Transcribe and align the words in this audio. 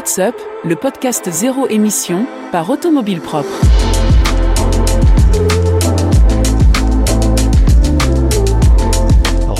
What's 0.00 0.18
Up, 0.18 0.34
le 0.64 0.76
podcast 0.76 1.30
zéro 1.30 1.68
émission 1.68 2.24
par 2.52 2.70
Automobile 2.70 3.20
Propre. 3.20 3.79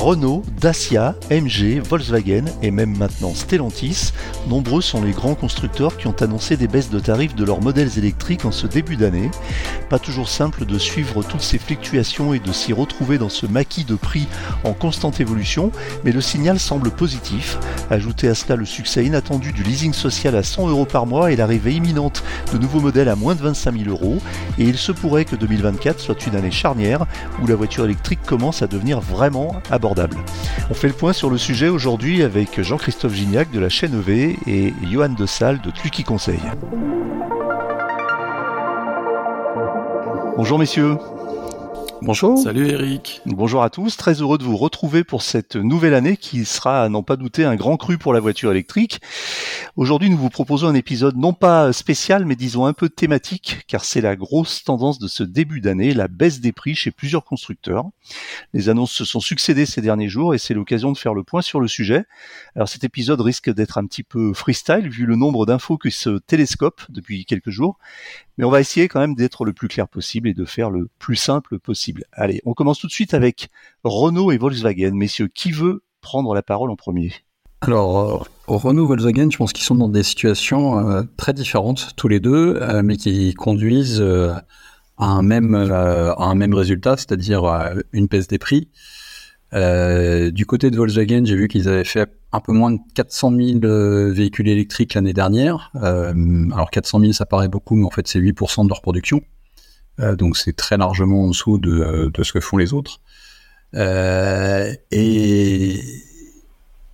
Renault, 0.00 0.42
Dacia, 0.58 1.14
MG, 1.30 1.78
Volkswagen 1.86 2.46
et 2.62 2.70
même 2.70 2.96
maintenant 2.96 3.34
Stellantis, 3.34 4.12
nombreux 4.48 4.80
sont 4.80 5.02
les 5.02 5.12
grands 5.12 5.34
constructeurs 5.34 5.98
qui 5.98 6.06
ont 6.06 6.16
annoncé 6.22 6.56
des 6.56 6.68
baisses 6.68 6.88
de 6.88 6.98
tarifs 6.98 7.34
de 7.34 7.44
leurs 7.44 7.60
modèles 7.60 7.98
électriques 7.98 8.46
en 8.46 8.50
ce 8.50 8.66
début 8.66 8.96
d'année. 8.96 9.30
Pas 9.90 9.98
toujours 9.98 10.30
simple 10.30 10.64
de 10.64 10.78
suivre 10.78 11.22
toutes 11.22 11.42
ces 11.42 11.58
fluctuations 11.58 12.32
et 12.32 12.38
de 12.38 12.50
s'y 12.50 12.72
retrouver 12.72 13.18
dans 13.18 13.28
ce 13.28 13.44
maquis 13.44 13.84
de 13.84 13.94
prix 13.94 14.26
en 14.64 14.72
constante 14.72 15.20
évolution, 15.20 15.70
mais 16.02 16.12
le 16.12 16.22
signal 16.22 16.58
semble 16.58 16.90
positif. 16.90 17.58
Ajoutez 17.90 18.28
à 18.28 18.34
cela 18.34 18.56
le 18.56 18.64
succès 18.64 19.04
inattendu 19.04 19.52
du 19.52 19.62
leasing 19.62 19.92
social 19.92 20.34
à 20.34 20.42
100 20.42 20.68
euros 20.68 20.86
par 20.86 21.04
mois 21.04 21.30
et 21.30 21.36
l'arrivée 21.36 21.74
imminente 21.74 22.22
de 22.54 22.58
nouveaux 22.58 22.80
modèles 22.80 23.10
à 23.10 23.16
moins 23.16 23.34
de 23.34 23.42
25 23.42 23.76
000 23.76 23.90
euros, 23.90 24.16
et 24.58 24.64
il 24.64 24.78
se 24.78 24.92
pourrait 24.92 25.26
que 25.26 25.36
2024 25.36 26.00
soit 26.00 26.26
une 26.26 26.36
année 26.36 26.50
charnière 26.50 27.04
où 27.42 27.46
la 27.46 27.54
voiture 27.54 27.84
électrique 27.84 28.20
commence 28.24 28.62
à 28.62 28.66
devenir 28.66 29.00
vraiment 29.00 29.60
abordable. 29.70 29.89
On 30.70 30.74
fait 30.74 30.88
le 30.88 30.94
point 30.94 31.12
sur 31.12 31.30
le 31.30 31.38
sujet 31.38 31.68
aujourd'hui 31.68 32.22
avec 32.22 32.60
Jean-Christophe 32.60 33.14
Gignac 33.14 33.50
de 33.50 33.58
la 33.58 33.68
chaîne 33.68 33.98
EV 33.98 34.36
et 34.46 34.72
Johan 34.90 35.08
de 35.08 35.26
Salle 35.26 35.60
de 35.60 35.70
Tluki 35.70 36.04
Conseil. 36.04 36.40
Bonjour 40.36 40.58
messieurs. 40.58 40.96
Bonjour. 42.02 42.38
Salut 42.38 42.66
Eric. 42.68 43.20
Bonjour 43.26 43.62
à 43.62 43.68
tous. 43.68 43.98
Très 43.98 44.14
heureux 44.22 44.38
de 44.38 44.42
vous 44.42 44.56
retrouver 44.56 45.04
pour 45.04 45.20
cette 45.20 45.56
nouvelle 45.56 45.92
année 45.92 46.16
qui 46.16 46.46
sera, 46.46 46.82
à 46.82 46.88
n'en 46.88 47.02
pas 47.02 47.16
douter, 47.16 47.44
un 47.44 47.56
grand 47.56 47.76
cru 47.76 47.98
pour 47.98 48.14
la 48.14 48.20
voiture 48.20 48.50
électrique. 48.50 49.00
Aujourd'hui, 49.76 50.08
nous 50.08 50.16
vous 50.16 50.30
proposons 50.30 50.68
un 50.68 50.74
épisode 50.74 51.18
non 51.18 51.34
pas 51.34 51.74
spécial, 51.74 52.24
mais 52.24 52.36
disons 52.36 52.64
un 52.64 52.72
peu 52.72 52.88
thématique, 52.88 53.64
car 53.66 53.84
c'est 53.84 54.00
la 54.00 54.16
grosse 54.16 54.64
tendance 54.64 54.98
de 54.98 55.08
ce 55.08 55.22
début 55.22 55.60
d'année, 55.60 55.92
la 55.92 56.08
baisse 56.08 56.40
des 56.40 56.52
prix 56.52 56.74
chez 56.74 56.90
plusieurs 56.90 57.22
constructeurs. 57.22 57.84
Les 58.54 58.70
annonces 58.70 58.92
se 58.92 59.04
sont 59.04 59.20
succédées 59.20 59.66
ces 59.66 59.82
derniers 59.82 60.08
jours 60.08 60.34
et 60.34 60.38
c'est 60.38 60.54
l'occasion 60.54 60.92
de 60.92 60.98
faire 60.98 61.12
le 61.12 61.22
point 61.22 61.42
sur 61.42 61.60
le 61.60 61.68
sujet. 61.68 62.04
Alors 62.56 62.68
cet 62.68 62.82
épisode 62.82 63.20
risque 63.20 63.52
d'être 63.52 63.76
un 63.76 63.84
petit 63.84 64.04
peu 64.04 64.32
freestyle 64.32 64.88
vu 64.88 65.04
le 65.04 65.16
nombre 65.16 65.44
d'infos 65.44 65.76
qui 65.76 65.90
se 65.90 66.18
télescopent 66.18 66.86
depuis 66.88 67.26
quelques 67.26 67.50
jours, 67.50 67.78
mais 68.40 68.46
on 68.46 68.50
va 68.50 68.60
essayer 68.60 68.88
quand 68.88 69.00
même 69.00 69.14
d'être 69.14 69.44
le 69.44 69.52
plus 69.52 69.68
clair 69.68 69.86
possible 69.86 70.26
et 70.26 70.32
de 70.32 70.46
faire 70.46 70.70
le 70.70 70.88
plus 70.98 71.16
simple 71.16 71.58
possible. 71.58 72.04
Allez, 72.10 72.40
on 72.46 72.54
commence 72.54 72.78
tout 72.78 72.86
de 72.86 72.92
suite 72.92 73.12
avec 73.12 73.50
Renault 73.84 74.32
et 74.32 74.38
Volkswagen. 74.38 74.92
Messieurs, 74.92 75.28
qui 75.28 75.52
veut 75.52 75.82
prendre 76.00 76.34
la 76.34 76.40
parole 76.40 76.70
en 76.70 76.76
premier? 76.76 77.12
Alors, 77.60 78.22
euh, 78.22 78.24
Renault, 78.46 78.86
Volkswagen, 78.86 79.28
je 79.30 79.36
pense 79.36 79.52
qu'ils 79.52 79.66
sont 79.66 79.74
dans 79.74 79.90
des 79.90 80.02
situations 80.02 80.78
euh, 80.78 81.02
très 81.18 81.34
différentes 81.34 81.90
tous 81.96 82.08
les 82.08 82.18
deux, 82.18 82.56
euh, 82.62 82.80
mais 82.82 82.96
qui 82.96 83.34
conduisent 83.34 84.00
à 84.00 85.04
un 85.04 85.20
même 85.20 85.54
à 85.54 86.24
un 86.24 86.34
même 86.34 86.54
résultat, 86.54 86.96
c'est-à-dire 86.96 87.44
une 87.92 88.06
baisse 88.06 88.26
des 88.26 88.38
prix. 88.38 88.70
Du 89.52 90.46
côté 90.46 90.70
de 90.70 90.76
Volkswagen, 90.76 91.24
j'ai 91.24 91.36
vu 91.36 91.48
qu'ils 91.48 91.68
avaient 91.68 91.84
fait 91.84 92.08
un 92.32 92.40
peu 92.40 92.52
moins 92.52 92.72
de 92.72 92.78
400 92.94 93.32
000 93.60 94.12
véhicules 94.12 94.48
électriques 94.48 94.94
l'année 94.94 95.12
dernière. 95.12 95.70
alors 95.74 96.70
400 96.70 97.00
000, 97.00 97.12
ça 97.12 97.26
paraît 97.26 97.48
beaucoup, 97.48 97.76
mais 97.76 97.84
en 97.84 97.90
fait 97.90 98.06
c'est 98.06 98.20
8% 98.20 98.64
de 98.64 98.68
leur 98.68 98.80
production. 98.80 99.20
donc 99.98 100.36
c'est 100.36 100.54
très 100.54 100.76
largement 100.76 101.24
en 101.24 101.28
dessous 101.28 101.58
de, 101.58 102.10
ce 102.22 102.32
que 102.32 102.40
font 102.40 102.56
les 102.56 102.72
autres. 102.72 103.00
et 103.74 105.80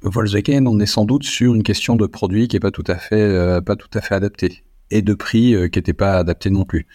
Volkswagen, 0.02 0.66
on 0.66 0.78
est 0.78 0.86
sans 0.86 1.04
doute 1.04 1.24
sur 1.24 1.54
une 1.54 1.62
question 1.62 1.96
de 1.96 2.06
produit 2.06 2.48
qui 2.48 2.56
est 2.56 2.60
pas 2.60 2.70
tout 2.70 2.84
à 2.86 2.96
fait, 2.96 3.20
euh, 3.20 3.60
pas 3.60 3.76
adapté 4.10 4.62
et 4.90 5.02
de 5.02 5.14
prix 5.14 5.54
euh, 5.54 5.68
qui 5.68 5.78
n'était 5.78 5.92
pas 5.92 6.18
adapté 6.18 6.50
non 6.50 6.64
plus. 6.64 6.86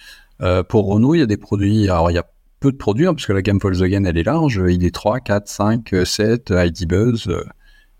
Euh, 0.41 0.63
pour 0.63 0.88
Renault, 0.88 1.16
il 1.16 1.19
y 1.19 1.23
a 1.23 1.28
des 1.28 1.38
produits, 1.38 1.89
alors 1.89 2.09
il 2.09 2.16
y 2.16 2.17
a 2.17 2.25
peu 2.61 2.72
de 2.72 2.77
produits, 2.77 3.07
hein, 3.07 3.13
parce 3.13 3.25
que 3.25 3.33
la 3.33 3.41
gamme 3.41 3.57
Volkswagen, 3.57 4.05
elle 4.05 4.17
est 4.17 4.23
large, 4.23 4.61
ID 4.66 4.91
3, 4.94 5.19
4, 5.19 5.47
5, 5.49 5.94
7, 6.05 6.53
ID 6.55 6.88
Buzz, 6.88 7.29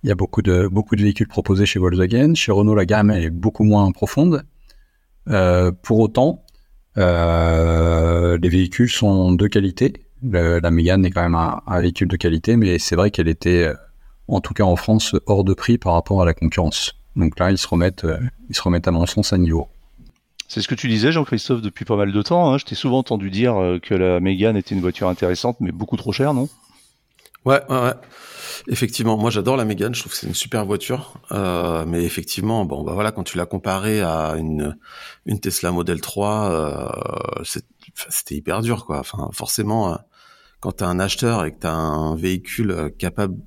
il 0.04 0.08
y 0.08 0.12
a 0.12 0.16
beaucoup 0.16 0.42
de, 0.42 0.68
beaucoup 0.68 0.96
de 0.96 1.02
véhicules 1.02 1.28
proposés 1.28 1.66
chez 1.66 1.80
Volkswagen. 1.80 2.34
Chez 2.34 2.54
Renault, 2.54 2.76
la 2.76 2.86
gamme 2.86 3.12
est 3.12 3.30
beaucoup 3.30 3.64
moins 3.64 3.92
profonde. 3.92 4.46
pour 5.26 6.00
autant, 6.00 6.46
les 6.96 8.50
véhicules 8.50 8.90
sont 8.90 9.34
de 9.34 9.48
qualité. 9.48 9.94
la 10.24 10.72
Mégane 10.72 11.06
est 11.06 11.12
quand 11.12 11.22
même 11.22 11.36
un, 11.36 11.62
un 11.68 11.82
véhicule 11.82 12.08
de 12.08 12.16
qualité, 12.16 12.56
mais 12.56 12.80
c'est 12.80 12.96
vrai 12.96 13.12
qu'elle 13.12 13.28
était 13.28 13.72
en 14.32 14.40
tout 14.40 14.54
cas 14.54 14.64
en 14.64 14.76
France, 14.76 15.16
hors 15.26 15.44
de 15.44 15.54
prix 15.54 15.78
par 15.78 15.94
rapport 15.94 16.22
à 16.22 16.26
la 16.26 16.34
concurrence. 16.34 16.96
Donc 17.16 17.38
là, 17.40 17.52
ils 17.52 17.58
se 17.58 17.68
remettent, 17.68 18.06
euh, 18.06 18.18
ils 18.50 18.56
se 18.56 18.62
remettent 18.62 18.88
à 18.88 18.92
mon 18.92 19.06
sens 19.06 19.34
à 19.34 19.38
niveau. 19.38 19.68
C'est 20.54 20.62
ce 20.62 20.68
que 20.68 20.76
tu 20.76 20.90
disais, 20.90 21.14
Jean-Christophe, 21.14 21.62
depuis 21.62 21.86
pas 21.86 21.96
mal 21.96 22.12
de 22.12 22.22
temps. 22.22 22.52
Hein. 22.52 22.58
Je 22.58 22.66
t'ai 22.66 22.76
souvent 22.76 22.98
entendu 22.98 23.30
dire 23.30 23.56
euh, 23.56 23.80
que 23.80 23.94
la 23.94 24.20
Mégane 24.20 24.58
était 24.58 24.76
une 24.76 24.82
voiture 24.82 25.08
intéressante, 25.08 25.56
mais 25.62 25.72
beaucoup 25.72 25.96
trop 25.96 26.12
chère, 26.12 26.34
non? 26.34 26.50
Ouais, 27.46 27.62
ouais, 27.70 27.82
ouais. 27.82 27.94
Effectivement, 28.68 29.16
moi 29.16 29.30
j'adore 29.30 29.56
la 29.56 29.64
Mégane, 29.64 29.96
je 29.96 30.02
trouve 30.02 30.12
que 30.12 30.18
c'est 30.18 30.28
une 30.28 30.34
super 30.34 30.66
voiture, 30.66 31.14
euh, 31.32 31.86
mais 31.88 32.04
effectivement, 32.04 32.66
bon 32.66 32.84
bah 32.84 32.92
voilà, 32.94 33.14
quand 33.14 33.24
tu 33.24 33.38
l'as 33.38 33.46
comparée 33.46 34.02
à 34.02 34.36
une 34.36 34.76
Tesla 35.40 35.72
Model 35.72 36.02
3, 36.02 36.52
euh, 36.52 37.44
c'était 38.10 38.36
hyper 38.36 38.62
dur 38.62 38.86
quoi. 38.86 39.00
Enfin, 39.00 39.30
forcément, 39.32 39.98
quand 40.60 40.74
t'as 40.74 40.88
un 40.88 41.00
acheteur 41.00 41.46
et 41.46 41.54
que 41.54 41.60
t'as 41.60 41.72
un 41.72 42.14
véhicule 42.18 42.92
capable 43.00 43.38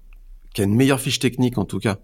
qui 0.54 0.62
a 0.62 0.64
une 0.64 0.75
meilleure 0.75 1.00
fiche 1.00 1.19
technique 1.19 1.59
en 1.59 1.66
tout 1.66 1.81
cas, 1.81 1.98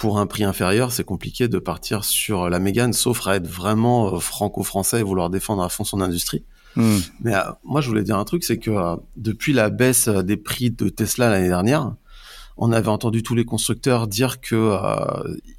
pour 0.00 0.18
un 0.18 0.26
prix 0.26 0.44
inférieur, 0.44 0.92
c'est 0.92 1.04
compliqué 1.04 1.46
de 1.46 1.58
partir 1.58 2.04
sur 2.04 2.48
la 2.48 2.58
Mégane, 2.58 2.94
sauf 2.94 3.26
à 3.26 3.36
être 3.36 3.46
vraiment 3.46 4.14
euh, 4.14 4.18
franco-français 4.18 5.00
et 5.00 5.02
vouloir 5.02 5.28
défendre 5.28 5.62
à 5.62 5.68
fond 5.68 5.84
son 5.84 6.00
industrie. 6.00 6.42
Hmm. 6.74 7.00
Mais 7.20 7.34
euh, 7.34 7.42
moi, 7.64 7.82
je 7.82 7.88
voulais 7.88 8.02
dire 8.02 8.16
un 8.16 8.24
truc, 8.24 8.42
c'est 8.42 8.56
que 8.56 8.70
euh, 8.70 8.96
depuis 9.18 9.52
la 9.52 9.68
baisse 9.68 10.08
des 10.08 10.38
prix 10.38 10.70
de 10.70 10.88
Tesla 10.88 11.28
l'année 11.28 11.48
dernière, 11.48 11.92
on 12.56 12.72
avait 12.72 12.88
entendu 12.88 13.22
tous 13.22 13.34
les 13.34 13.44
constructeurs 13.44 14.06
dire 14.06 14.40
que 14.40 14.74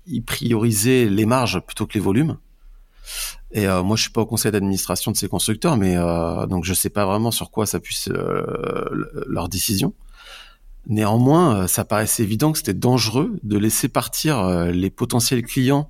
ils 0.08 0.24
priorisaient 0.24 1.06
les 1.06 1.26
marges 1.28 1.60
plutôt 1.60 1.86
que 1.86 1.94
les 1.94 2.00
volumes. 2.00 2.38
Et 3.52 3.66
moi, 3.68 3.96
je 3.96 4.04
suis 4.04 4.12
pas 4.12 4.22
au 4.22 4.26
conseil 4.26 4.52
d'administration 4.52 5.12
de 5.12 5.18
ces 5.18 5.28
constructeurs, 5.28 5.78
mais 5.78 5.96
donc 6.48 6.64
je 6.64 6.76
sais 6.76 6.92
pas 6.92 7.06
vraiment 7.06 7.32
sur 7.32 7.50
quoi 7.50 7.66
s'appuie 7.66 8.06
leur 9.28 9.50
décision. 9.50 9.96
Néanmoins, 10.88 11.56
euh, 11.56 11.68
ça 11.68 11.86
paraissait 11.86 12.24
évident 12.24 12.52
que 12.52 12.58
c'était 12.58 12.74
dangereux 12.74 13.40
de 13.44 13.58
laisser 13.58 13.88
partir 13.88 14.40
euh, 14.40 14.72
les 14.72 14.90
potentiels 14.90 15.44
clients 15.44 15.90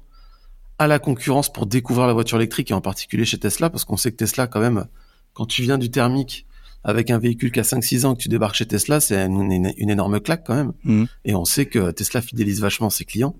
à 0.80 0.88
la 0.88 1.00
concurrence 1.00 1.52
pour 1.52 1.66
découvrir 1.66 2.08
la 2.08 2.14
voiture 2.14 2.38
électrique 2.38 2.72
et 2.72 2.74
en 2.74 2.82
particulier 2.82 3.24
chez 3.24 3.38
Tesla 3.38 3.70
parce 3.70 3.86
qu'on 3.86 3.98
sait 3.98 4.12
que 4.12 4.18
Tesla 4.18 4.48
quand 4.48 4.60
même 4.60 4.86
quand 5.34 5.46
tu 5.46 5.62
viens 5.62 5.78
du 5.78 5.92
thermique 5.92 6.46
avec 6.84 7.12
un 7.12 7.20
véhicule 7.20 7.52
qui 7.52 7.60
a 7.60 7.64
5-6 7.64 8.06
ans 8.06 8.16
que 8.16 8.22
tu 8.22 8.30
débarques 8.30 8.56
chez 8.56 8.66
Tesla, 8.66 9.00
c'est 9.00 9.24
une, 9.24 9.72
énorme 9.78 10.20
claque 10.20 10.44
quand 10.46 10.56
même. 10.56 10.74
Mmh. 10.84 11.04
Et 11.26 11.36
on 11.36 11.46
sait 11.46 11.68
que 11.68 11.92
Tesla 11.92 12.22
fidélise 12.22 12.60
vachement 12.60 12.90
ses 12.90 13.06
clients. 13.06 13.36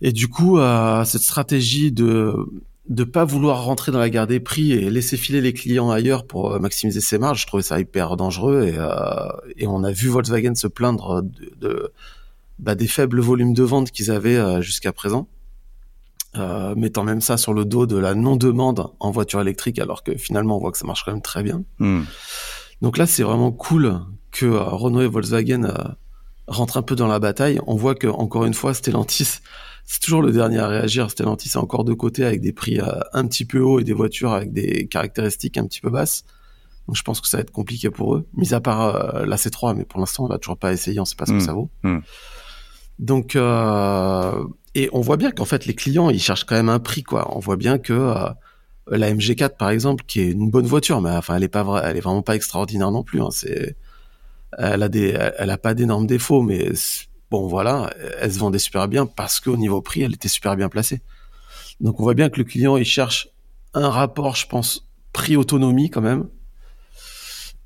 Et 0.00 0.12
du 0.12 0.28
coup, 0.28 0.58
euh, 0.58 1.04
cette 1.04 1.22
stratégie 1.22 1.90
de 1.90 2.34
de 2.88 3.04
pas 3.04 3.24
vouloir 3.24 3.64
rentrer 3.64 3.92
dans 3.92 3.98
la 3.98 4.10
guerre 4.10 4.26
des 4.26 4.40
prix 4.40 4.72
et 4.72 4.90
laisser 4.90 5.16
filer 5.16 5.40
les 5.40 5.54
clients 5.54 5.90
ailleurs 5.90 6.26
pour 6.26 6.52
euh, 6.52 6.58
maximiser 6.58 7.00
ses 7.00 7.18
marges, 7.18 7.42
je 7.42 7.46
trouvais 7.46 7.62
ça 7.62 7.80
hyper 7.80 8.16
dangereux 8.16 8.64
et, 8.64 8.74
euh, 8.76 9.28
et 9.56 9.66
on 9.66 9.84
a 9.84 9.90
vu 9.90 10.08
Volkswagen 10.08 10.54
se 10.54 10.66
plaindre 10.66 11.22
de, 11.22 11.54
de 11.60 11.92
bah, 12.58 12.74
des 12.74 12.86
faibles 12.86 13.20
volumes 13.20 13.54
de 13.54 13.62
vente 13.62 13.90
qu'ils 13.90 14.10
avaient 14.10 14.36
euh, 14.36 14.60
jusqu'à 14.60 14.92
présent, 14.92 15.28
euh, 16.36 16.74
mettant 16.74 17.04
même 17.04 17.22
ça 17.22 17.38
sur 17.38 17.54
le 17.54 17.64
dos 17.64 17.86
de 17.86 17.96
la 17.96 18.14
non-demande 18.14 18.88
en 19.00 19.10
voiture 19.10 19.40
électrique 19.40 19.78
alors 19.78 20.02
que 20.02 20.14
finalement 20.16 20.56
on 20.56 20.60
voit 20.60 20.72
que 20.72 20.78
ça 20.78 20.86
marche 20.86 21.04
quand 21.04 21.12
même 21.12 21.22
très 21.22 21.42
bien. 21.42 21.64
Hmm. 21.78 22.02
Donc 22.82 22.98
là 22.98 23.06
c'est 23.06 23.22
vraiment 23.22 23.50
cool 23.50 24.00
que 24.30 24.46
Renault 24.46 25.00
et 25.00 25.06
Volkswagen 25.06 25.94
rentrent 26.48 26.76
un 26.76 26.82
peu 26.82 26.96
dans 26.96 27.06
la 27.06 27.18
bataille. 27.18 27.60
On 27.66 27.76
voit 27.76 27.94
que 27.94 28.08
encore 28.08 28.44
une 28.44 28.52
fois 28.52 28.74
Stellantis 28.74 29.38
c'est 29.84 30.00
toujours 30.00 30.22
le 30.22 30.32
dernier 30.32 30.58
à 30.58 30.68
réagir. 30.68 31.10
Stellantis 31.10 31.50
est 31.50 31.56
encore 31.56 31.84
de 31.84 31.92
côté 31.92 32.24
avec 32.24 32.40
des 32.40 32.52
prix 32.52 32.80
euh, 32.80 33.00
un 33.12 33.26
petit 33.26 33.44
peu 33.44 33.60
hauts 33.60 33.80
et 33.80 33.84
des 33.84 33.92
voitures 33.92 34.32
avec 34.32 34.52
des 34.52 34.86
caractéristiques 34.86 35.58
un 35.58 35.66
petit 35.66 35.80
peu 35.80 35.90
basses. 35.90 36.24
Donc 36.86 36.96
je 36.96 37.02
pense 37.02 37.20
que 37.20 37.28
ça 37.28 37.38
va 37.38 37.42
être 37.42 37.50
compliqué 37.50 37.90
pour 37.90 38.14
eux, 38.14 38.26
mis 38.34 38.52
à 38.52 38.60
part 38.60 38.94
euh, 38.94 39.24
la 39.24 39.36
C3, 39.36 39.74
mais 39.76 39.84
pour 39.84 40.00
l'instant 40.00 40.24
on 40.24 40.28
l'a 40.28 40.38
toujours 40.38 40.58
pas 40.58 40.72
essayé, 40.72 41.00
on 41.00 41.04
sait 41.04 41.16
pas 41.16 41.26
ce 41.26 41.32
que 41.32 41.38
hmm. 41.38 41.40
ça 41.40 41.52
vaut. 41.54 41.70
Hmm. 41.82 42.00
Donc 42.98 43.36
euh, 43.36 44.44
et 44.74 44.90
on 44.92 45.00
voit 45.00 45.16
bien 45.16 45.30
qu'en 45.30 45.46
fait 45.46 45.66
les 45.66 45.74
clients 45.74 46.10
ils 46.10 46.20
cherchent 46.20 46.44
quand 46.44 46.56
même 46.56 46.68
un 46.68 46.80
prix 46.80 47.02
quoi. 47.02 47.34
On 47.34 47.38
voit 47.38 47.56
bien 47.56 47.78
que 47.78 47.92
euh, 47.92 48.28
la 48.88 49.12
MG4 49.12 49.56
par 49.56 49.70
exemple, 49.70 50.04
qui 50.06 50.20
est 50.20 50.30
une 50.30 50.50
bonne 50.50 50.66
voiture, 50.66 51.00
mais 51.00 51.10
enfin 51.10 51.36
elle 51.36 51.42
est 51.44 51.48
pas 51.48 51.82
elle 51.84 51.96
est 51.96 52.00
vraiment 52.00 52.22
pas 52.22 52.36
extraordinaire 52.36 52.90
non 52.90 53.02
plus. 53.02 53.22
Hein. 53.22 53.30
C'est 53.30 53.76
elle 54.58 54.82
a 54.82 54.88
des 54.88 55.16
elle 55.38 55.50
a 55.50 55.58
pas 55.58 55.72
d'énormes 55.72 56.06
défauts, 56.06 56.42
mais 56.42 56.70
bon 57.30 57.46
voilà, 57.48 57.92
elle 58.20 58.32
se 58.32 58.38
vendait 58.38 58.58
super 58.58 58.88
bien 58.88 59.06
parce 59.06 59.40
qu'au 59.40 59.56
niveau 59.56 59.82
prix, 59.82 60.02
elle 60.02 60.14
était 60.14 60.28
super 60.28 60.56
bien 60.56 60.68
placée. 60.68 61.00
Donc 61.80 62.00
on 62.00 62.04
voit 62.04 62.14
bien 62.14 62.28
que 62.30 62.38
le 62.38 62.44
client 62.44 62.76
il 62.76 62.84
cherche 62.84 63.28
un 63.74 63.90
rapport, 63.90 64.36
je 64.36 64.46
pense, 64.46 64.86
prix 65.12 65.36
autonomie 65.36 65.90
quand 65.90 66.00
même. 66.02 66.28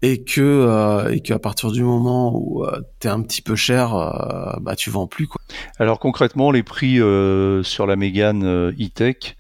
et 0.02 0.22
que 0.22 0.40
euh, 0.40 1.10
et 1.12 1.20
qu'à 1.20 1.38
partir 1.38 1.72
du 1.72 1.82
moment 1.82 2.32
où 2.34 2.64
euh, 2.64 2.80
t'es 3.00 3.08
un 3.08 3.20
petit 3.22 3.42
peu 3.42 3.56
cher, 3.56 3.94
euh, 3.94 4.52
bah 4.60 4.76
tu 4.76 4.90
vends 4.90 5.06
plus 5.08 5.26
quoi. 5.26 5.40
Alors 5.78 5.98
concrètement, 5.98 6.50
les 6.52 6.62
prix 6.62 7.00
euh, 7.00 7.62
sur 7.64 7.86
la 7.86 7.96
Mégane 7.96 8.44
euh, 8.44 8.70
e-tech 8.80 9.36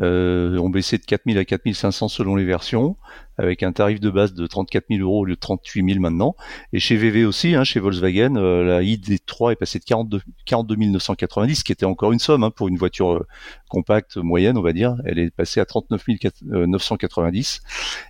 euh, 0.00 0.56
ont 0.58 0.70
baissé 0.70 0.96
de 0.98 1.04
4000 1.04 1.38
à 1.38 1.44
4500 1.44 2.08
selon 2.08 2.34
les 2.34 2.44
versions, 2.44 2.96
avec 3.36 3.62
un 3.62 3.72
tarif 3.72 4.00
de 4.00 4.10
base 4.10 4.32
de 4.34 4.46
34 4.46 4.86
000 4.90 5.02
euros 5.02 5.20
au 5.20 5.24
lieu 5.24 5.34
de 5.34 5.40
38 5.40 5.86
000 5.86 6.00
maintenant. 6.00 6.34
Et 6.72 6.78
chez 6.78 6.96
VV 6.96 7.24
aussi, 7.24 7.54
hein, 7.54 7.64
chez 7.64 7.78
Volkswagen, 7.78 8.36
euh, 8.36 8.64
la 8.64 8.82
ID3 8.82 9.52
est 9.52 9.56
passée 9.56 9.78
de 9.78 9.84
42, 9.84 10.20
42 10.46 10.76
990, 10.76 11.56
ce 11.56 11.64
qui 11.64 11.72
était 11.72 11.84
encore 11.84 12.12
une 12.12 12.18
somme 12.18 12.42
hein, 12.42 12.50
pour 12.50 12.68
une 12.68 12.78
voiture 12.78 13.12
euh, 13.12 13.26
compacte 13.68 14.16
moyenne, 14.16 14.56
on 14.56 14.62
va 14.62 14.72
dire. 14.72 14.96
Elle 15.04 15.18
est 15.18 15.30
passée 15.30 15.60
à 15.60 15.66
39 15.66 16.04
990. 16.42 17.60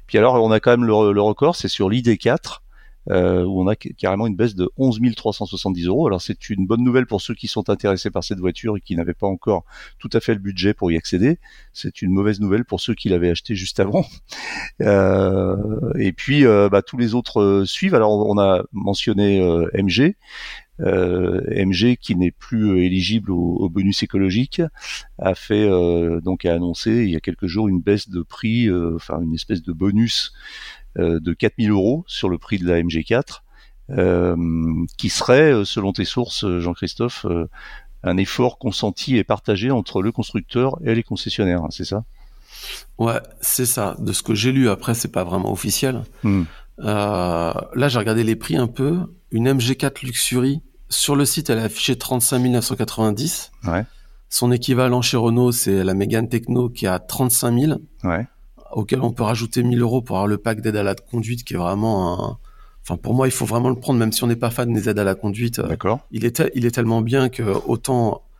Puis 0.06 0.18
alors, 0.18 0.42
on 0.42 0.50
a 0.50 0.60
quand 0.60 0.70
même 0.70 0.84
le 0.84 1.20
record, 1.20 1.56
c'est 1.56 1.68
sur 1.68 1.90
l'ID4 1.90 2.61
euh, 3.10 3.44
où 3.44 3.60
on 3.60 3.68
a 3.68 3.76
carrément 3.76 4.26
une 4.26 4.36
baisse 4.36 4.54
de 4.54 4.70
11 4.76 5.00
370 5.16 5.86
euros. 5.86 6.06
Alors 6.06 6.22
c'est 6.22 6.50
une 6.50 6.66
bonne 6.66 6.82
nouvelle 6.82 7.06
pour 7.06 7.20
ceux 7.20 7.34
qui 7.34 7.48
sont 7.48 7.68
intéressés 7.70 8.10
par 8.10 8.24
cette 8.24 8.38
voiture 8.38 8.76
et 8.76 8.80
qui 8.80 8.96
n'avaient 8.96 9.14
pas 9.14 9.26
encore 9.26 9.64
tout 9.98 10.10
à 10.12 10.20
fait 10.20 10.34
le 10.34 10.40
budget 10.40 10.74
pour 10.74 10.90
y 10.92 10.96
accéder. 10.96 11.38
C'est 11.72 12.02
une 12.02 12.10
mauvaise 12.10 12.40
nouvelle 12.40 12.64
pour 12.64 12.80
ceux 12.80 12.94
qui 12.94 13.08
l'avaient 13.08 13.30
acheté 13.30 13.54
juste 13.54 13.80
avant. 13.80 14.04
Euh, 14.80 15.92
et 15.98 16.12
puis 16.12 16.44
euh, 16.44 16.68
bah, 16.68 16.82
tous 16.82 16.96
les 16.96 17.14
autres 17.14 17.40
euh, 17.40 17.64
suivent. 17.64 17.94
Alors 17.94 18.26
on 18.28 18.38
a 18.38 18.64
mentionné 18.72 19.40
euh, 19.40 19.68
MG. 19.74 20.16
MG 20.78 21.96
qui 22.00 22.16
n'est 22.16 22.32
plus 22.32 22.84
éligible 22.84 23.30
au, 23.30 23.68
bonus 23.68 24.02
écologique 24.02 24.60
a 25.18 25.36
fait 25.36 25.68
donc 26.22 26.44
a 26.44 26.54
annoncé 26.54 27.04
il 27.04 27.10
y 27.10 27.14
a 27.14 27.20
quelques 27.20 27.46
jours 27.46 27.68
une 27.68 27.80
baisse 27.80 28.08
de 28.08 28.22
prix, 28.22 28.68
enfin 28.96 29.20
une 29.22 29.34
espèce 29.34 29.62
de 29.62 29.72
bonus 29.72 30.32
euh, 30.32 30.81
de 30.96 31.32
4000 31.32 31.70
euros 31.70 32.04
sur 32.06 32.28
le 32.28 32.38
prix 32.38 32.58
de 32.58 32.66
la 32.66 32.80
MG4, 32.82 33.42
euh, 33.90 34.36
qui 34.96 35.08
serait, 35.08 35.52
euh, 35.52 35.64
selon 35.64 35.92
tes 35.92 36.04
sources, 36.04 36.46
Jean-Christophe, 36.58 37.26
un 38.04 38.16
effort 38.16 38.58
consenti 38.58 39.16
et 39.16 39.24
partagé 39.24 39.70
entre 39.70 40.02
le 40.02 40.12
constructeur 40.12 40.78
et 40.84 40.94
les 40.94 41.02
concessionnaires, 41.02 41.62
hein, 41.62 41.70
c'est 41.70 41.84
ça? 41.84 42.04
Ouais, 42.98 43.20
c'est 43.40 43.66
ça. 43.66 43.96
De 43.98 44.12
ce 44.12 44.22
que 44.22 44.34
j'ai 44.34 44.52
lu, 44.52 44.68
après, 44.68 44.94
c'est 44.94 45.10
pas 45.10 45.24
vraiment 45.24 45.52
officiel. 45.52 46.02
Hmm. 46.22 46.44
Euh, 46.80 47.52
là, 47.74 47.88
j'ai 47.88 47.98
regardé 47.98 48.24
les 48.24 48.36
prix 48.36 48.56
un 48.56 48.66
peu. 48.66 49.00
Une 49.30 49.48
MG4 49.48 50.04
Luxury, 50.04 50.60
sur 50.88 51.16
le 51.16 51.24
site, 51.24 51.50
elle 51.50 51.58
est 51.58 51.62
affichée 51.62 51.96
35 51.96 52.38
990. 52.38 53.52
Ouais. 53.64 53.84
Son 54.28 54.52
équivalent 54.52 55.02
chez 55.02 55.16
Renault, 55.16 55.52
c'est 55.52 55.84
la 55.84 55.94
Mégane 55.94 56.28
Techno 56.28 56.68
qui 56.68 56.86
est 56.86 56.88
à 56.88 56.98
35 56.98 57.58
000. 57.58 57.80
Ouais 58.04 58.26
auquel 58.72 59.00
on 59.00 59.12
peut 59.12 59.22
rajouter 59.22 59.62
1000 59.62 59.80
euros 59.80 60.02
pour 60.02 60.16
avoir 60.16 60.26
le 60.26 60.38
pack 60.38 60.60
d'aide 60.60 60.76
à 60.76 60.82
la 60.82 60.94
conduite 60.94 61.44
qui 61.44 61.54
est 61.54 61.58
vraiment 61.58 62.30
un... 62.30 62.38
Enfin, 62.84 62.96
pour 62.96 63.14
moi, 63.14 63.28
il 63.28 63.30
faut 63.30 63.46
vraiment 63.46 63.68
le 63.68 63.76
prendre, 63.76 63.98
même 64.00 64.10
si 64.10 64.24
on 64.24 64.26
n'est 64.26 64.34
pas 64.34 64.50
fan 64.50 64.72
des 64.72 64.88
aides 64.88 64.98
à 64.98 65.04
la 65.04 65.14
conduite. 65.14 65.60
D'accord. 65.60 66.00
Il 66.10 66.24
est, 66.24 66.42
il 66.54 66.66
est 66.66 66.72
tellement 66.72 67.00
bien 67.00 67.28
que 67.28 67.42
autant 67.66 68.14
euh, 68.14 68.31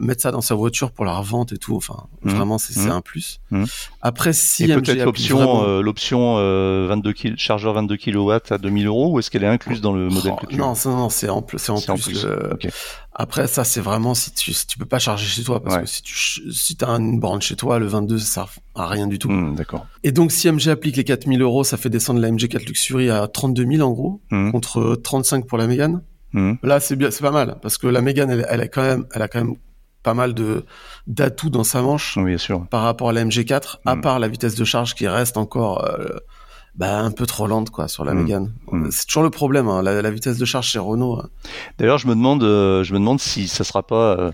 mettre 0.00 0.22
ça 0.22 0.30
dans 0.30 0.40
sa 0.40 0.54
voiture 0.54 0.90
pour 0.90 1.04
la 1.04 1.14
revente 1.16 1.52
et 1.52 1.58
tout. 1.58 1.76
Enfin, 1.76 2.06
mmh. 2.22 2.30
vraiment, 2.30 2.58
c'est 2.58 2.78
mmh. 2.78 2.90
un 2.90 3.00
plus. 3.00 3.40
Mmh. 3.50 3.64
Après, 4.00 4.32
si 4.32 4.66
peut-être 4.66 5.04
l'option, 5.04 5.36
vraiment... 5.36 5.64
euh, 5.64 5.82
l'option 5.82 6.36
euh, 6.38 6.86
22 6.88 7.12
kg, 7.12 7.34
chargeur 7.36 7.74
22 7.74 7.96
kW 7.96 8.32
à 8.50 8.58
2000 8.58 8.86
euros, 8.86 9.12
ou 9.12 9.18
est-ce 9.18 9.30
qu'elle 9.30 9.44
est 9.44 9.48
incluse 9.48 9.80
dans 9.80 9.92
le 9.92 10.08
modèle 10.08 10.32
oh, 10.34 10.40
que 10.40 10.46
tu 10.46 10.56
Non, 10.56 10.74
non, 10.86 11.08
c'est 11.08 11.28
en 11.28 11.36
en, 11.36 11.42
plus. 11.42 11.68
En 11.68 11.96
plus. 11.96 12.26
Okay. 12.52 12.70
Après, 13.14 13.46
ça, 13.48 13.64
c'est 13.64 13.80
vraiment 13.80 14.14
si 14.14 14.32
tu, 14.32 14.52
si 14.52 14.66
tu 14.66 14.78
peux 14.78 14.86
pas 14.86 14.98
charger 14.98 15.26
chez 15.26 15.42
toi, 15.42 15.62
parce 15.62 15.76
Ouais. 15.76 15.82
que 15.82 15.88
si 15.88 16.02
tu 16.02 16.52
si 16.52 16.76
as 16.82 16.88
une 16.90 17.18
borne 17.20 17.40
chez 17.42 17.56
toi, 17.56 17.78
le 17.78 17.86
22, 17.86 18.18
ça 18.18 18.26
sert 18.26 18.48
à 18.74 18.86
rien 18.86 19.06
du 19.06 19.18
tout. 19.18 19.30
D'accord. 19.54 19.86
Et 20.04 20.12
donc, 20.12 20.32
si 20.32 20.50
MG 20.50 20.68
applique 20.68 20.96
les 20.96 21.04
4000 21.04 21.40
euros, 21.42 21.64
ça 21.64 21.76
fait 21.76 21.90
descendre 21.90 22.20
la 22.20 22.30
MG4 22.30 22.66
Luxury 22.66 23.10
à 23.10 23.26
32 23.26 23.66
000 23.76 23.88
en 23.88 23.92
gros, 23.92 24.20
contre 24.30 24.96
35 24.96 25.46
pour 25.46 25.58
la 25.58 25.66
Mégane. 25.66 26.02
Là, 26.62 26.80
c'est 26.80 26.96
bien, 26.96 27.10
c'est 27.10 27.22
pas 27.22 27.30
mal, 27.30 27.56
parce 27.62 27.78
que 27.78 27.86
la 27.86 28.02
Mégane, 28.02 28.30
elle, 28.30 28.46
elle 28.50 28.60
a 28.60 28.68
quand 28.68 28.82
même, 28.82 29.06
elle 29.14 29.22
a 29.22 29.28
quand 29.28 29.42
même 29.42 29.54
pas 30.06 30.14
mal 30.14 30.32
de 30.34 30.64
d'atouts 31.08 31.50
dans 31.50 31.64
sa 31.64 31.82
manche 31.82 32.16
Oui, 32.16 32.24
bien 32.26 32.38
sûr. 32.38 32.64
par 32.70 32.82
rapport 32.82 33.08
à 33.08 33.12
la 33.12 33.24
MG4, 33.24 33.78
à 33.84 33.96
Mm. 33.96 34.00
part 34.00 34.18
la 34.20 34.28
vitesse 34.28 34.54
de 34.54 34.64
charge 34.64 34.94
qui 34.94 35.06
reste 35.08 35.36
encore 35.36 35.84
euh, 35.84 36.06
bah, 36.76 36.98
un 37.00 37.10
peu 37.10 37.26
trop 37.26 37.46
lente 37.48 37.70
quoi 37.70 37.88
sur 37.88 38.04
la 38.04 38.14
Mm. 38.14 38.18
Mégane. 38.22 38.52
Mm. 38.70 38.88
C'est 38.92 39.06
toujours 39.06 39.24
le 39.24 39.30
problème, 39.30 39.66
hein, 39.68 39.82
la, 39.82 40.00
la 40.02 40.10
vitesse 40.12 40.38
de 40.38 40.44
charge 40.44 40.68
chez 40.68 40.78
Renault. 40.78 41.18
hein. 41.20 41.28
D'ailleurs, 41.78 41.98
je 41.98 42.06
me 42.06 42.14
demande, 42.14 42.44
euh, 42.44 42.84
je 42.84 42.92
me 42.94 42.98
demande 43.00 43.18
si 43.20 43.48
ça 43.48 43.64
sera 43.64 43.82
pas 43.84 44.16
euh, 44.18 44.30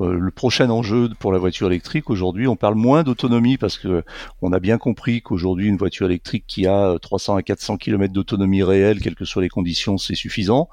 euh, 0.00 0.12
le 0.12 0.30
prochain 0.30 0.68
enjeu 0.70 1.08
pour 1.18 1.32
la 1.32 1.38
voiture 1.38 1.66
électrique. 1.68 2.10
Aujourd'hui, 2.10 2.46
on 2.46 2.56
parle 2.56 2.74
moins 2.76 3.02
d'autonomie 3.02 3.56
parce 3.58 3.78
que 3.78 4.04
on 4.42 4.52
a 4.52 4.60
bien 4.60 4.76
compris 4.78 5.22
qu'aujourd'hui, 5.22 5.68
une 5.68 5.76
voiture 5.78 6.06
électrique 6.06 6.44
qui 6.46 6.66
a 6.66 6.90
euh, 6.90 6.98
300 6.98 7.34
à 7.36 7.42
400 7.42 7.78
km 7.78 8.12
d'autonomie 8.12 8.62
réelle, 8.62 9.00
quelles 9.00 9.14
que 9.16 9.24
soient 9.24 9.42
les 9.42 9.48
conditions, 9.48 9.96
c'est 9.98 10.14
suffisant. 10.14 10.68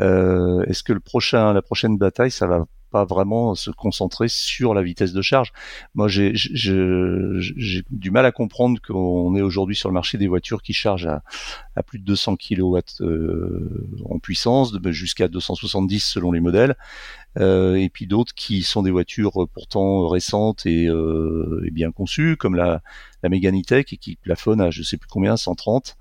Euh, 0.00 0.62
Est-ce 0.68 0.82
que 0.82 0.92
le 0.92 1.00
prochain, 1.00 1.52
la 1.54 1.62
prochaine 1.62 1.96
bataille, 1.96 2.30
ça 2.30 2.46
va 2.46 2.66
pas 2.90 3.04
vraiment 3.04 3.54
se 3.54 3.70
concentrer 3.70 4.28
sur 4.28 4.74
la 4.74 4.82
vitesse 4.82 5.12
de 5.12 5.22
charge. 5.22 5.52
Moi, 5.94 6.08
j'ai 6.08 6.32
du 7.90 8.10
mal 8.10 8.26
à 8.26 8.32
comprendre 8.32 8.80
qu'on 8.80 9.34
est 9.36 9.42
aujourd'hui 9.42 9.76
sur 9.76 9.88
le 9.88 9.94
marché 9.94 10.18
des 10.18 10.28
voitures 10.28 10.62
qui 10.62 10.72
chargent 10.72 11.08
à, 11.76 11.82
plus 11.82 11.98
de 11.98 12.04
200 12.04 12.36
kW 12.36 12.78
euh, 13.00 13.98
en 14.04 14.18
puissance, 14.18 14.72
jusqu'à 14.90 15.28
270 15.28 16.00
selon 16.00 16.32
les 16.32 16.40
modèles, 16.40 16.76
euh, 17.38 17.76
et 17.76 17.88
puis 17.88 18.06
d'autres 18.06 18.34
qui 18.34 18.62
sont 18.62 18.82
des 18.82 18.90
voitures 18.90 19.48
pourtant 19.52 20.08
récentes 20.08 20.66
et, 20.66 20.88
euh, 20.88 21.66
bien 21.72 21.92
conçues, 21.92 22.36
comme 22.36 22.54
la, 22.54 22.82
la 23.22 23.28
Mégane 23.28 23.58
E-Tech, 23.58 23.86
et 23.92 23.96
qui 23.96 24.16
plafonne 24.16 24.60
à 24.60 24.70
je 24.70 24.82
sais 24.82 24.96
plus 24.96 25.08
combien, 25.08 25.36
130. 25.36 25.96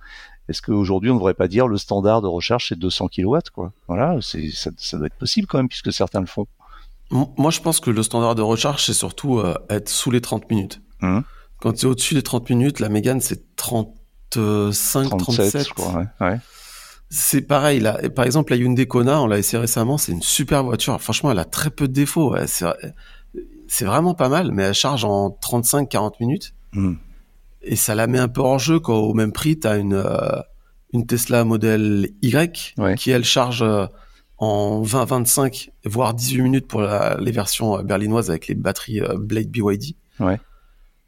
Est-ce 0.49 0.63
qu'aujourd'hui 0.63 1.11
on 1.11 1.13
ne 1.13 1.19
devrait 1.19 1.35
pas 1.35 1.47
dire 1.47 1.67
le 1.67 1.77
standard 1.77 2.23
de 2.23 2.27
recharge 2.27 2.69
c'est 2.69 2.79
200 2.79 3.09
kW 3.09 3.37
quoi? 3.53 3.71
Voilà, 3.87 4.19
ça, 4.21 4.39
ça 4.77 4.97
doit 4.97 5.05
être 5.05 5.17
possible 5.17 5.45
quand 5.45 5.59
même 5.59 5.69
puisque 5.69 5.93
certains 5.93 6.21
le 6.21 6.25
font. 6.25 6.47
Moi, 7.11 7.49
je 7.51 7.59
pense 7.61 7.79
que 7.79 7.89
le 7.89 8.03
standard 8.03 8.35
de 8.35 8.41
recharge, 8.41 8.85
c'est 8.85 8.93
surtout 8.93 9.39
euh, 9.39 9.55
être 9.69 9.89
sous 9.89 10.11
les 10.11 10.21
30 10.21 10.49
minutes. 10.51 10.81
Mhm. 11.01 11.23
Quand 11.59 11.73
tu 11.73 11.85
es 11.85 11.89
au-dessus 11.89 12.13
des 12.13 12.21
30 12.21 12.49
minutes, 12.49 12.79
la 12.79 12.89
Mégane, 12.89 13.19
c'est 13.19 13.55
35, 13.55 15.09
37, 15.09 15.17
37. 15.51 15.67
je 15.67 15.73
crois. 15.73 15.93
Ouais. 15.93 16.05
ouais. 16.27 16.39
C'est 17.09 17.41
pareil, 17.41 17.79
là. 17.79 17.97
Et 18.03 18.09
par 18.09 18.25
exemple, 18.25 18.53
la 18.53 18.57
Hyundai 18.57 18.85
Kona, 18.85 19.21
on 19.21 19.27
l'a 19.27 19.39
essayé 19.39 19.59
récemment, 19.59 19.97
c'est 19.97 20.11
une 20.11 20.21
super 20.21 20.63
voiture. 20.63 21.01
Franchement, 21.01 21.31
elle 21.31 21.39
a 21.39 21.45
très 21.45 21.71
peu 21.71 21.87
de 21.87 21.93
défauts. 21.93 22.33
ouais. 22.33 22.45
C'est 23.67 23.85
vraiment 23.85 24.13
pas 24.13 24.29
mal, 24.29 24.51
mais 24.51 24.63
elle 24.63 24.73
charge 24.73 25.05
en 25.05 25.29
35-40 25.29 26.13
minutes. 26.19 26.53
Mhm. 26.73 26.97
Et 27.61 27.75
ça 27.75 27.95
la 27.95 28.07
met 28.07 28.19
un 28.19 28.27
peu 28.27 28.41
hors 28.41 28.59
jeu 28.59 28.79
quand 28.79 28.95
au 28.97 29.13
même 29.13 29.31
prix, 29.31 29.59
tu 29.59 29.67
as 29.67 29.77
une, 29.77 29.93
euh, 29.95 30.39
une 30.93 31.05
Tesla 31.05 31.43
modèle 31.43 32.09
Y 32.21 32.73
Ouais. 32.77 32.95
qui, 32.95 33.11
elle, 33.11 33.25
charge 33.25 33.61
euh, 33.63 33.85
en 34.39 34.81
20-25, 34.81 35.69
voire 35.85 36.13
18 36.13 36.41
minutes 36.41 36.67
pour 36.67 36.81
la- 36.81 37.17
les 37.19 37.31
versions 37.31 37.77
euh, 37.77 37.83
berlinoises 37.83 38.29
avec 38.29 38.47
les 38.47 38.55
batteries 38.55 39.01
euh, 39.01 39.17
Blade 39.17 39.49
BYD. 39.49 39.95
Ouais. 40.19 40.39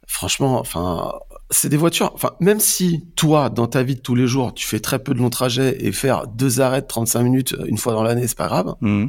Franchement, 0.06 0.58
enfin, 0.58 1.12
c'est 1.50 1.68
des 1.68 1.76
voitures. 1.76 2.12
Enfin, 2.14 2.32
même 2.40 2.60
si 2.60 3.06
toi, 3.16 3.48
dans 3.50 3.66
ta 3.66 3.82
vie 3.82 3.94
de 3.96 4.00
tous 4.00 4.14
les 4.14 4.26
jours, 4.26 4.52
tu 4.52 4.66
fais 4.66 4.80
très 4.80 4.98
peu 4.98 5.14
de 5.14 5.18
longs 5.18 5.30
trajets 5.30 5.76
et 5.84 5.92
faire 5.92 6.26
deux 6.26 6.60
arrêts 6.60 6.82
de 6.82 6.86
35 6.86 7.22
minutes 7.22 7.54
euh, 7.54 7.64
une 7.66 7.78
fois 7.78 7.92
dans 7.94 8.02
l'année, 8.02 8.26
c'est 8.26 8.36
pas 8.36 8.48
grave. 8.48 8.74
Mhm. 8.80 9.08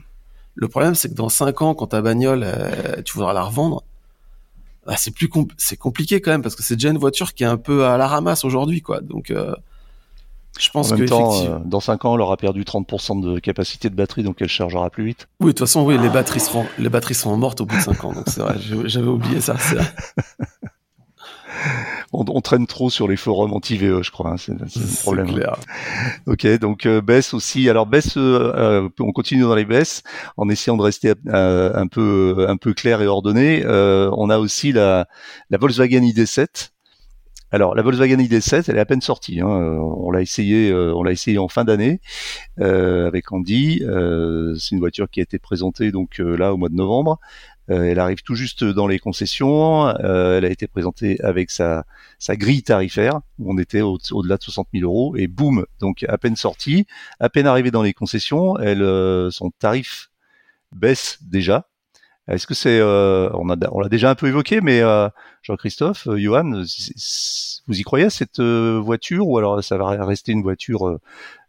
Le 0.55 0.67
problème, 0.67 0.93
c'est 0.95 1.09
que 1.09 1.15
dans 1.15 1.29
5 1.29 1.61
ans, 1.61 1.73
quand 1.73 1.87
ta 1.87 2.01
bagnole, 2.01 2.43
euh, 2.45 3.01
tu 3.03 3.13
voudras 3.15 3.33
la 3.33 3.41
revendre, 3.43 3.83
bah, 4.85 4.95
c'est 4.97 5.11
plus 5.11 5.27
compl- 5.27 5.51
c'est 5.57 5.77
compliqué 5.77 6.21
quand 6.21 6.31
même 6.31 6.41
parce 6.43 6.55
que 6.55 6.61
c'est 6.63 6.75
déjà 6.75 6.89
une 6.89 6.97
voiture 6.99 7.33
qui 7.33 7.43
est 7.43 7.47
un 7.47 7.57
peu 7.57 7.85
à 7.85 7.97
la 7.97 8.07
ramasse 8.07 8.45
aujourd'hui, 8.45 8.81
quoi. 8.81 9.01
Donc, 9.01 9.31
euh, 9.31 9.53
je 10.59 10.69
pense 10.69 10.91
En 10.91 10.95
que 10.95 10.99
même 11.01 11.09
temps, 11.09 11.31
effectivement- 11.31 11.55
euh, 11.57 11.59
dans 11.65 11.79
5 11.79 12.05
ans, 12.05 12.15
elle 12.15 12.21
aura 12.21 12.37
perdu 12.37 12.63
30% 12.63 13.15
de 13.19 13.39
capacité 13.39 13.89
de 13.89 13.95
batterie, 13.95 14.23
donc 14.23 14.37
elle 14.41 14.47
chargera 14.49 14.89
plus 14.89 15.05
vite. 15.05 15.27
oui, 15.39 15.47
de 15.47 15.51
toute 15.51 15.59
façon, 15.59 15.83
oui, 15.85 15.97
les 15.97 16.09
batteries 16.09 16.39
seront, 16.39 16.65
les 16.77 16.89
batteries 16.89 17.15
seront 17.15 17.37
mortes 17.37 17.61
au 17.61 17.65
bout 17.65 17.75
de 17.77 17.81
5 17.81 18.03
ans. 18.03 18.13
Donc 18.13 18.25
c'est 18.27 18.41
vrai, 18.41 18.55
j'avais 18.85 19.07
oublié 19.07 19.41
ça. 19.41 19.55
c'est 19.57 19.75
vrai. 19.75 19.85
On, 22.11 22.25
on 22.27 22.41
traîne 22.41 22.67
trop 22.67 22.89
sur 22.89 23.07
les 23.07 23.15
forums 23.15 23.53
anti-VE, 23.53 24.01
je 24.03 24.11
crois. 24.11 24.31
hein, 24.31 24.37
c'est 24.37 24.53
c'est 24.67 24.79
le 24.79 24.85
C'est 24.85 25.01
problème. 25.03 25.27
clair. 25.33 25.55
Ok, 26.27 26.45
donc 26.59 26.85
euh, 26.85 26.99
baisse 27.01 27.33
aussi. 27.33 27.69
Alors 27.69 27.85
baisse, 27.85 28.17
euh, 28.17 28.51
euh, 28.55 28.89
on 28.99 29.11
continue 29.13 29.43
dans 29.43 29.55
les 29.55 29.63
baisses 29.65 30.03
en 30.37 30.49
essayant 30.49 30.75
de 30.77 30.81
rester 30.83 31.13
euh, 31.27 31.71
un 31.73 31.87
peu 31.87 32.45
un 32.49 32.57
peu 32.57 32.73
clair 32.73 33.01
et 33.01 33.07
ordonné. 33.07 33.63
Euh, 33.65 34.11
on 34.17 34.29
a 34.29 34.37
aussi 34.39 34.73
la, 34.73 35.07
la 35.49 35.57
Volkswagen 35.57 36.01
ID7. 36.01 36.71
Alors 37.53 37.75
la 37.75 37.83
Volkswagen 37.83 38.17
ID7, 38.17 38.65
elle 38.67 38.77
est 38.77 38.79
à 38.79 38.85
peine 38.85 39.01
sortie. 39.01 39.39
Hein. 39.39 39.47
Euh, 39.47 39.77
On 39.77 40.09
l'a 40.09 40.21
essayé, 40.21 40.71
euh, 40.71 40.91
on 40.95 41.03
l'a 41.03 41.11
essayé 41.11 41.37
en 41.37 41.47
fin 41.47 41.63
d'année 41.63 42.01
euh, 42.59 43.05
avec 43.05 43.31
Andy. 43.31 43.83
C'est 44.57 44.71
une 44.71 44.79
voiture 44.79 45.07
qui 45.07 45.19
a 45.19 45.23
été 45.23 45.37
présentée 45.37 45.91
donc 45.91 46.17
là 46.17 46.51
au 46.51 46.57
mois 46.57 46.69
de 46.69 46.73
novembre. 46.73 47.19
Elle 47.67 47.99
arrive 47.99 48.23
tout 48.23 48.33
juste 48.33 48.63
dans 48.63 48.87
les 48.87 48.97
concessions. 48.97 49.87
Elle 49.99 50.45
a 50.45 50.49
été 50.49 50.65
présentée 50.65 51.21
avec 51.21 51.51
sa, 51.51 51.85
grille 52.31 52.63
tarifaire, 52.63 53.21
on 53.39 53.59
était 53.59 53.81
au- 53.81 53.99
au-delà 54.11 54.37
de 54.37 54.43
60 54.43 54.67
000 54.73 54.83
euros, 54.85 55.15
et 55.15 55.27
boum, 55.27 55.65
donc 55.79 56.03
à 56.09 56.17
peine 56.17 56.35
sortie, 56.35 56.87
à 57.19 57.29
peine 57.29 57.45
arrivée 57.45 57.71
dans 57.71 57.83
les 57.83 57.93
concessions, 57.93 58.57
elle, 58.57 58.81
son 59.31 59.51
tarif 59.51 60.09
baisse 60.73 61.19
déjà. 61.21 61.67
Est-ce 62.27 62.47
que 62.47 62.53
c'est, 62.53 62.81
on 62.81 63.49
a, 63.49 63.57
on 63.71 63.79
l'a 63.81 63.89
déjà 63.89 64.09
un 64.09 64.15
peu 64.15 64.27
évoqué, 64.27 64.61
mais 64.61 64.81
Jean-Christophe, 65.41 66.07
Johan, 66.15 66.63
vous 67.67 67.79
y 67.79 67.83
croyez 67.83 68.05
à 68.05 68.09
cette 68.09 68.39
voiture 68.39 69.27
ou 69.27 69.37
alors 69.37 69.63
ça 69.63 69.77
va 69.77 70.05
rester 70.05 70.31
une 70.31 70.41
voiture 70.41 70.99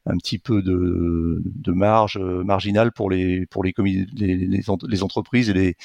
un 0.07 0.17
petit 0.17 0.39
peu 0.39 0.63
de, 0.63 1.43
de 1.45 1.73
marge 1.73 2.19
marginale 2.19 2.93
pour 2.93 3.11
les 3.11 3.47
pour 3.47 3.65
les, 3.65 3.73
les, 4.15 4.37
les, 4.37 5.03
entreprises 5.03 5.51
et 5.51 5.55
les 5.55 5.77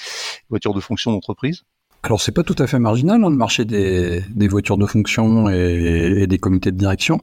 voitures 0.49 0.73
de 0.73 0.79
fonction 0.79 1.11
d'entreprise? 1.11 1.63
Alors 2.03 2.21
c'est 2.21 2.31
pas 2.31 2.43
tout 2.43 2.55
à 2.59 2.67
fait 2.67 2.79
marginal 2.79 3.23
hein, 3.23 3.29
le 3.29 3.35
marché 3.35 3.65
des, 3.65 4.21
des 4.29 4.47
voitures 4.47 4.77
de 4.77 4.85
fonction 4.85 5.49
et, 5.49 6.27
des 6.27 6.37
comités 6.37 6.71
de 6.71 6.77
direction. 6.77 7.21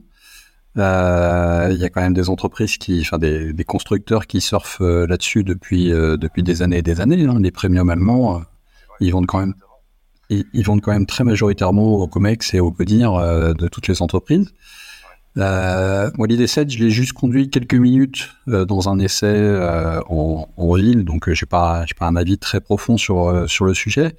Euh, 0.77 1.69
il 1.71 1.77
y 1.77 1.85
a 1.85 1.89
quand 1.89 2.01
même 2.01 2.13
des 2.13 2.29
entreprises 2.29 2.77
qui, 2.77 3.01
enfin 3.01 3.17
des, 3.17 3.53
constructeurs 3.65 4.27
qui 4.27 4.41
surfent 4.41 4.81
euh, 4.81 5.07
là-dessus 5.07 5.43
depuis 5.43 5.91
euh, 5.91 6.17
depuis 6.17 6.43
des 6.43 6.61
années 6.61 6.77
et 6.77 6.81
des 6.81 7.01
années. 7.01 7.25
Hein. 7.25 7.39
Les 7.39 7.51
premiums 7.51 7.89
allemands, 7.89 8.41
ils 8.99 9.11
vendent 9.11 9.25
quand 9.25 9.39
même 9.39 9.55
ils, 10.29 10.63
vendent 10.63 10.81
quand 10.81 10.91
même 10.91 11.05
très 11.05 11.23
majoritairement 11.23 11.93
au 11.95 12.07
Comex 12.07 12.53
et 12.53 12.59
au 12.59 12.71
Codir 12.71 13.13
de 13.55 13.67
toutes 13.69 13.87
les 13.87 14.01
entreprises. 14.01 14.53
Moi, 15.35 16.27
l'ID7, 16.27 16.69
je 16.69 16.79
l'ai 16.79 16.89
juste 16.89 17.13
conduit 17.13 17.49
quelques 17.49 17.75
minutes 17.75 18.29
dans 18.45 18.89
un 18.89 18.99
essai 18.99 19.57
en, 20.09 20.49
en, 20.57 20.73
ville, 20.73 21.05
donc 21.05 21.31
j'ai 21.31 21.45
pas, 21.45 21.85
pas 21.97 22.07
un 22.07 22.17
avis 22.17 22.37
très 22.37 22.59
profond 22.59 22.97
sur 22.97 23.49
sur 23.49 23.63
le 23.63 23.73
sujet 23.73 24.17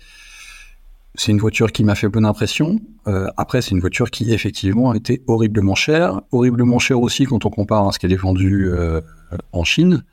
c'est 1.18 1.32
une 1.32 1.38
voiture 1.38 1.72
qui 1.72 1.82
m'a 1.82 1.96
fait 1.96 2.08
bonne 2.08 2.24
impression. 2.24 2.78
Euh, 3.08 3.26
après, 3.36 3.60
c'est 3.60 3.72
une 3.72 3.80
voiture 3.80 4.08
qui 4.10 4.32
effectivement 4.32 4.92
a 4.92 4.96
été 4.96 5.20
horriblement 5.26 5.74
chère, 5.74 6.20
horriblement 6.30 6.78
chère 6.78 7.00
aussi 7.00 7.24
quand 7.24 7.44
on 7.44 7.50
compare 7.50 7.88
à 7.88 7.92
ce 7.92 7.98
qu'elle 7.98 8.12
est 8.12 8.16
vendue 8.16 8.70
euh, 8.70 9.00
en 9.52 9.64
Chine. 9.64 10.04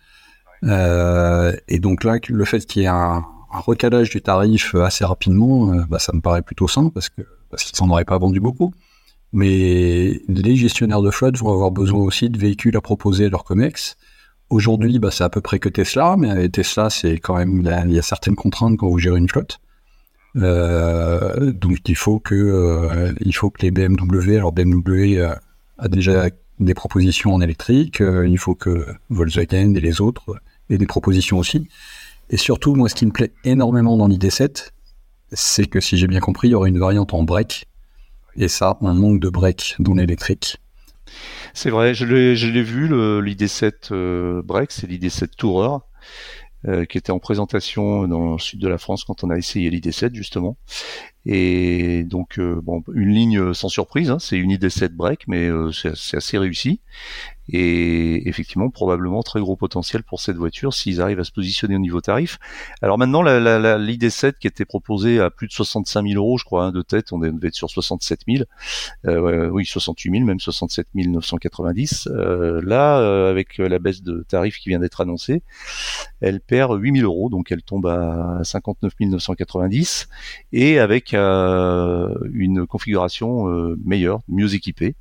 Euh, 0.63 1.55
et 1.67 1.77
donc 1.77 2.03
là, 2.03 2.17
le 2.27 2.43
fait 2.43 2.65
qu'il 2.65 2.81
y 2.81 2.85
ait 2.85 2.89
un, 2.89 3.23
recalage 3.51 4.09
du 4.09 4.21
tarif 4.21 4.73
assez 4.75 5.05
rapidement, 5.05 5.75
bah, 5.87 5.99
ça 5.99 6.11
me 6.11 6.19
paraît 6.19 6.41
plutôt 6.41 6.67
sain 6.67 6.89
parce 6.89 7.07
que 7.07 7.21
parce 7.49 7.63
qu'ils 7.63 7.77
s'en 7.77 7.89
auraient 7.89 8.03
pas 8.03 8.17
vendu 8.17 8.41
beaucoup. 8.41 8.73
Mais 9.31 10.19
les 10.27 10.55
gestionnaires 10.57 11.01
de 11.01 11.11
flotte 11.11 11.37
vont 11.37 11.53
avoir 11.53 11.71
besoin 11.71 12.01
aussi 12.01 12.29
de 12.29 12.37
véhicules 12.37 12.75
à 12.75 12.81
proposer 12.81 13.25
à 13.25 13.29
leur 13.29 13.45
comex. 13.45 13.95
Aujourd'hui, 14.49 14.97
bah, 14.97 15.11
c'est 15.11 15.23
à 15.23 15.29
peu 15.29 15.39
près 15.39 15.59
que 15.59 15.69
Tesla, 15.69 16.15
mais 16.17 16.49
Tesla, 16.49 16.89
c'est 16.89 17.19
quand 17.19 17.37
même 17.37 17.61
il 17.85 17.93
y 17.93 17.99
a 17.99 18.01
certaines 18.01 18.35
contraintes 18.35 18.75
quand 18.77 18.89
vous 18.89 18.97
gérez 18.97 19.19
une 19.19 19.29
flotte. 19.29 19.59
Euh, 20.37 21.51
donc 21.51 21.87
il 21.87 21.95
faut 21.95 22.19
que 22.19 22.35
euh, 22.35 23.13
il 23.21 23.33
faut 23.33 23.49
que 23.49 23.61
les 23.61 23.71
BMW, 23.71 24.35
alors 24.35 24.51
BMW 24.51 25.17
euh, 25.17 25.33
a 25.77 25.87
déjà 25.87 26.29
des 26.59 26.73
propositions 26.73 27.33
en 27.33 27.41
électrique, 27.41 27.99
il 27.99 28.37
faut 28.37 28.55
que 28.55 28.85
Volkswagen 29.09 29.75
et 29.75 29.81
les 29.81 29.99
autres 29.99 30.37
aient 30.69 30.77
des 30.77 30.85
propositions 30.85 31.37
aussi. 31.37 31.67
Et 32.29 32.37
surtout, 32.37 32.75
moi, 32.75 32.87
ce 32.87 32.95
qui 32.95 33.05
me 33.05 33.11
plaît 33.11 33.33
énormément 33.43 33.97
dans 33.97 34.07
l'ID7, 34.07 34.69
c'est 35.33 35.65
que 35.65 35.81
si 35.81 35.97
j'ai 35.97 36.07
bien 36.07 36.21
compris, 36.21 36.47
il 36.47 36.51
y 36.51 36.55
aura 36.55 36.69
une 36.69 36.79
variante 36.79 37.13
en 37.13 37.23
break. 37.23 37.67
Et 38.37 38.47
ça, 38.47 38.77
on 38.79 38.93
manque 38.93 39.19
de 39.19 39.29
break 39.29 39.75
dans 39.79 39.95
l'électrique. 39.95 40.57
C'est 41.53 41.69
vrai, 41.69 41.93
je 41.93 42.05
l'ai 42.05 42.63
vu, 42.63 42.87
l'ID7 42.87 44.41
break, 44.41 44.71
c'est 44.71 44.87
l'ID7 44.87 45.35
Tourer. 45.37 45.79
Euh, 46.67 46.85
qui 46.85 46.97
était 46.97 47.11
en 47.11 47.19
présentation 47.19 48.07
dans 48.07 48.33
le 48.33 48.39
sud 48.39 48.59
de 48.59 48.67
la 48.67 48.79
France 48.79 49.03
quand 49.03 49.23
on 49.23 49.29
a 49.29 49.37
essayé 49.37 49.69
l'ID7 49.69 50.15
justement. 50.15 50.57
Et 51.27 52.03
donc 52.03 52.39
euh, 52.39 52.59
bon, 52.59 52.83
une 52.95 53.09
ligne 53.09 53.53
sans 53.53 53.69
surprise, 53.69 54.09
hein, 54.09 54.17
c'est 54.19 54.37
une 54.37 54.51
ID7 54.51 54.89
break, 54.89 55.27
mais 55.27 55.47
euh, 55.47 55.71
c'est 55.71 56.17
assez 56.17 56.39
réussi 56.39 56.81
et 57.49 58.27
effectivement 58.27 58.69
probablement 58.69 59.23
très 59.23 59.39
gros 59.39 59.55
potentiel 59.55 60.03
pour 60.03 60.19
cette 60.19 60.37
voiture 60.37 60.73
s'ils 60.73 61.01
arrivent 61.01 61.19
à 61.19 61.23
se 61.23 61.31
positionner 61.31 61.75
au 61.75 61.79
niveau 61.79 62.01
tarif. 62.01 62.39
Alors 62.81 62.97
maintenant 62.97 63.21
la, 63.21 63.39
la, 63.39 63.59
la 63.59 63.77
l'ID7 63.77 64.33
qui 64.39 64.47
était 64.47 64.65
proposée 64.65 65.19
à 65.19 65.29
plus 65.29 65.47
de 65.47 65.53
65 65.53 66.07
000 66.07 66.21
euros, 66.21 66.37
je 66.37 66.45
crois, 66.45 66.65
hein, 66.65 66.71
de 66.71 66.81
tête, 66.81 67.13
on 67.13 67.19
devait 67.19 67.47
être 67.47 67.55
sur 67.55 67.69
67 67.69 68.21
000, 68.27 68.43
euh, 69.07 69.49
oui 69.49 69.65
68 69.65 70.11
000, 70.11 70.25
même 70.25 70.39
67 70.39 70.87
990. 70.93 72.07
Euh, 72.07 72.61
là, 72.63 72.99
euh, 72.99 73.29
avec 73.29 73.57
la 73.57 73.79
baisse 73.79 74.01
de 74.01 74.25
tarif 74.27 74.57
qui 74.59 74.69
vient 74.69 74.79
d'être 74.79 75.01
annoncée, 75.01 75.43
elle 76.21 76.39
perd 76.39 76.79
8 76.79 76.99
000 76.99 77.05
euros, 77.05 77.29
donc 77.29 77.51
elle 77.51 77.63
tombe 77.63 77.87
à 77.87 78.39
59 78.43 78.93
990 78.99 80.07
et 80.53 80.79
avec 80.79 81.13
euh, 81.13 82.13
une 82.31 82.65
configuration 82.65 83.49
euh, 83.49 83.77
meilleure, 83.83 84.21
mieux 84.27 84.53
équipée. 84.55 84.95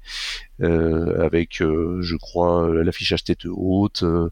Euh, 0.62 1.24
avec, 1.24 1.60
euh, 1.60 1.98
je 2.00 2.14
crois, 2.14 2.72
l'affichage 2.72 3.24
tête 3.24 3.44
haute, 3.46 4.04
euh, 4.04 4.28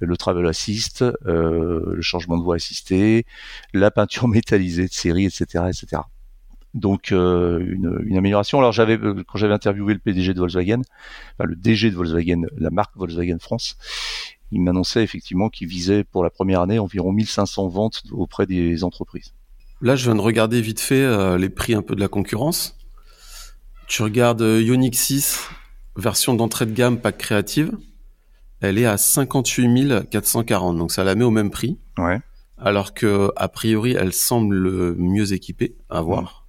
le 0.00 0.16
travel 0.16 0.46
assist, 0.46 1.04
le 1.24 2.00
changement 2.00 2.38
de 2.38 2.42
voie 2.42 2.56
assisté, 2.56 3.26
la 3.74 3.90
peinture 3.90 4.28
métallisée 4.28 4.86
de 4.86 4.92
série, 4.92 5.26
etc., 5.26 5.64
etc. 5.68 6.02
Donc 6.72 7.10
une, 7.10 8.16
amélioration. 8.16 8.58
Alors 8.58 8.74
quand 8.74 9.38
j'avais 9.38 9.54
interviewé 9.54 9.94
le 9.94 9.98
PDG 9.98 10.34
de 10.34 10.40
Volkswagen, 10.40 10.82
enfin 11.38 11.48
le 11.48 11.56
DG 11.56 11.90
de 11.90 11.96
Volkswagen, 11.96 12.42
la 12.58 12.70
marque 12.70 12.94
Volkswagen 12.96 13.38
France, 13.38 13.78
il 14.52 14.60
m'annonçait 14.60 15.02
effectivement 15.02 15.48
qu'il 15.48 15.68
visait 15.68 16.04
pour 16.04 16.22
la 16.22 16.30
première 16.30 16.60
année 16.60 16.78
environ 16.78 17.12
1500 17.12 17.68
ventes 17.68 18.02
auprès 18.12 18.46
des 18.46 18.84
entreprises. 18.84 19.32
Là, 19.80 19.96
je 19.96 20.04
viens 20.04 20.14
de 20.14 20.20
regarder 20.20 20.60
vite 20.60 20.80
fait 20.80 21.38
les 21.38 21.48
prix 21.48 21.74
un 21.74 21.82
peu 21.82 21.94
de 21.94 22.00
la 22.00 22.08
concurrence. 22.08 22.76
Tu 23.88 24.02
regardes 24.02 24.42
Ioniq 24.42 24.94
6 24.94 25.48
version 25.96 26.34
d'entrée 26.34 26.66
de 26.66 26.72
gamme 26.72 26.98
pack 26.98 27.18
créative, 27.18 27.76
elle 28.60 28.78
est 28.78 28.86
à 28.86 28.96
58 28.96 30.08
440, 30.10 30.78
donc 30.78 30.92
ça 30.92 31.04
la 31.04 31.14
met 31.14 31.24
au 31.24 31.30
même 31.30 31.50
prix. 31.50 31.78
Ouais. 31.98 32.20
Alors 32.58 32.94
que 32.94 33.30
a 33.36 33.48
priori, 33.48 33.92
elle 33.92 34.12
semble 34.12 34.94
mieux 34.96 35.32
équipée 35.32 35.76
à 35.90 36.00
voir. 36.00 36.46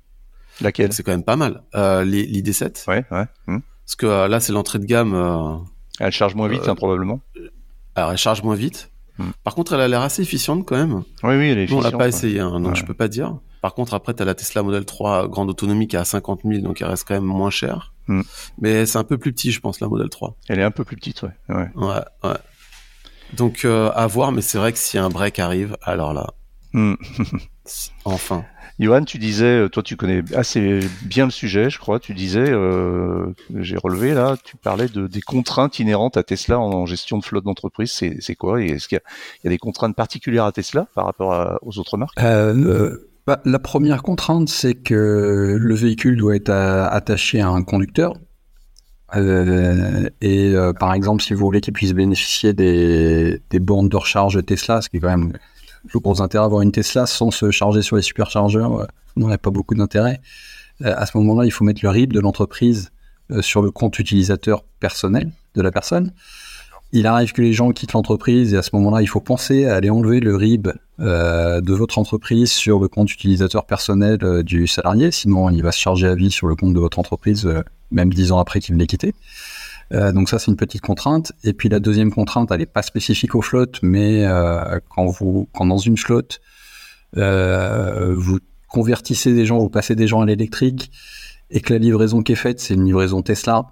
Mmh. 0.59 0.63
Laquelle? 0.63 0.93
C'est 0.93 1.03
quand 1.03 1.11
même 1.11 1.23
pas 1.23 1.35
mal. 1.35 1.63
Euh, 1.75 2.03
L'ID 2.03 2.53
7. 2.53 2.85
Ouais, 2.87 3.05
ouais. 3.11 3.25
Mmh. 3.47 3.59
Parce 3.85 3.95
que 3.95 4.05
euh, 4.05 4.27
là, 4.27 4.39
c'est 4.39 4.53
l'entrée 4.53 4.79
de 4.79 4.85
gamme. 4.85 5.13
Euh, 5.13 5.57
elle 5.99 6.11
charge 6.11 6.35
moins 6.35 6.47
vite, 6.47 6.67
euh, 6.67 6.71
hein, 6.71 6.75
probablement. 6.75 7.21
Alors, 7.95 8.11
elle 8.11 8.17
charge 8.17 8.41
moins 8.43 8.55
vite. 8.55 8.91
Mmh. 9.17 9.25
Par 9.43 9.55
contre, 9.55 9.73
elle 9.73 9.81
a 9.81 9.87
l'air 9.87 10.01
assez 10.01 10.21
efficiente 10.21 10.65
quand 10.65 10.77
même. 10.77 11.03
Oui, 11.23 11.35
oui, 11.35 11.49
elle 11.49 11.57
est 11.57 11.63
efficiente. 11.63 11.85
on 11.85 11.89
l'a 11.89 11.97
pas 11.97 12.07
essayé, 12.07 12.39
hein, 12.39 12.59
donc 12.59 12.75
je 12.75 12.85
peux 12.85 12.93
pas 12.93 13.07
dire. 13.07 13.37
Par 13.61 13.73
contre, 13.73 13.93
après, 13.93 14.13
tu 14.13 14.21
as 14.21 14.25
la 14.25 14.35
Tesla 14.35 14.63
Model 14.63 14.85
3 14.85 15.27
grande 15.27 15.49
autonomie 15.49 15.87
qui 15.87 15.95
est 15.95 15.99
à 15.99 16.05
50 16.05 16.41
000, 16.45 16.61
donc 16.61 16.81
elle 16.81 16.87
reste 16.87 17.07
quand 17.07 17.15
même 17.15 17.23
moins 17.23 17.49
chère. 17.49 17.93
Hmm. 18.07 18.21
Mais 18.59 18.85
c'est 18.85 18.97
un 18.97 19.03
peu 19.03 19.17
plus 19.17 19.33
petit, 19.33 19.51
je 19.51 19.59
pense, 19.59 19.79
la 19.79 19.87
Model 19.87 20.09
3. 20.09 20.35
Elle 20.47 20.59
est 20.59 20.63
un 20.63 20.71
peu 20.71 20.83
plus 20.83 20.95
petite, 20.95 21.23
ouais. 21.23 21.31
Ouais, 21.49 21.69
ouais. 21.75 21.93
ouais. 22.23 22.37
Donc, 23.33 23.65
euh, 23.65 23.91
à 23.93 24.07
voir, 24.07 24.31
mais 24.31 24.41
c'est 24.41 24.57
vrai 24.57 24.71
que 24.71 24.77
si 24.77 24.97
un 24.97 25.09
break 25.09 25.39
arrive, 25.39 25.77
alors 25.81 26.13
là. 26.13 26.27
Hmm. 26.73 26.95
enfin. 28.05 28.45
Johan, 28.79 29.05
tu 29.05 29.17
disais, 29.17 29.61
euh, 29.61 29.69
toi 29.69 29.81
tu 29.81 29.95
connais 29.95 30.21
assez 30.35 30.81
bien 31.01 31.25
le 31.25 31.31
sujet, 31.31 31.71
je 31.71 31.79
crois. 31.79 31.99
Tu 31.99 32.13
disais, 32.13 32.47
euh, 32.47 33.33
j'ai 33.55 33.75
relevé 33.75 34.13
là, 34.13 34.37
tu 34.43 34.55
parlais 34.55 34.87
de 34.87 35.07
des 35.07 35.21
contraintes 35.21 35.79
inhérentes 35.79 36.15
à 36.15 36.21
Tesla 36.21 36.59
en, 36.59 36.85
gestion 36.85 37.17
de 37.17 37.25
flotte 37.25 37.43
d'entreprise. 37.43 37.91
C'est 37.91 38.35
quoi? 38.35 38.61
Et 38.61 38.67
est-ce 38.67 38.87
qu'il 38.87 38.99
y, 38.99 39.45
y, 39.45 39.47
a 39.47 39.49
des 39.49 39.57
contraintes 39.57 39.95
particulières 39.95 40.45
à 40.45 40.51
Tesla 40.51 40.87
par 40.93 41.05
rapport 41.05 41.57
aux 41.63 41.79
autres 41.79 41.97
marques? 41.97 42.21
Euh, 42.21 43.06
bah, 43.27 43.41
la 43.43 43.59
première 43.59 44.03
contrainte, 44.03 44.47
c'est 44.47 44.73
que 44.73 45.57
le 45.59 45.75
véhicule 45.75 46.15
doit 46.15 46.37
être 46.37 46.49
attaché 46.49 47.41
à 47.41 47.49
un 47.49 47.61
conducteur. 47.61 48.13
Euh, 49.15 50.09
et 50.21 50.53
euh, 50.53 50.71
par 50.71 50.93
exemple, 50.93 51.21
si 51.21 51.33
vous 51.33 51.41
voulez 51.41 51.59
qu'il 51.59 51.73
puisse 51.73 51.93
bénéficier 51.93 52.53
des, 52.53 53.41
bornes 53.59 53.89
de 53.89 53.97
recharge 53.97 54.43
Tesla, 54.45 54.81
ce 54.81 54.87
qui 54.87 54.97
est 54.97 54.99
quand 55.01 55.09
même 55.09 55.33
le 55.93 55.99
gros 55.99 56.21
intérêt 56.21 56.45
d'avoir 56.45 56.61
une 56.61 56.71
Tesla 56.71 57.05
sans 57.05 57.29
se 57.29 57.51
charger 57.51 57.81
sur 57.81 57.97
les 57.97 58.01
superchargeurs, 58.01 58.81
euh, 58.81 58.85
on 59.17 59.27
n'a 59.27 59.37
pas 59.37 59.51
beaucoup 59.51 59.75
d'intérêt. 59.75 60.21
Euh, 60.85 60.93
à 60.95 61.05
ce 61.05 61.17
moment-là, 61.17 61.45
il 61.45 61.51
faut 61.51 61.65
mettre 61.65 61.81
le 61.83 61.89
RIB 61.89 62.13
de 62.13 62.21
l'entreprise 62.21 62.91
sur 63.41 63.61
le 63.61 63.71
compte 63.71 63.99
utilisateur 63.99 64.63
personnel 64.79 65.31
de 65.53 65.61
la 65.61 65.69
personne. 65.69 66.13
Il 66.93 67.07
arrive 67.07 67.33
que 67.33 67.41
les 67.41 67.51
gens 67.51 67.71
quittent 67.71 67.91
l'entreprise 67.91 68.53
et 68.53 68.57
à 68.57 68.61
ce 68.61 68.69
moment-là, 68.75 69.01
il 69.01 69.07
faut 69.07 69.19
penser 69.19 69.65
à 69.65 69.75
aller 69.75 69.89
enlever 69.89 70.21
le 70.21 70.33
RIB 70.37 70.69
euh, 70.99 71.61
de 71.61 71.73
votre 71.73 71.99
entreprise 71.99 72.51
sur 72.51 72.79
le 72.79 72.87
compte 72.87 73.11
utilisateur 73.11 73.65
personnel 73.65 74.17
euh, 74.23 74.41
du 74.41 74.65
salarié. 74.65 75.11
Sinon, 75.11 75.51
il 75.51 75.61
va 75.61 75.71
se 75.71 75.79
charger 75.79 76.07
à 76.07 76.15
vie 76.15 76.31
sur 76.31 76.47
le 76.47 76.55
compte 76.55 76.73
de 76.73 76.79
votre 76.79 76.97
entreprise, 76.97 77.45
euh, 77.45 77.61
même 77.91 78.11
dix 78.11 78.31
ans 78.31 78.39
après 78.39 78.59
qu'il 78.59 78.75
l'ait 78.75 78.87
quitté. 78.87 79.13
Donc 79.89 80.27
ça, 80.27 80.37
c'est 80.37 80.51
une 80.51 80.57
petite 80.57 80.81
contrainte. 80.81 81.31
Et 81.45 81.53
puis 81.53 81.69
la 81.69 81.79
deuxième 81.79 82.11
contrainte, 82.11 82.51
elle 82.51 82.59
n'est 82.59 82.65
pas 82.65 82.81
spécifique 82.81 83.35
aux 83.35 83.41
flottes, 83.41 83.79
mais 83.81 84.25
quand 84.89 85.05
vous, 85.05 85.47
quand 85.53 85.65
dans 85.65 85.77
une 85.77 85.95
flotte, 85.95 86.41
vous 87.13 88.39
convertissez 88.67 89.33
des 89.33 89.45
gens, 89.45 89.59
vous 89.59 89.69
passez 89.69 89.95
des 89.95 90.05
gens 90.05 90.19
à 90.19 90.25
l'électrique, 90.25 90.91
et 91.51 91.61
que 91.61 91.71
la 91.71 91.79
livraison 91.79 92.21
qui 92.21 92.33
est 92.33 92.35
faite, 92.35 92.59
c'est 92.59 92.73
une 92.73 92.83
livraison 92.83 93.21
Tesla, 93.21 93.67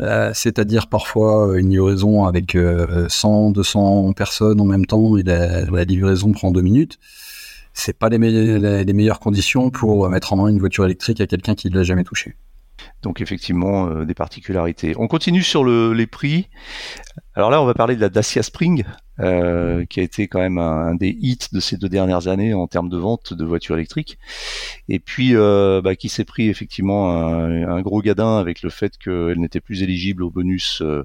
euh, 0.00 0.30
c'est-à-dire 0.32 0.86
parfois 0.86 1.48
euh, 1.48 1.54
une 1.56 1.70
livraison 1.70 2.24
avec 2.24 2.56
100, 3.08 3.48
euh, 3.48 3.52
200 3.52 4.12
personnes 4.12 4.60
en 4.60 4.64
même 4.64 4.86
temps 4.86 5.16
et 5.16 5.22
la, 5.22 5.84
livraison 5.84 6.32
prend 6.32 6.50
deux 6.50 6.62
minutes. 6.62 6.98
C'est 7.74 7.96
pas 7.96 8.08
les, 8.08 8.18
meilleures 8.18 9.20
conditions 9.20 9.70
pour 9.70 10.08
mettre 10.08 10.32
en 10.32 10.36
main 10.36 10.48
une 10.48 10.58
voiture 10.58 10.84
électrique 10.84 11.20
à 11.20 11.26
quelqu'un 11.26 11.54
qui 11.54 11.70
ne 11.70 11.76
l'a 11.76 11.82
jamais 11.82 12.04
touché. 12.04 12.36
Donc 13.02 13.20
effectivement 13.20 14.04
des 14.04 14.14
particularités. 14.14 14.94
On 14.98 15.08
continue 15.08 15.42
sur 15.42 15.64
le, 15.64 15.92
les 15.92 16.06
prix 16.06 16.48
Alors 17.34 17.50
là, 17.50 17.62
on 17.62 17.64
va 17.64 17.74
parler 17.74 17.96
de 17.96 18.00
la 18.00 18.08
Dacia 18.08 18.42
Spring, 18.42 18.84
euh, 19.20 19.84
qui 19.86 19.98
a 19.98 20.04
été 20.04 20.28
quand 20.28 20.38
même 20.38 20.58
un, 20.58 20.94
des 20.94 21.08
hits 21.08 21.48
de 21.52 21.58
ces 21.58 21.76
deux 21.76 21.88
dernières 21.88 22.28
années 22.28 22.54
en 22.54 22.68
termes 22.68 22.88
de 22.88 22.96
vente 22.96 23.34
de 23.34 23.44
voitures 23.44 23.74
électriques, 23.74 24.16
et 24.88 25.00
puis 25.00 25.34
euh, 25.34 25.80
bah, 25.82 25.96
qui 25.96 26.08
s'est 26.08 26.24
pris 26.24 26.48
effectivement 26.48 27.10
un, 27.10 27.80
gros 27.80 28.00
gadin 28.00 28.38
avec 28.38 28.62
le 28.62 28.70
fait 28.70 28.96
qu'elle 28.96 29.40
n'était 29.40 29.60
plus 29.60 29.82
éligible 29.82 30.22
au 30.22 30.30
bonus 30.30 30.82
euh, 30.82 31.04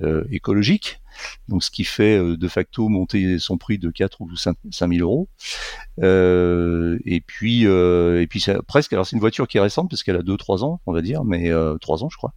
euh 0.00 0.24
écologique. 0.30 1.01
Donc, 1.48 1.62
ce 1.64 1.70
qui 1.70 1.84
fait 1.84 2.18
euh, 2.18 2.36
de 2.36 2.48
facto 2.48 2.88
monter 2.88 3.38
son 3.38 3.58
prix 3.58 3.78
de 3.78 3.90
4 3.90 4.20
ou 4.20 4.36
5, 4.36 4.56
000 4.70 4.90
euros. 5.00 5.28
Euh, 6.02 6.98
et 7.04 7.20
puis, 7.20 7.64
et 7.64 8.26
puis 8.28 8.44
presque. 8.66 8.92
Alors, 8.92 9.06
c'est 9.06 9.16
une 9.16 9.20
voiture 9.20 9.48
qui 9.48 9.58
est 9.58 9.60
récente 9.60 9.90
parce 9.90 10.02
qu'elle 10.02 10.16
a 10.16 10.22
2-3 10.22 10.64
ans, 10.64 10.80
on 10.86 10.92
va 10.92 11.02
dire, 11.02 11.24
mais 11.24 11.50
3 11.80 12.04
ans, 12.04 12.08
je 12.10 12.16
crois 12.16 12.34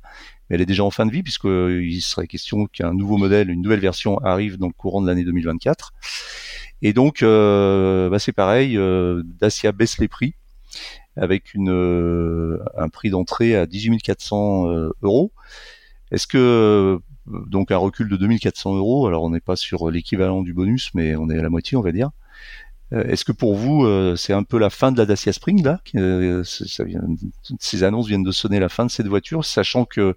mais 0.49 0.55
elle 0.55 0.61
est 0.61 0.65
déjà 0.67 0.83
en 0.83 0.91
fin 0.91 1.05
de 1.05 1.11
vie 1.11 1.23
puisqu'il 1.23 2.01
serait 2.01 2.27
question 2.27 2.67
qu'un 2.67 2.93
nouveau 2.93 3.17
modèle, 3.17 3.49
une 3.49 3.61
nouvelle 3.61 3.79
version 3.79 4.19
arrive 4.19 4.57
dans 4.57 4.67
le 4.67 4.73
courant 4.73 5.01
de 5.01 5.07
l'année 5.07 5.23
2024. 5.23 5.93
Et 6.81 6.93
donc, 6.93 7.23
euh, 7.23 8.09
bah 8.09 8.19
c'est 8.19 8.31
pareil, 8.31 8.77
euh, 8.77 9.23
Dacia 9.25 9.71
baisse 9.71 9.97
les 9.97 10.07
prix 10.07 10.35
avec 11.15 11.55
euh, 11.55 12.59
un 12.77 12.89
prix 12.89 13.09
d'entrée 13.09 13.55
à 13.55 13.65
18 13.65 14.01
400 14.01 14.69
euh, 14.69 14.89
euros. 15.01 15.31
Est-ce 16.11 16.27
que 16.27 16.99
donc 17.27 17.71
un 17.71 17.77
recul 17.77 18.09
de 18.09 18.17
2400 18.17 18.75
euros 18.75 19.07
Alors 19.07 19.23
on 19.23 19.29
n'est 19.29 19.39
pas 19.39 19.55
sur 19.55 19.89
l'équivalent 19.89 20.41
du 20.41 20.53
bonus, 20.53 20.91
mais 20.93 21.15
on 21.15 21.29
est 21.29 21.37
à 21.37 21.41
la 21.41 21.49
moitié, 21.49 21.77
on 21.77 21.81
va 21.81 21.91
dire. 21.91 22.11
Euh, 22.93 23.03
est-ce 23.05 23.25
que 23.25 23.31
pour 23.31 23.55
vous, 23.55 23.83
euh, 23.83 24.15
c'est 24.15 24.33
un 24.33 24.43
peu 24.43 24.59
la 24.59 24.69
fin 24.69 24.91
de 24.91 24.97
la 24.97 25.05
Dacia 25.05 25.33
Spring 25.33 25.63
là 25.63 25.79
euh, 25.95 26.43
Ces 26.43 27.83
annonces 27.83 28.07
viennent 28.07 28.23
de 28.23 28.31
sonner 28.31 28.59
la 28.59 28.69
fin 28.69 28.85
de 28.85 28.91
cette 28.91 29.07
voiture, 29.07 29.43
sachant 29.43 29.85
que 29.85 30.15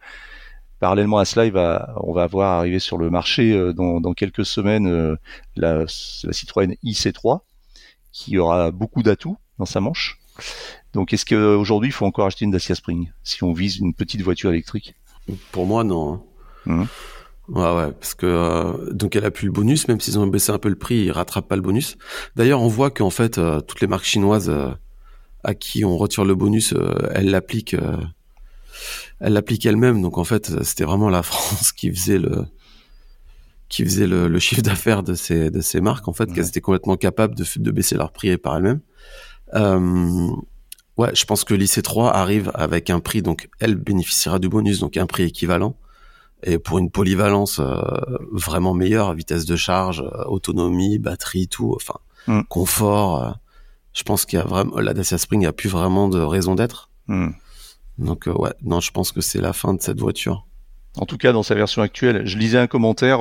parallèlement 0.81 1.19
à 1.19 1.25
cela, 1.25 1.97
on 2.03 2.13
va 2.13 2.23
avoir 2.23 2.59
arrivé 2.59 2.79
sur 2.79 2.99
le 2.99 3.11
marché 3.11 3.73
dans, 3.75 4.13
quelques 4.15 4.47
semaines 4.47 5.17
la, 5.57 5.79
la, 5.79 5.87
Citroën 6.33 6.77
IC3, 6.85 7.41
qui 8.13 8.39
aura 8.39 8.71
beaucoup 8.71 9.03
d'atouts 9.03 9.39
dans 9.59 9.67
sa 9.67 9.81
manche. 9.81 10.21
Donc, 10.93 11.13
est-ce 11.13 11.27
qu'aujourd'hui, 11.27 11.89
il 11.89 11.93
faut 11.93 12.07
encore 12.07 12.27
acheter 12.27 12.45
une 12.45 12.53
Dacia 12.53 12.77
Spring 12.77 13.11
si 13.25 13.43
on 13.43 13.53
vise 13.53 13.79
une 13.79 13.93
petite 13.93 14.23
voiture 14.23 14.51
électrique? 14.51 14.95
Pour 15.51 15.67
moi, 15.67 15.83
non. 15.83 16.23
Mmh. 16.67 16.85
Ouais, 17.49 17.75
ouais, 17.75 17.93
parce 17.93 18.15
que 18.15 18.27
euh, 18.27 18.93
donc 18.93 19.17
elle 19.17 19.25
a 19.25 19.31
plus 19.31 19.47
le 19.47 19.53
bonus, 19.53 19.89
même 19.89 20.01
s'ils 20.01 20.19
ont 20.19 20.27
baissé 20.27 20.53
un 20.53 20.59
peu 20.59 20.69
le 20.69 20.77
prix, 20.77 20.97
ils 20.97 21.11
rattrapent 21.11 21.49
pas 21.49 21.57
le 21.57 21.63
bonus. 21.63 21.97
D'ailleurs, 22.37 22.61
on 22.61 22.69
voit 22.69 22.91
qu'en 22.91 23.09
fait, 23.09 23.39
euh, 23.39 23.61
toutes 23.61 23.81
les 23.81 23.87
marques 23.87 24.05
chinoises 24.05 24.51
euh, 24.51 24.71
à 25.45 25.55
qui 25.55 25.85
on 25.85 25.97
retire 25.97 26.27
le 26.27 26.35
bonus, 26.35 26.75
elles 27.15 27.31
l'appliquent, 27.31 27.77
elles 29.21 29.33
l'appliquent 29.33 29.65
elles-mêmes. 29.65 30.03
Donc 30.03 30.19
en 30.19 30.25
fait, 30.25 30.63
c'était 30.63 30.85
vraiment 30.85 31.09
la 31.09 31.23
France 31.23 31.73
qui 31.73 31.91
faisait 31.91 32.19
le 32.19 32.45
qui 33.71 33.85
faisait 33.85 34.07
le, 34.07 34.29
le 34.29 34.39
chiffre 34.39 34.63
d'affaires 34.63 35.03
de 35.03 35.15
ces 35.15 35.51
de 35.51 35.61
ces 35.61 35.81
marques 35.81 36.09
en 36.09 36.13
fait, 36.13 36.31
qu'elles 36.33 36.49
étaient 36.49 36.61
complètement 36.61 36.97
capables 36.97 37.35
de, 37.35 37.45
de 37.57 37.71
baisser 37.71 37.97
leur 37.97 38.13
prix 38.13 38.37
par 38.37 38.57
elles-mêmes. 38.57 38.81
ouais, 40.99 41.15
je 41.15 41.25
pense 41.25 41.45
que 41.45 41.55
l'IC3 41.55 42.13
arrive 42.13 42.51
avec 42.55 42.91
un 42.91 43.01
prix, 43.01 43.23
donc 43.23 43.49
elle 43.59 43.77
bénéficiera 43.77 44.39
du 44.39 44.51
bonus, 44.51 44.81
donc 44.81 44.99
un 44.99 45.07
prix 45.07 45.23
équivalent 45.23 45.77
et 46.43 46.59
pour 46.59 46.79
une 46.79 46.91
polyvalence 46.91 47.59
euh, 47.59 47.81
vraiment 48.31 48.75
meilleure, 48.75 49.15
vitesse 49.15 49.45
de 49.45 49.57
charge, 49.57 50.01
euh, 50.01 50.25
autonomie, 50.25 50.99
batterie, 50.99 51.49
tout, 51.49 51.73
enfin 51.75 51.99
mm. 52.27 52.43
confort. 52.49 53.23
Euh, 53.23 53.31
je 53.93 54.03
pense 54.05 54.25
qu'il 54.25 54.39
y 54.39 54.43
a 54.43 54.45
vraiment 54.45 54.79
la 54.79 54.95
Dacia 54.95 55.19
Spring 55.19 55.47
a 55.47 55.53
plus 55.53 55.69
vraiment 55.69 56.09
de 56.09 56.21
raison 56.21 56.55
d'être. 56.55 56.91
Mm. 57.09 57.31
Donc 57.99 58.27
ouais, 58.27 58.53
non, 58.63 58.81
je 58.81 58.93
pense 58.93 59.11
que 59.11 59.21
c'est 59.21 59.41
la 59.41 59.53
fin 59.53 59.75
de 59.75 59.83
cette 59.83 59.99
voiture. 59.99 60.47
En 60.97 61.07
tout 61.07 61.19
cas, 61.19 61.33
dans 61.33 61.43
sa 61.43 61.55
version 61.55 61.83
actuelle, 61.83 62.27
je 62.27 62.39
lisais 62.39 62.59
un 62.59 62.67
commentaire 62.67 63.19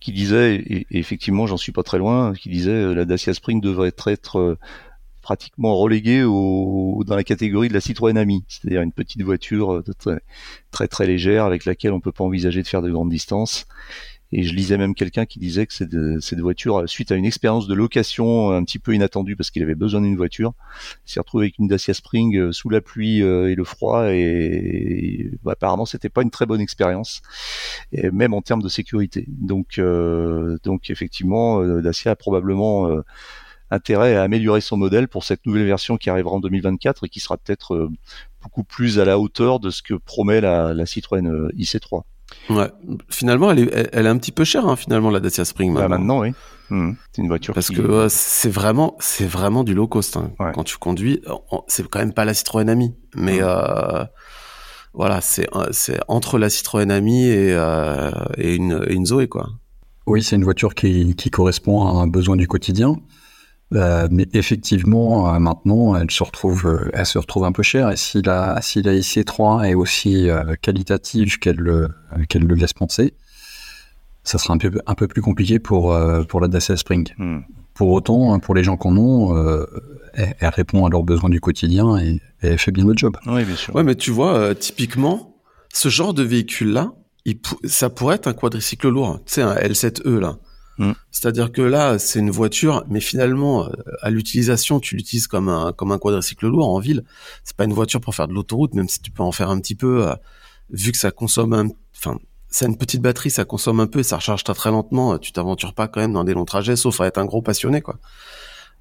qui 0.00 0.12
disait, 0.12 0.56
et, 0.56 0.86
effectivement, 0.90 1.46
j'en 1.46 1.56
suis 1.56 1.72
pas 1.72 1.82
très 1.82 1.98
loin, 1.98 2.32
qui 2.34 2.48
disait 2.48 2.94
la 2.94 3.04
Dacia 3.04 3.34
Spring 3.34 3.60
devrait 3.60 3.88
être 3.88 4.58
pratiquement 5.28 5.76
relégué 5.76 6.22
au, 6.22 7.04
dans 7.06 7.14
la 7.14 7.22
catégorie 7.22 7.68
de 7.68 7.74
la 7.74 7.82
Citroën 7.82 8.16
Ami, 8.16 8.44
c'est-à-dire 8.48 8.80
une 8.80 8.92
petite 8.92 9.20
voiture 9.20 9.74
euh, 9.74 9.84
très, 9.98 10.20
très, 10.70 10.88
très 10.88 11.06
légère 11.06 11.44
avec 11.44 11.66
laquelle 11.66 11.92
on 11.92 12.00
peut 12.00 12.12
pas 12.12 12.24
envisager 12.24 12.62
de 12.62 12.66
faire 12.66 12.80
de 12.80 12.90
grandes 12.90 13.10
distances. 13.10 13.66
Et 14.32 14.42
je 14.42 14.54
lisais 14.54 14.78
même 14.78 14.94
quelqu'un 14.94 15.26
qui 15.26 15.38
disait 15.38 15.66
que 15.66 15.74
cette, 15.74 15.94
cette 16.22 16.40
voiture, 16.40 16.88
suite 16.88 17.12
à 17.12 17.16
une 17.16 17.26
expérience 17.26 17.68
de 17.68 17.74
location 17.74 18.52
un 18.52 18.64
petit 18.64 18.78
peu 18.78 18.94
inattendue 18.94 19.36
parce 19.36 19.50
qu'il 19.50 19.62
avait 19.62 19.74
besoin 19.74 20.00
d'une 20.00 20.16
voiture, 20.16 20.54
s'est 21.04 21.20
retrouvé 21.20 21.44
avec 21.44 21.58
une 21.58 21.68
Dacia 21.68 21.92
Spring 21.92 22.34
euh, 22.34 22.50
sous 22.50 22.70
la 22.70 22.80
pluie 22.80 23.22
euh, 23.22 23.50
et 23.50 23.54
le 23.54 23.64
froid 23.64 24.10
et, 24.10 25.30
bah, 25.42 25.52
apparemment 25.52 25.84
c'était 25.84 26.08
pas 26.08 26.22
une 26.22 26.30
très 26.30 26.46
bonne 26.46 26.62
expérience, 26.62 27.20
et 27.92 28.10
même 28.10 28.32
en 28.32 28.40
termes 28.40 28.62
de 28.62 28.70
sécurité. 28.70 29.26
Donc, 29.28 29.78
donc 30.64 30.88
effectivement, 30.88 31.62
Dacia 31.82 32.12
a 32.12 32.16
probablement 32.16 33.02
intérêt 33.70 34.16
à 34.16 34.22
améliorer 34.22 34.60
son 34.60 34.76
modèle 34.76 35.08
pour 35.08 35.24
cette 35.24 35.44
nouvelle 35.46 35.66
version 35.66 35.96
qui 35.96 36.10
arrivera 36.10 36.34
en 36.36 36.40
2024 36.40 37.04
et 37.04 37.08
qui 37.08 37.20
sera 37.20 37.36
peut-être 37.36 37.74
euh, 37.74 37.90
beaucoup 38.42 38.64
plus 38.64 38.98
à 38.98 39.04
la 39.04 39.18
hauteur 39.18 39.60
de 39.60 39.70
ce 39.70 39.82
que 39.82 39.94
promet 39.94 40.40
la, 40.40 40.74
la 40.74 40.86
Citroën 40.86 41.26
euh, 41.26 41.50
IC3. 41.56 42.02
Ouais, 42.50 42.70
finalement, 43.08 43.50
elle 43.50 43.60
est, 43.60 43.90
elle 43.92 44.06
est 44.06 44.10
un 44.10 44.18
petit 44.18 44.32
peu 44.32 44.44
chère, 44.44 44.66
hein, 44.66 44.76
finalement, 44.76 45.10
la 45.10 45.20
Dacia 45.20 45.44
Spring. 45.44 45.74
Bah, 45.74 45.88
maintenant, 45.88 46.20
oui. 46.20 46.32
Mmh. 46.70 46.92
C'est 47.12 47.22
une 47.22 47.28
voiture. 47.28 47.54
Parce 47.54 47.70
que 47.70 48.06
c'est 48.10 48.50
vraiment, 48.50 48.96
c'est 49.00 49.26
vraiment 49.26 49.64
du 49.64 49.74
low 49.74 49.86
cost. 49.86 50.16
Hein. 50.16 50.32
Quand 50.54 50.64
tu 50.64 50.76
conduis, 50.76 51.22
c'est 51.66 51.88
quand 51.88 51.98
même 51.98 52.12
pas 52.12 52.24
la 52.24 52.34
Citroën 52.34 52.68
Ami, 52.68 52.94
mais 53.14 53.38
mmh. 53.38 53.44
euh, 53.44 54.04
voilà, 54.92 55.20
c'est 55.20 55.48
c'est 55.70 56.00
entre 56.08 56.38
la 56.38 56.50
Citroën 56.50 56.90
Ami 56.90 57.26
et, 57.26 57.52
euh, 57.52 58.10
et 58.36 58.54
une, 58.54 58.84
une 58.88 59.06
Zoé, 59.06 59.28
quoi. 59.28 59.48
Oui, 60.06 60.22
c'est 60.22 60.36
une 60.36 60.44
voiture 60.44 60.74
qui, 60.74 61.14
qui 61.16 61.30
correspond 61.30 61.86
à 61.86 61.90
un 61.90 62.06
besoin 62.06 62.36
du 62.36 62.46
quotidien. 62.46 62.96
Euh, 63.74 64.08
mais 64.10 64.26
effectivement, 64.32 65.34
euh, 65.34 65.38
maintenant, 65.38 65.94
elle 65.94 66.10
se 66.10 66.22
retrouve, 66.22 66.66
euh, 66.66 66.90
elle 66.94 67.04
se 67.04 67.18
retrouve 67.18 67.44
un 67.44 67.52
peu 67.52 67.62
chère. 67.62 67.90
Et 67.90 67.96
si 67.96 68.22
la, 68.22 68.60
si 68.62 68.82
la 68.82 68.94
IC3 68.94 69.68
est 69.68 69.74
aussi 69.74 70.28
qualitative 70.62 71.38
qu'elle 71.38 71.56
le, 71.56 71.88
qu'elle 72.28 72.44
le 72.44 72.54
laisse 72.54 72.72
penser, 72.72 73.14
ça 74.24 74.38
sera 74.38 74.54
un 74.54 74.58
peu, 74.58 74.70
un 74.86 74.94
peu 74.94 75.06
plus 75.06 75.22
compliqué 75.22 75.58
pour, 75.58 75.96
pour 76.28 76.40
la 76.40 76.48
Dacia 76.48 76.76
Spring. 76.76 77.08
Hmm. 77.18 77.40
Pour 77.74 77.90
autant, 77.90 78.34
hein, 78.34 78.40
pour 78.40 78.54
les 78.54 78.64
gens 78.64 78.76
qu'on 78.76 78.96
ont, 78.96 79.36
elle, 80.14 80.34
répond 80.48 80.84
à 80.84 80.90
leurs 80.90 81.04
besoins 81.04 81.30
du 81.30 81.40
quotidien 81.40 81.96
et, 81.98 82.20
et, 82.42 82.48
elle 82.48 82.58
fait 82.58 82.72
bien 82.72 82.84
le 82.84 82.94
job. 82.96 83.16
Oui, 83.26 83.44
bien 83.44 83.54
sûr. 83.54 83.74
Ouais, 83.74 83.84
mais 83.84 83.94
tu 83.94 84.10
vois, 84.10 84.54
typiquement, 84.54 85.36
ce 85.72 85.88
genre 85.88 86.12
de 86.12 86.24
véhicule-là, 86.24 86.92
ça 87.64 87.90
pourrait 87.90 88.16
être 88.16 88.26
un 88.26 88.32
quadricycle 88.32 88.88
lourd. 88.88 89.20
Tu 89.26 89.34
sais, 89.34 89.42
un 89.42 89.54
L7E, 89.54 90.18
là. 90.18 90.38
Mm. 90.78 90.92
C'est-à-dire 91.10 91.52
que 91.52 91.60
là, 91.60 91.98
c'est 91.98 92.20
une 92.20 92.30
voiture, 92.30 92.84
mais 92.88 93.00
finalement, 93.00 93.66
euh, 93.66 93.72
à 94.00 94.10
l'utilisation, 94.10 94.80
tu 94.80 94.96
l'utilises 94.96 95.26
comme 95.26 95.48
un 95.48 95.72
comme 95.72 95.92
un 95.92 95.98
quadricycle 95.98 96.46
lourd 96.46 96.68
en 96.68 96.78
ville. 96.78 97.04
C'est 97.44 97.56
pas 97.56 97.64
une 97.64 97.72
voiture 97.72 98.00
pour 98.00 98.14
faire 98.14 98.28
de 98.28 98.32
l'autoroute, 98.32 98.74
même 98.74 98.88
si 98.88 99.00
tu 99.00 99.10
peux 99.10 99.22
en 99.22 99.32
faire 99.32 99.50
un 99.50 99.60
petit 99.60 99.74
peu, 99.74 100.06
euh, 100.06 100.14
vu 100.70 100.92
que 100.92 100.98
ça 100.98 101.10
consomme 101.10 101.52
un, 101.52 101.68
enfin, 101.96 102.18
c'est 102.48 102.66
une 102.66 102.78
petite 102.78 103.02
batterie, 103.02 103.30
ça 103.30 103.44
consomme 103.44 103.80
un 103.80 103.86
peu 103.86 103.98
et 103.98 104.02
ça 104.04 104.16
recharge 104.16 104.44
très 104.44 104.54
très 104.54 104.70
lentement. 104.70 105.14
Euh, 105.14 105.18
tu 105.18 105.32
t'aventures 105.32 105.74
pas 105.74 105.88
quand 105.88 106.00
même 106.00 106.12
dans 106.12 106.24
des 106.24 106.34
longs 106.34 106.44
trajets, 106.44 106.76
sauf 106.76 107.00
à 107.00 107.06
être 107.06 107.18
un 107.18 107.26
gros 107.26 107.42
passionné, 107.42 107.80
quoi. 107.82 107.98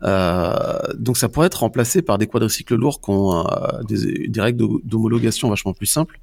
Euh, 0.03 0.77
donc 0.99 1.17
ça 1.17 1.27
pourrait 1.27 1.47
être 1.47 1.61
remplacé 1.61 2.03
par 2.03 2.19
des 2.19 2.27
quadricycles 2.27 2.75
lourds 2.75 3.01
qui 3.01 3.09
ont 3.09 3.43
des, 3.87 4.27
des, 4.27 4.41
règles 4.41 4.63
d'homologation 4.83 5.49
vachement 5.49 5.73
plus 5.73 5.87
simples, 5.87 6.19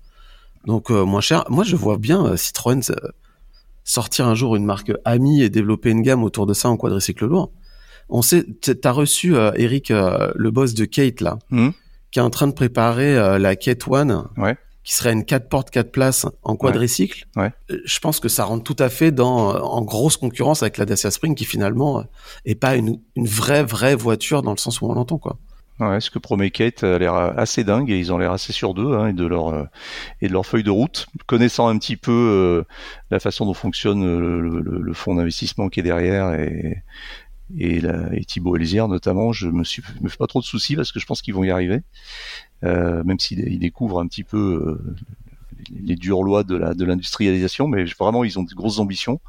donc 0.64 0.90
moins 0.90 1.20
cher. 1.20 1.44
Moi, 1.48 1.64
je 1.64 1.74
vois 1.74 1.98
bien 1.98 2.36
Citroën 2.36 2.82
sortir 3.84 4.26
un 4.26 4.34
jour 4.34 4.56
une 4.56 4.64
marque 4.64 4.92
amie 5.04 5.42
et 5.42 5.50
développer 5.50 5.90
une 5.90 6.02
gamme 6.02 6.24
autour 6.24 6.46
de 6.46 6.54
ça 6.54 6.68
en 6.68 6.76
quadricycle 6.76 7.26
lourd. 7.26 7.52
On 8.08 8.22
sait, 8.22 8.44
t'as 8.44 8.90
reçu 8.90 9.36
euh, 9.36 9.52
Eric, 9.54 9.90
euh, 9.90 10.30
le 10.34 10.50
boss 10.50 10.74
de 10.74 10.84
Kate 10.84 11.20
là, 11.20 11.38
hmm. 11.50 11.70
qui 12.10 12.18
est 12.18 12.22
en 12.22 12.30
train 12.30 12.46
de 12.46 12.52
préparer 12.52 13.16
euh, 13.16 13.38
la 13.38 13.56
Kate 13.56 13.86
One, 13.88 14.26
ouais. 14.36 14.56
qui 14.82 14.92
serait 14.92 15.12
une 15.12 15.24
4 15.24 15.48
portes 15.48 15.70
4 15.70 15.90
places 15.90 16.26
en 16.42 16.56
quadricycle. 16.56 17.26
Ouais. 17.36 17.52
Je 17.68 17.98
pense 18.00 18.20
que 18.20 18.28
ça 18.28 18.44
rentre 18.44 18.64
tout 18.64 18.82
à 18.82 18.88
fait 18.90 19.10
dans 19.10 19.54
en 19.54 19.82
grosse 19.82 20.16
concurrence 20.16 20.62
avec 20.62 20.76
la 20.76 20.84
Dacia 20.84 21.10
Spring, 21.10 21.34
qui 21.34 21.44
finalement 21.44 22.04
est 22.44 22.54
pas 22.54 22.76
une, 22.76 23.00
une 23.16 23.26
vraie 23.26 23.64
vraie 23.64 23.94
voiture 23.94 24.42
dans 24.42 24.52
le 24.52 24.58
sens 24.58 24.80
où 24.80 24.86
on 24.86 24.94
l'entend 24.94 25.18
quoi. 25.18 25.38
Ouais, 25.80 26.00
ce 26.00 26.08
que 26.08 26.20
promet 26.20 26.52
Kate 26.52 26.84
a 26.84 26.98
l'air 26.98 27.14
assez 27.14 27.64
dingue 27.64 27.90
et 27.90 27.98
ils 27.98 28.12
ont 28.12 28.18
l'air 28.18 28.30
assez 28.30 28.52
sur 28.52 28.74
d'eux 28.74 28.94
hein, 28.94 29.08
et 29.08 29.12
de 29.12 29.26
leur 29.26 29.48
euh, 29.48 29.64
et 30.20 30.28
de 30.28 30.32
leur 30.32 30.46
feuille 30.46 30.62
de 30.62 30.70
route. 30.70 31.06
Connaissant 31.26 31.66
un 31.66 31.76
petit 31.78 31.96
peu 31.96 32.12
euh, 32.12 32.64
la 33.10 33.18
façon 33.18 33.44
dont 33.44 33.54
fonctionne 33.54 34.04
euh, 34.04 34.40
le, 34.40 34.60
le, 34.60 34.92
fonds 34.94 35.16
d'investissement 35.16 35.68
qui 35.68 35.80
est 35.80 35.82
derrière 35.82 36.32
et 36.34 36.84
et, 37.58 37.80
la, 37.80 38.14
et 38.14 38.24
Thibaut 38.24 38.56
Elzière 38.56 38.86
notamment, 38.86 39.32
je 39.32 39.48
me 39.48 39.64
me 40.00 40.08
fais 40.08 40.16
pas 40.16 40.28
trop 40.28 40.40
de 40.40 40.44
soucis 40.44 40.76
parce 40.76 40.92
que 40.92 41.00
je 41.00 41.06
pense 41.06 41.22
qu'ils 41.22 41.34
vont 41.34 41.44
y 41.44 41.50
arriver, 41.50 41.82
même 42.62 43.18
s'ils 43.18 43.58
découvrent 43.58 44.00
un 44.00 44.06
petit 44.06 44.24
peu 44.24 44.80
les 45.70 45.96
dures 45.96 46.22
lois 46.22 46.42
de 46.42 46.56
la 46.56 46.72
de 46.72 46.84
l'industrialisation, 46.84 47.68
mais 47.68 47.84
vraiment 47.84 48.24
ils 48.24 48.38
ont 48.38 48.44
de 48.44 48.54
grosses 48.54 48.78
ambitions. 48.78 49.20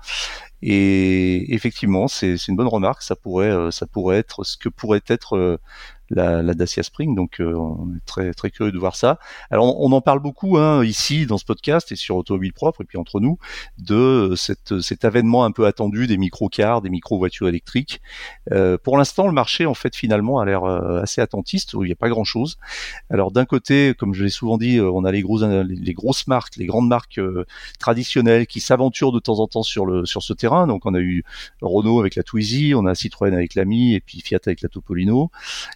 Et 0.62 1.54
effectivement, 1.54 2.08
c'est 2.08 2.36
une 2.48 2.56
bonne 2.56 2.68
remarque. 2.68 3.02
Ça 3.02 3.18
pourrait 3.18 3.72
ça 3.72 3.86
pourrait 3.86 4.18
être 4.18 4.46
ce 4.46 4.56
que 4.58 4.70
pourrait 4.70 5.02
être 5.08 5.60
la, 6.10 6.42
la, 6.42 6.54
Dacia 6.54 6.84
Spring. 6.84 7.16
Donc 7.16 7.38
on 7.40 7.96
est 7.96 8.06
très 8.06 8.34
très 8.34 8.52
curieux 8.52 8.72
de 8.72 8.78
voir 8.78 8.96
ça. 8.96 9.20
Alors 9.52 9.80
on, 9.82 9.92
en 9.92 10.02
parle 10.02 10.20
beaucoup 10.20 10.58
hein, 10.58 10.84
ici 10.84 11.26
dans 11.26 11.38
ce 11.38 11.46
podcast 11.46 11.92
et 11.92 11.96
sur 11.96 12.16
Automobile 12.16 12.54
Propre 12.54 12.82
et 12.82 12.86
puis 12.86 12.98
entre 12.98 13.20
nous 13.20 13.38
de 13.78 14.34
cette, 14.36 14.80
cet 14.82 15.06
avènement 15.06 15.46
un 15.46 15.52
peu 15.52 15.66
attendu 15.66 16.08
des 16.08 16.18
micro-cars, 16.18 16.82
des 16.82 16.90
micro-voitures 16.90 17.48
électriques. 17.48 18.02
pour 18.84 18.98
l'instant, 18.98 19.28
le 19.28 19.34
marché 19.34 19.66
en 19.66 19.74
fait 19.74 19.96
finalement 19.96 20.40
a 20.40 20.46
l'air 20.46 20.64
assez 20.66 21.22
attentiste. 21.22 21.74
Où 21.74 21.84
il 21.84 21.88
n'y 21.88 21.92
a 21.92 21.96
pas 21.96 22.10
grand 22.10 22.24
chose. 22.24 22.58
Alors 23.10 23.32
d'un 23.32 23.46
côté, 23.46 23.94
comme 23.98 24.14
je 24.14 24.24
l'ai 24.24 24.30
souvent 24.30 24.58
dit, 24.58 24.80
on 24.80 25.04
a 25.06 25.12
les 25.12 25.22
grosses 25.22 25.44
les 25.44 25.94
grosses 25.94 26.28
marques, 26.28 26.56
les 26.58 26.66
grandes 26.66 26.88
marques 26.88 27.20
traditionnelles 27.80 28.48
qui 28.48 28.60
s'aventurent 28.60 29.12
de 29.12 29.20
temps 29.20 29.40
en 29.40 29.48
temps 29.48 29.64
sur 29.64 29.86
le 29.86 30.06
sur 30.06 30.24
ce 30.24 30.34
terrain. 30.34 30.68
Donc 30.68 30.86
on 30.86 30.94
a 30.94 31.00
eu 31.00 31.24
Renault 31.62 32.00
avec 32.00 32.16
la 32.16 32.24
Twizy, 32.24 32.74
on 32.76 32.86
a 32.86 32.96
Citroën 32.96 33.34
avec 33.34 33.56
l'Ami 33.56 33.96
et 33.96 34.00
puis 34.00 34.22
Fiat 34.22 34.40
avec 34.46 34.62
la 34.62 34.70
Topolino. 34.70 35.32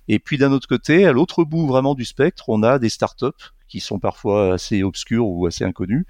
Et 0.07 0.18
puis 0.19 0.37
d'un 0.37 0.51
autre 0.51 0.67
côté, 0.67 1.05
à 1.05 1.11
l'autre 1.11 1.43
bout 1.43 1.67
vraiment 1.67 1.95
du 1.95 2.05
spectre, 2.05 2.45
on 2.49 2.63
a 2.63 2.79
des 2.79 2.89
startups 2.89 3.53
qui 3.69 3.79
sont 3.79 3.99
parfois 3.99 4.55
assez 4.55 4.83
obscures 4.83 5.27
ou 5.27 5.45
assez 5.45 5.63
inconnues 5.63 6.05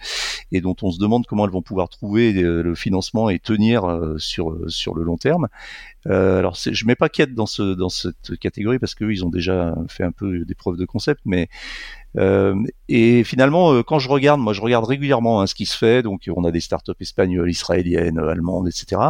et 0.52 0.62
dont 0.62 0.76
on 0.82 0.92
se 0.92 0.98
demande 0.98 1.28
comment 1.28 1.46
elles 1.46 1.52
vont 1.52 1.62
pouvoir 1.62 1.90
trouver 1.90 2.34
euh, 2.34 2.64
le 2.64 2.74
financement 2.74 3.30
et 3.30 3.38
tenir 3.38 3.84
euh, 3.86 4.18
sur 4.18 4.52
euh, 4.52 4.68
sur 4.70 4.96
le 4.96 5.04
long 5.04 5.18
terme. 5.18 5.48
Alors 6.06 6.56
je 6.56 6.86
mets 6.86 6.96
pas 6.96 7.10
quête 7.10 7.36
dans 7.36 7.46
dans 7.76 7.90
cette 7.90 8.38
catégorie 8.40 8.80
parce 8.80 8.96
qu'eux 8.96 9.12
ils 9.12 9.26
ont 9.26 9.30
déjà 9.30 9.76
fait 9.90 10.04
un 10.04 10.14
peu 10.14 10.46
des 10.46 10.56
preuves 10.56 10.78
de 10.78 10.86
concept, 10.86 11.20
mais 11.26 11.50
et 12.16 13.24
finalement, 13.24 13.72
euh, 13.72 13.84
quand 13.84 14.00
je 14.00 14.10
regarde, 14.10 14.40
moi 14.42 14.54
je 14.54 14.62
regarde 14.62 14.84
régulièrement 14.84 15.42
hein, 15.42 15.48
ce 15.48 15.54
qui 15.54 15.68
se 15.68 15.78
fait. 15.78 16.02
Donc 16.02 16.30
on 16.36 16.44
a 16.44 16.52
des 16.52 16.60
startups 16.60 16.92
espagnoles, 17.00 17.50
israéliennes, 17.50 18.18
allemandes, 18.18 18.68
etc., 18.68 19.02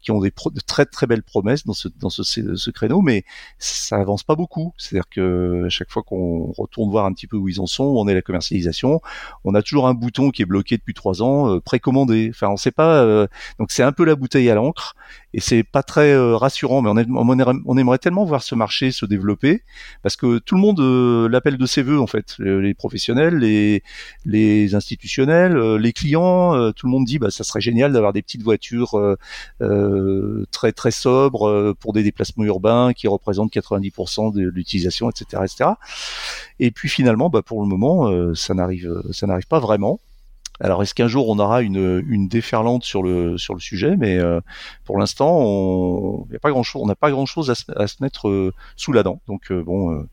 qui 0.00 0.12
ont 0.12 0.20
des 0.20 0.30
de 0.30 0.60
très 0.60 0.86
très 0.86 1.06
belles 1.06 1.24
promesses 1.24 1.64
dans 1.66 1.74
ce 1.74 2.70
créneau, 2.70 3.02
mais 3.02 3.24
ça 3.58 3.96
avance 3.96 4.22
pas 4.22 4.36
beaucoup. 4.36 4.72
C'est-à-dire 4.76 5.08
que 5.10 5.64
à 5.66 5.68
chaque 5.68 5.90
fois 5.90 6.04
qu'on 6.04 6.52
retourne 6.56 6.90
voir 6.90 7.06
un 7.06 7.12
petit 7.12 7.26
peu 7.26 7.36
où 7.36 7.48
ils 7.48 7.60
en 7.60 7.66
sont, 7.66 7.84
on 7.84 8.06
est 8.06 8.14
la 8.14 8.22
commercialisation, 8.22 9.00
on 9.44 9.54
a 9.54 9.62
toujours 9.62 9.88
un 9.88 9.94
bouton 9.94 10.30
qui 10.30 10.42
est 10.42 10.46
bloqué 10.46 10.76
depuis 10.76 10.94
trois 10.94 11.22
ans, 11.22 11.50
euh, 11.50 11.60
précommandé. 11.60 12.28
Enfin, 12.30 12.48
on 12.48 12.56
sait 12.56 12.70
pas. 12.70 13.02
Euh, 13.02 13.26
donc 13.58 13.72
c'est 13.72 13.82
un 13.82 13.92
peu 13.92 14.04
la 14.04 14.14
bouteille 14.14 14.48
à 14.50 14.54
l'encre 14.54 14.94
et 15.36 15.40
c'est 15.40 15.62
pas 15.62 15.82
très 15.82 16.16
rassurant. 16.34 16.80
Mais 16.80 16.90
on, 16.90 17.78
aimerait, 17.78 17.98
tellement 17.98 18.24
voir 18.24 18.42
ce 18.42 18.54
marché 18.54 18.90
se 18.90 19.04
développer 19.04 19.62
parce 20.02 20.16
que 20.16 20.38
tout 20.38 20.54
le 20.54 20.62
monde 20.62 20.80
l'appelle 21.30 21.58
de 21.58 21.66
ses 21.66 21.82
voeux 21.82 22.00
en 22.00 22.06
fait 22.06 22.36
les 22.38 22.72
professionnels, 22.72 23.36
les, 23.36 24.74
institutionnels, 24.74 25.56
euh, 25.56 25.76
les 25.76 25.92
clients, 25.92 26.54
euh, 26.54 26.72
tout 26.72 26.86
le 26.86 26.92
monde 26.92 27.04
dit 27.04 27.18
bah 27.18 27.30
ça 27.30 27.44
serait 27.44 27.60
génial 27.60 27.92
d'avoir 27.92 28.14
des 28.14 28.22
petites 28.22 28.42
voitures 28.42 28.98
euh, 29.60 30.46
très 30.50 30.72
très 30.72 30.90
sobres 30.90 31.74
pour 31.80 31.92
des 31.92 32.02
déplacements 32.02 32.44
urbains 32.44 32.94
qui 32.94 33.06
représentent 33.06 33.52
90% 33.52 34.32
de 34.32 34.48
l'utilisation, 34.48 35.10
etc.. 35.10 35.42
Et 36.60 36.70
puis 36.70 36.88
finalement, 36.88 37.28
bah 37.28 37.42
pour 37.42 37.60
le 37.60 37.68
moment, 37.68 38.34
ça 38.34 38.54
n'arrive 38.54 39.46
pas 39.50 39.60
vraiment. 39.60 40.00
Alors 40.60 40.82
est-ce 40.82 40.94
qu'un 40.94 41.08
jour 41.08 41.28
on 41.28 41.38
aura 41.38 41.62
une, 41.62 42.02
une 42.08 42.28
déferlante 42.28 42.84
sur 42.84 43.02
le 43.02 43.36
sur 43.38 43.54
le 43.54 43.60
sujet? 43.60 43.96
Mais 43.96 44.18
pour 44.84 44.98
l'instant, 44.98 45.38
on 45.38 46.26
n'a 46.30 46.38
pas 46.38 46.50
grand 46.50 46.62
chose, 46.62 46.90
pas 46.98 47.10
grand 47.10 47.26
chose 47.26 47.50
à 47.50 47.54
se, 47.86 48.02
mettre 48.02 48.52
sous 48.76 48.92
la 48.92 49.02
dent. 49.02 49.20
Donc 49.26 49.52
bon, 49.52 50.06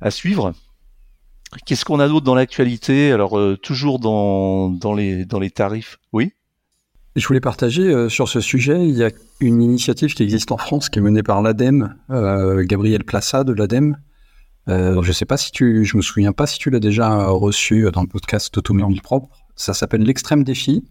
à 0.00 0.10
suivre. 0.10 0.54
Qu'est-ce 1.66 1.84
qu'on 1.84 2.00
a 2.00 2.08
d'autre 2.08 2.24
dans 2.24 2.34
l'actualité? 2.34 3.12
Alors 3.12 3.38
euh, 3.38 3.56
toujours 3.56 3.98
dans, 3.98 4.68
dans, 4.70 4.94
les, 4.94 5.24
dans 5.24 5.38
les 5.38 5.50
tarifs. 5.50 5.98
Oui? 6.12 6.32
Je 7.16 7.26
voulais 7.26 7.40
partager 7.40 7.82
euh, 7.82 8.08
sur 8.08 8.28
ce 8.28 8.40
sujet, 8.40 8.86
il 8.86 8.96
y 8.96 9.04
a 9.04 9.10
une 9.40 9.62
initiative 9.62 10.14
qui 10.14 10.24
existe 10.24 10.50
en 10.50 10.56
France 10.56 10.88
qui 10.88 10.98
est 10.98 11.02
menée 11.02 11.22
par 11.22 11.42
l'ADEME, 11.42 11.94
euh, 12.10 12.64
Gabriel 12.64 13.04
Plassa 13.04 13.44
de 13.44 13.52
l'ADEME. 13.52 13.96
je 14.66 15.06
ne 15.06 15.12
sais 15.12 15.26
pas 15.26 15.36
si 15.36 15.52
tu, 15.52 15.84
je 15.84 15.96
me 15.96 16.02
souviens 16.02 16.32
pas 16.32 16.46
si 16.46 16.58
tu 16.58 16.70
l'as 16.70 16.80
déjà 16.80 17.26
reçu 17.26 17.88
dans 17.92 18.02
le 18.02 18.08
podcast 18.08 18.56
Automobile 18.58 19.00
Propre. 19.00 19.43
Ça 19.56 19.74
s'appelle 19.74 20.02
l'extrême 20.02 20.44
défi. 20.44 20.84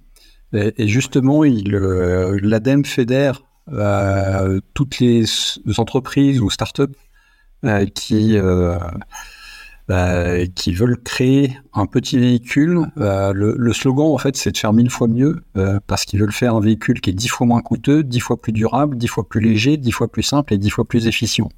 Et, 0.54 0.88
justement, 0.88 1.44
il, 1.44 1.72
l'ADEME 1.72 2.86
fédère 2.86 3.44
toutes 4.74 5.00
les 5.00 5.26
entreprises 5.78 6.42
ou 6.42 6.50
startups 6.50 6.84
qui 7.96 8.38
bah, 9.90 10.48
qui 10.56 10.72
veulent 10.72 11.02
créer 11.02 11.58
un 11.74 11.86
petit 11.88 12.18
véhicule. 12.18 12.86
Euh, 12.98 13.34
le, 13.34 13.56
le, 13.58 13.74
slogan, 13.74 14.06
en 14.14 14.18
fait, 14.18 14.38
c'est 14.38 14.52
de 14.52 14.58
faire 14.58 14.72
mille 14.72 14.90
fois 14.90 15.10
mieux, 15.10 15.44
euh, 15.58 15.80
parce 15.88 16.06
qu'ils 16.06 16.22
veulent 16.22 16.32
faire 16.32 16.56
un 16.56 16.62
véhicule 16.62 17.02
qui 17.02 17.10
est 17.10 17.14
dix 17.14 17.28
fois 17.28 17.46
moins 17.46 17.62
coûteux, 17.62 18.02
dix 18.02 18.22
fois 18.22 18.40
plus 18.40 18.54
durable, 18.54 18.98
dix 18.98 19.08
fois 19.08 19.28
plus 19.28 19.42
léger, 19.42 19.76
dix 19.76 19.92
fois 19.92 20.08
plus 20.08 20.24
simple 20.24 20.54
et 20.54 20.58
dix 20.58 20.70
fois 20.70 20.86
plus 20.86 21.08
efficient. 21.08 21.50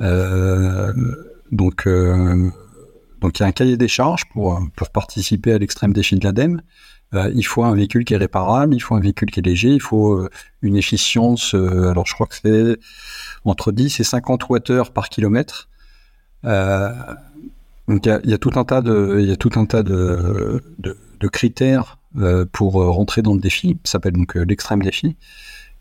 Euh, 0.00 0.92
donc, 1.50 1.88
euh, 1.88 2.50
donc 3.20 3.38
il 3.38 3.42
y 3.42 3.44
a 3.44 3.48
un 3.48 3.52
cahier 3.52 3.76
des 3.76 3.88
charges 3.88 4.24
pour, 4.32 4.60
pour 4.76 4.90
participer 4.90 5.52
à 5.52 5.58
l'extrême 5.58 5.92
défi 5.92 6.16
de 6.16 6.24
l'ADEME. 6.24 6.62
Euh, 7.12 7.32
il 7.34 7.44
faut 7.44 7.64
un 7.64 7.74
véhicule 7.74 8.04
qui 8.04 8.14
est 8.14 8.18
réparable, 8.18 8.74
il 8.74 8.80
faut 8.80 8.94
un 8.94 9.00
véhicule 9.00 9.30
qui 9.30 9.40
est 9.40 9.46
léger, 9.46 9.70
il 9.70 9.80
faut 9.80 10.28
une 10.62 10.76
efficience, 10.76 11.54
alors 11.54 12.06
je 12.06 12.14
crois 12.14 12.26
que 12.26 12.36
c'est 12.36 12.78
entre 13.44 13.72
10 13.72 14.00
et 14.00 14.04
50 14.04 14.48
Wh 14.48 14.90
par 14.92 15.08
kilomètre. 15.08 15.68
Euh, 16.44 16.90
donc 17.90 18.06
il 18.06 18.30
y, 18.30 18.34
a, 18.34 18.38
tout 18.38 18.52
un 18.54 18.64
tas 18.64 18.82
de, 18.82 19.20
y 19.20 19.32
a 19.32 19.36
tout 19.36 19.50
un 19.56 19.66
tas 19.66 19.82
de, 19.82 20.62
de, 20.78 21.28
critères 21.28 21.98
euh, 22.18 22.46
pour 22.50 22.80
euh, 22.80 22.88
rentrer 22.88 23.20
dans 23.20 23.34
le 23.34 23.40
défi. 23.40 23.78
Ça 23.82 23.92
s'appelle 23.92 24.12
donc 24.12 24.36
euh, 24.36 24.44
l'extrême 24.44 24.80
défi. 24.80 25.16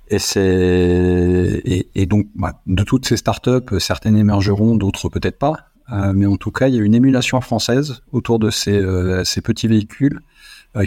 Et 0.09 0.17
c'est 0.17 1.61
et, 1.93 2.05
donc 2.07 2.25
bah, 2.33 2.61
de 2.65 2.83
toutes 2.83 3.07
ces 3.07 3.15
startups, 3.15 3.79
certaines 3.79 4.17
émergeront, 4.17 4.75
d'autres 4.75 5.07
peut-être 5.09 5.37
pas. 5.37 5.68
Mais 6.13 6.25
en 6.25 6.37
tout 6.37 6.51
cas, 6.51 6.67
il 6.67 6.75
y 6.75 6.79
a 6.79 6.83
une 6.83 6.95
émulation 6.95 7.41
française 7.41 8.01
autour 8.11 8.39
de 8.39 8.49
ces, 8.49 8.81
ces 9.25 9.41
petits 9.41 9.67
véhicules 9.67 10.19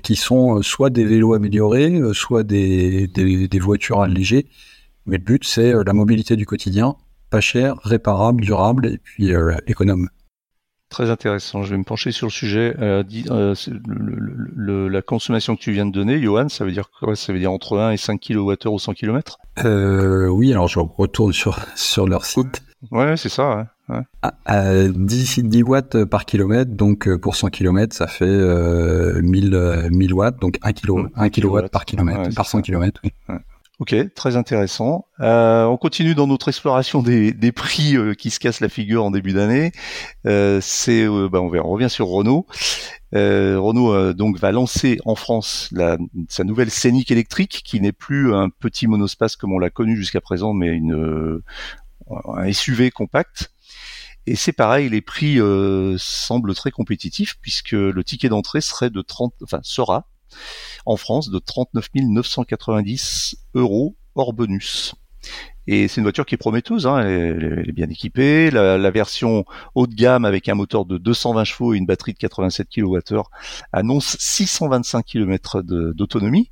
qui 0.02 0.16
sont 0.16 0.62
soit 0.62 0.90
des 0.90 1.04
vélos 1.04 1.34
améliorés, 1.34 2.00
soit 2.12 2.44
des, 2.44 3.08
des, 3.08 3.48
des 3.48 3.58
voitures 3.58 4.00
allégées. 4.02 4.46
Mais 5.06 5.16
le 5.16 5.24
but, 5.24 5.44
c'est 5.44 5.72
la 5.72 5.92
mobilité 5.92 6.36
du 6.36 6.46
quotidien, 6.46 6.94
pas 7.30 7.40
cher, 7.40 7.76
réparable, 7.82 8.42
durable 8.42 8.86
et 8.86 8.98
puis 8.98 9.32
économe. 9.66 10.08
Très 10.92 11.08
intéressant. 11.08 11.62
Je 11.62 11.70
vais 11.70 11.78
me 11.78 11.84
pencher 11.84 12.12
sur 12.12 12.26
le 12.26 12.30
sujet. 12.30 12.76
Euh, 12.78 13.02
euh 13.30 13.54
le, 13.86 14.88
la 14.88 15.00
consommation 15.00 15.56
que 15.56 15.62
tu 15.62 15.72
viens 15.72 15.86
de 15.86 15.90
donner, 15.90 16.20
Johan, 16.20 16.50
ça 16.50 16.66
veut 16.66 16.70
dire 16.70 16.90
quoi? 16.90 17.16
Ça 17.16 17.32
veut 17.32 17.38
dire 17.38 17.50
entre 17.50 17.78
1 17.78 17.92
et 17.92 17.96
5 17.96 18.20
kWh 18.20 18.66
au 18.66 18.78
100 18.78 18.92
km 18.92 19.38
euh, 19.64 20.28
Oui, 20.28 20.52
alors 20.52 20.68
je 20.68 20.78
retourne 20.80 21.32
sur, 21.32 21.58
sur 21.76 22.06
leur 22.06 22.26
site. 22.26 22.62
Ouais, 22.90 23.16
c'est 23.16 23.30
ça. 23.30 23.56
Ouais. 23.56 23.64
Ah, 24.22 24.88
10, 24.88 25.40
10, 25.40 25.62
watts 25.64 26.04
par 26.04 26.24
kilomètre, 26.24 26.70
donc 26.70 27.08
euh, 27.08 27.18
pour 27.18 27.36
100 27.36 27.48
km, 27.48 27.94
ça 27.94 28.06
fait 28.06 28.24
euh, 28.24 29.20
1000, 29.22 29.88
1000 29.90 30.14
watts, 30.14 30.40
donc 30.40 30.58
1 30.62 30.72
kg, 30.72 31.08
1 31.14 31.28
kW 31.28 31.68
par 31.70 31.84
kilomètre, 31.84 32.34
par 32.34 32.46
100 32.46 32.62
km. 32.62 33.00
Oui. 33.04 33.10
Ok, 33.82 33.96
très 34.14 34.36
intéressant. 34.36 35.08
Euh, 35.18 35.64
on 35.64 35.76
continue 35.76 36.14
dans 36.14 36.28
notre 36.28 36.46
exploration 36.46 37.02
des, 37.02 37.32
des 37.32 37.50
prix 37.50 37.96
euh, 37.96 38.14
qui 38.14 38.30
se 38.30 38.38
cassent 38.38 38.60
la 38.60 38.68
figure 38.68 39.04
en 39.04 39.10
début 39.10 39.32
d'année. 39.32 39.72
Euh, 40.24 40.60
c'est, 40.62 41.02
euh, 41.04 41.28
bah, 41.28 41.40
on, 41.40 41.48
revient 41.48 41.90
sur 41.90 42.06
Renault. 42.06 42.46
Euh, 43.16 43.58
Renault 43.58 44.12
donc 44.12 44.38
va 44.38 44.52
lancer 44.52 45.00
en 45.04 45.16
France 45.16 45.68
la, 45.72 45.98
sa 46.28 46.44
nouvelle 46.44 46.70
Scénic 46.70 47.10
électrique, 47.10 47.62
qui 47.64 47.80
n'est 47.80 47.90
plus 47.90 48.32
un 48.32 48.50
petit 48.50 48.86
monospace 48.86 49.34
comme 49.34 49.52
on 49.52 49.58
l'a 49.58 49.70
connu 49.70 49.96
jusqu'à 49.96 50.20
présent, 50.20 50.52
mais 50.52 50.68
une, 50.68 51.40
un 52.08 52.52
SUV 52.52 52.92
compact. 52.92 53.50
Et 54.26 54.36
c'est 54.36 54.52
pareil, 54.52 54.88
les 54.88 55.00
prix 55.00 55.38
semblent 55.98 56.54
très 56.54 56.70
compétitifs 56.70 57.38
puisque 57.40 57.72
le 57.72 58.04
ticket 58.04 58.28
d'entrée 58.28 58.60
serait 58.60 58.90
de 58.90 59.02
30, 59.02 59.34
enfin 59.42 59.60
sera 59.62 60.06
en 60.86 60.96
France 60.96 61.30
de 61.30 61.38
39 61.38 61.88
990 61.94 63.36
euros 63.54 63.96
hors 64.14 64.32
bonus. 64.32 64.94
Et 65.68 65.86
c'est 65.86 66.00
une 66.00 66.02
voiture 66.02 66.26
qui 66.26 66.34
est 66.34 66.38
prometteuse, 66.38 66.88
hein, 66.88 66.98
elle, 66.98 67.64
est, 67.68 67.72
bien 67.72 67.88
équipée. 67.88 68.50
La, 68.50 68.90
version 68.90 69.44
haut 69.76 69.86
de 69.86 69.94
gamme 69.94 70.24
avec 70.24 70.48
un 70.48 70.54
moteur 70.54 70.84
de 70.84 70.98
220 70.98 71.44
chevaux 71.44 71.74
et 71.74 71.76
une 71.76 71.86
batterie 71.86 72.12
de 72.12 72.18
87 72.18 72.68
kWh 72.68 73.22
annonce 73.72 74.16
625 74.18 75.04
km 75.04 75.62
d'autonomie. 75.62 76.50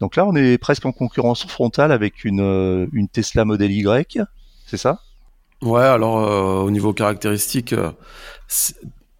Donc 0.00 0.16
là, 0.16 0.26
on 0.26 0.34
est 0.34 0.58
presque 0.58 0.86
en 0.86 0.92
concurrence 0.92 1.46
frontale 1.46 1.92
avec 1.92 2.24
une, 2.24 2.88
une 2.92 3.08
Tesla 3.08 3.44
Model 3.44 3.70
Y, 3.70 4.20
c'est 4.66 4.76
ça? 4.76 5.00
Ouais, 5.62 5.82
alors 5.82 6.18
euh, 6.18 6.62
au 6.62 6.70
niveau 6.70 6.92
caractéristique, 6.92 7.72
euh, 7.72 7.90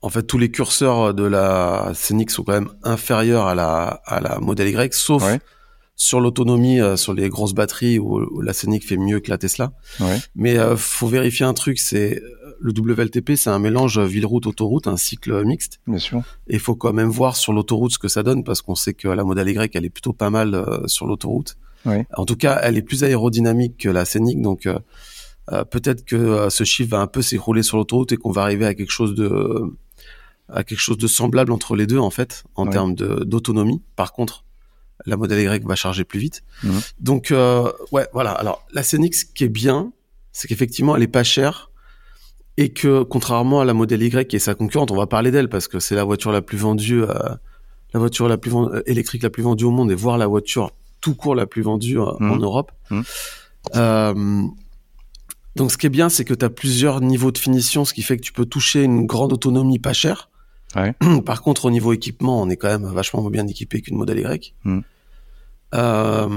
en 0.03 0.09
fait, 0.09 0.23
tous 0.23 0.39
les 0.39 0.51
curseurs 0.51 1.15
de 1.15 1.25
la 1.25 1.91
Scénic 1.95 2.31
sont 2.31 2.45
quand 2.45 2.53
même 2.53 2.71
inférieurs 2.85 3.47
à 3.47 3.55
la, 3.55 4.01
à 4.07 4.21
la 4.21 4.39
Model 4.39 4.69
Y, 4.69 4.95
sauf 4.95 5.25
sur 6.01 6.21
l'autonomie, 6.21 6.81
euh, 6.81 6.97
sur 6.97 7.13
les 7.13 7.29
grosses 7.29 7.55
batteries 7.55 7.99
où, 7.99 8.41
la 8.41 8.53
Scénic 8.53 8.87
fait 8.87 8.97
mieux 8.97 9.19
que 9.19 9.31
la 9.31 9.37
Tesla. 9.37 9.73
Ouais. 9.99 10.17
Mais 10.37 10.57
euh, 10.57 10.77
faut 10.77 11.09
vérifier 11.09 11.45
un 11.45 11.55
truc, 11.55 11.81
c'est 11.81 12.23
le 12.61 12.73
WLTP, 12.73 13.35
c'est 13.35 13.51
un 13.51 13.59
mélange 13.59 13.99
ville-route-autoroute, 13.99 14.87
un 14.87 14.97
cycle 14.97 15.45
mixte. 15.45 15.81
Bien 15.89 15.99
sûr. 15.99 16.23
Et 16.47 16.55
il 16.55 16.61
faut 16.61 16.77
quand 16.77 16.93
même 16.93 17.09
voir 17.09 17.35
sur 17.35 17.53
l'autoroute 17.53 17.93
ce 17.93 17.99
que 17.99 18.07
ça 18.07 18.23
donne, 18.23 18.45
parce 18.45 18.63
qu'on 18.63 18.77
sait 18.77 18.95
que 18.95 19.09
la 19.09 19.25
Model 19.25 19.49
Y, 19.49 19.75
elle 19.75 19.85
est 19.85 19.91
plutôt 19.91 20.13
pas 20.13 20.31
mal 20.31 20.55
euh, 20.55 20.87
sur 20.87 21.07
l'autoroute. 21.07 21.57
Ouais. 21.85 22.07
En 22.17 22.25
tout 22.25 22.37
cas, 22.37 22.61
elle 22.63 22.79
est 22.79 22.83
plus 22.83 23.03
aérodynamique 23.03 23.77
que 23.79 23.89
la 23.89 24.05
Scénic, 24.05 24.41
donc 24.41 24.69
peut-être 25.71 26.05
que 26.05 26.49
ce 26.51 26.65
chiffre 26.65 26.91
va 26.91 27.01
un 27.01 27.07
peu 27.07 27.23
s'écrouler 27.23 27.63
sur 27.63 27.77
l'autoroute 27.77 28.13
et 28.13 28.17
qu'on 28.17 28.31
va 28.31 28.43
arriver 28.43 28.67
à 28.67 28.75
quelque 28.75 28.91
chose 28.91 29.15
de 29.15 29.63
à 30.51 30.65
quelque 30.65 30.81
chose 30.81 30.97
de 30.99 31.07
semblable 31.07 31.53
entre 31.53 31.77
les 31.77 31.87
deux 31.87 31.99
en 31.99 32.11
fait 32.11 32.45
en 32.55 32.67
termes 32.67 32.95
d'autonomie. 32.95 33.83
Par 33.97 34.13
contre, 34.13 34.45
la 35.07 35.17
modèle 35.17 35.41
Y 35.41 35.65
va 35.67 35.75
charger 35.75 36.05
plus 36.05 36.19
vite. 36.19 36.43
Donc 37.01 37.33
ouais, 37.93 38.07
voilà. 38.13 38.33
Alors 38.33 38.67
la 38.73 38.83
Scénic, 38.83 39.15
ce 39.15 39.25
qui 39.25 39.45
est 39.45 39.49
bien, 39.49 39.93
c'est 40.33 40.49
qu'effectivement 40.49 40.97
elle 40.97 41.03
est 41.03 41.09
pas 41.09 41.25
chère 41.25 41.69
et 42.59 42.71
que 42.71 43.05
contrairement 43.05 43.61
à 43.61 43.65
la 43.65 43.73
modèle 43.73 44.03
Y 44.03 44.27
qui 44.27 44.35
est 44.35 44.41
sa 44.41 44.57
concurrente, 44.57 44.91
on 44.91 44.97
va 44.97 45.07
parler 45.07 45.31
d'elle 45.31 45.49
parce 45.49 45.69
que 45.69 45.79
c'est 45.79 45.95
la 45.95 46.03
voiture 46.03 46.33
la 46.33 46.43
plus 46.43 46.59
vendue, 46.59 47.05
euh, 47.05 47.15
la 47.95 48.01
voiture 48.01 48.29
la 48.29 48.37
plus 48.37 48.53
euh, 48.53 48.83
électrique 48.85 49.23
la 49.23 49.31
plus 49.31 49.45
vendue 49.45 49.65
au 49.65 49.71
monde 49.71 49.93
et 49.93 49.95
voire 49.95 50.19
la 50.19 50.27
voiture 50.27 50.73
tout 51.01 51.15
court 51.15 51.37
la 51.37 51.47
plus 51.47 51.63
vendue 51.63 52.01
euh, 52.01 52.07
en 52.21 52.37
mmh. 52.37 52.43
Europe. 52.43 52.73
Mmh. 52.91 54.49
Donc 55.59 55.73
ce 55.73 55.77
qui 55.77 55.87
est 55.87 55.91
bien, 55.91 56.09
c'est 56.09 56.25
que 56.25 56.35
tu 56.35 56.45
as 56.45 56.51
plusieurs 56.51 57.01
niveaux 57.01 57.33
de 57.33 57.39
finition, 57.39 57.85
ce 57.85 57.93
qui 57.93 58.03
fait 58.03 58.17
que 58.17 58.23
tu 58.23 58.33
peux 58.33 58.47
toucher 58.47 58.85
une 58.85 59.07
grande 59.07 59.33
autonomie 59.33 59.81
pas 59.81 59.93
chère. 59.93 60.31
Ouais. 60.77 60.95
Par 61.27 61.43
contre, 61.43 61.65
au 61.65 61.71
niveau 61.73 61.93
équipement, 61.93 62.41
on 62.41 62.49
est 62.49 62.57
quand 62.57 62.69
même 62.69 62.87
vachement 62.87 63.29
bien 63.29 63.47
équipé 63.49 63.83
qu'une 63.83 63.97
modèle 63.97 64.21
Y. 64.21 64.55
Mmh. 64.63 64.81
Euh, 65.75 66.29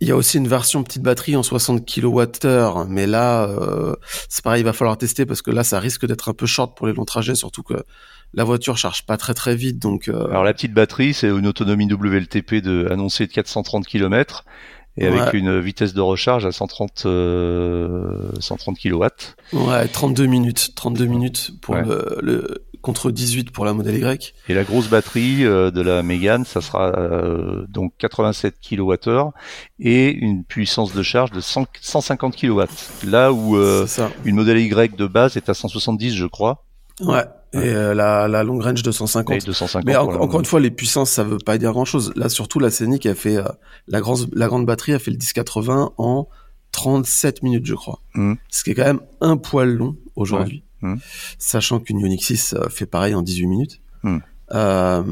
il 0.00 0.08
y 0.08 0.10
a 0.10 0.16
aussi 0.16 0.38
une 0.38 0.48
version 0.48 0.82
petite 0.82 1.02
batterie 1.02 1.36
en 1.36 1.42
60 1.42 1.84
kWh, 1.86 2.86
mais 2.88 3.06
là, 3.06 3.44
euh, 3.44 3.94
c'est 4.30 4.42
pareil, 4.42 4.62
il 4.62 4.64
va 4.64 4.72
falloir 4.72 4.96
tester 4.96 5.26
parce 5.26 5.42
que 5.42 5.50
là, 5.50 5.62
ça 5.62 5.78
risque 5.78 6.06
d'être 6.06 6.30
un 6.30 6.34
peu 6.34 6.46
short 6.46 6.74
pour 6.76 6.86
les 6.86 6.94
longs 6.94 7.04
trajets, 7.04 7.34
surtout 7.34 7.62
que 7.62 7.74
la 8.32 8.44
voiture 8.44 8.78
charge 8.78 9.04
pas 9.04 9.18
très 9.18 9.34
très 9.34 9.54
vite. 9.54 9.78
Donc, 9.78 10.08
euh... 10.08 10.28
alors 10.30 10.44
la 10.44 10.54
petite 10.54 10.72
batterie, 10.72 11.12
c'est 11.12 11.28
une 11.28 11.46
autonomie 11.46 11.90
WLTP 11.92 12.56
de 12.56 12.88
annoncée 12.90 13.26
de 13.26 13.32
430 13.32 13.86
km 13.86 14.44
et 14.96 15.06
avec 15.06 15.34
une 15.34 15.60
vitesse 15.60 15.94
de 15.94 16.00
recharge 16.00 16.46
à 16.46 16.52
130 16.52 17.06
euh, 17.06 18.30
130 18.40 18.78
kW. 18.78 19.04
Ouais, 19.52 19.88
32 19.88 20.26
minutes, 20.26 20.72
32 20.74 21.06
minutes 21.06 21.50
pour 21.60 21.74
le, 21.74 22.18
le, 22.22 22.64
contre 22.84 23.10
18 23.10 23.50
pour 23.50 23.64
la 23.64 23.72
modèle 23.72 23.96
Y. 23.96 24.34
Et 24.48 24.54
la 24.54 24.62
grosse 24.62 24.88
batterie 24.88 25.44
euh, 25.44 25.70
de 25.70 25.80
la 25.80 26.02
Mégane, 26.02 26.44
ça 26.44 26.60
sera 26.60 26.92
euh, 26.98 27.64
donc 27.68 27.94
87 27.98 28.56
kWh 28.60 29.30
et 29.80 30.12
une 30.12 30.44
puissance 30.44 30.92
de 30.92 31.02
charge 31.02 31.30
de 31.32 31.40
150 31.40 32.36
kW. 32.36 32.62
Là 33.06 33.32
où 33.32 33.56
euh, 33.56 33.86
une 34.24 34.36
modèle 34.36 34.58
Y 34.58 34.96
de 34.96 35.06
base 35.06 35.36
est 35.36 35.48
à 35.48 35.54
170, 35.54 36.14
je 36.14 36.26
crois. 36.26 36.64
Ouais. 37.00 37.24
Et 37.54 37.72
la, 37.72 38.26
la 38.28 38.42
long 38.42 38.58
range 38.58 38.82
250. 38.82 39.46
250 39.46 39.84
Mais 39.86 39.96
encore 39.96 40.40
une 40.40 40.46
fois, 40.46 40.60
les 40.60 40.70
puissances, 40.70 41.10
ça 41.10 41.24
veut 41.24 41.38
pas 41.38 41.58
dire 41.58 41.72
grand 41.72 41.84
chose. 41.84 42.12
Là, 42.16 42.28
surtout, 42.28 42.58
la 42.58 42.70
Scénic 42.70 43.06
a 43.06 43.14
fait 43.14 43.38
la 43.86 44.00
grande 44.00 44.28
la 44.32 44.48
grande 44.48 44.66
batterie 44.66 44.92
a 44.92 44.98
fait 44.98 45.10
le 45.10 45.18
1080 45.18 45.92
en 45.98 46.28
37 46.72 47.42
minutes, 47.42 47.66
je 47.66 47.74
crois. 47.74 48.00
Mmh. 48.14 48.34
Ce 48.48 48.64
qui 48.64 48.70
est 48.70 48.74
quand 48.74 48.84
même 48.84 49.00
un 49.20 49.36
poil 49.36 49.70
long 49.70 49.96
aujourd'hui. 50.16 50.64
Hmm. 50.84 50.96
sachant 51.38 51.80
qu'une 51.80 52.00
Ioniq 52.00 52.22
6 52.22 52.54
euh, 52.54 52.68
fait 52.68 52.84
pareil 52.84 53.14
en 53.14 53.22
18 53.22 53.46
minutes. 53.46 53.80
Hmm. 54.02 54.18
Euh, 54.52 55.02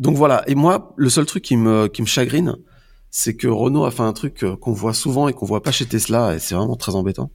donc 0.00 0.16
voilà. 0.16 0.42
Et 0.48 0.56
moi, 0.56 0.92
le 0.96 1.08
seul 1.08 1.24
truc 1.24 1.44
qui 1.44 1.56
me, 1.56 1.86
qui 1.86 2.02
me 2.02 2.06
chagrine, 2.06 2.56
c'est 3.12 3.36
que 3.36 3.46
Renault 3.46 3.84
a 3.84 3.92
fait 3.92 4.02
un 4.02 4.12
truc 4.12 4.42
euh, 4.42 4.56
qu'on 4.56 4.72
voit 4.72 4.92
souvent 4.92 5.28
et 5.28 5.32
qu'on 5.32 5.46
voit 5.46 5.62
pas 5.62 5.70
chez 5.70 5.86
Tesla, 5.86 6.34
et 6.34 6.40
c'est 6.40 6.56
vraiment 6.56 6.74
très 6.74 6.96
embêtant. 6.96 7.30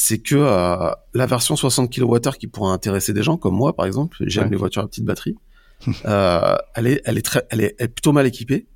C'est 0.00 0.18
que 0.18 0.36
la 0.36 1.26
version 1.26 1.56
60 1.56 1.92
kWh 1.92 2.30
qui 2.38 2.46
pourrait 2.46 2.72
intéresser 2.72 3.12
des 3.12 3.24
gens 3.24 3.36
comme 3.36 3.56
moi, 3.56 3.74
par 3.74 3.84
exemple, 3.84 4.16
j'aime 4.20 4.48
les 4.48 4.56
voitures 4.56 4.82
à 4.82 4.86
petite 4.86 5.04
batterie. 5.04 5.36
elle 6.04 6.86
est, 6.86 7.02
elle 7.04 7.18
est 7.18 7.24
très, 7.24 7.44
elle 7.50 7.60
est, 7.62 7.88
plutôt 7.88 8.12
mal 8.12 8.24
équipée. 8.24 8.68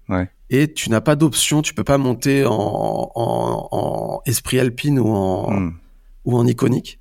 Et 0.51 0.73
tu 0.73 0.91
n'as 0.91 1.01
pas 1.01 1.15
d'option, 1.15 1.63
tu 1.63 1.75
peux 1.75 1.85
pas 1.85 1.97
monter 1.97 2.45
en, 2.45 3.11
en, 3.15 4.21
Esprit 4.27 4.59
Alpine 4.59 4.99
ou 4.99 5.09
en, 5.09 5.51
hmm. 5.53 5.75
ou 6.25 6.37
en 6.37 6.47
iconique. 6.47 6.99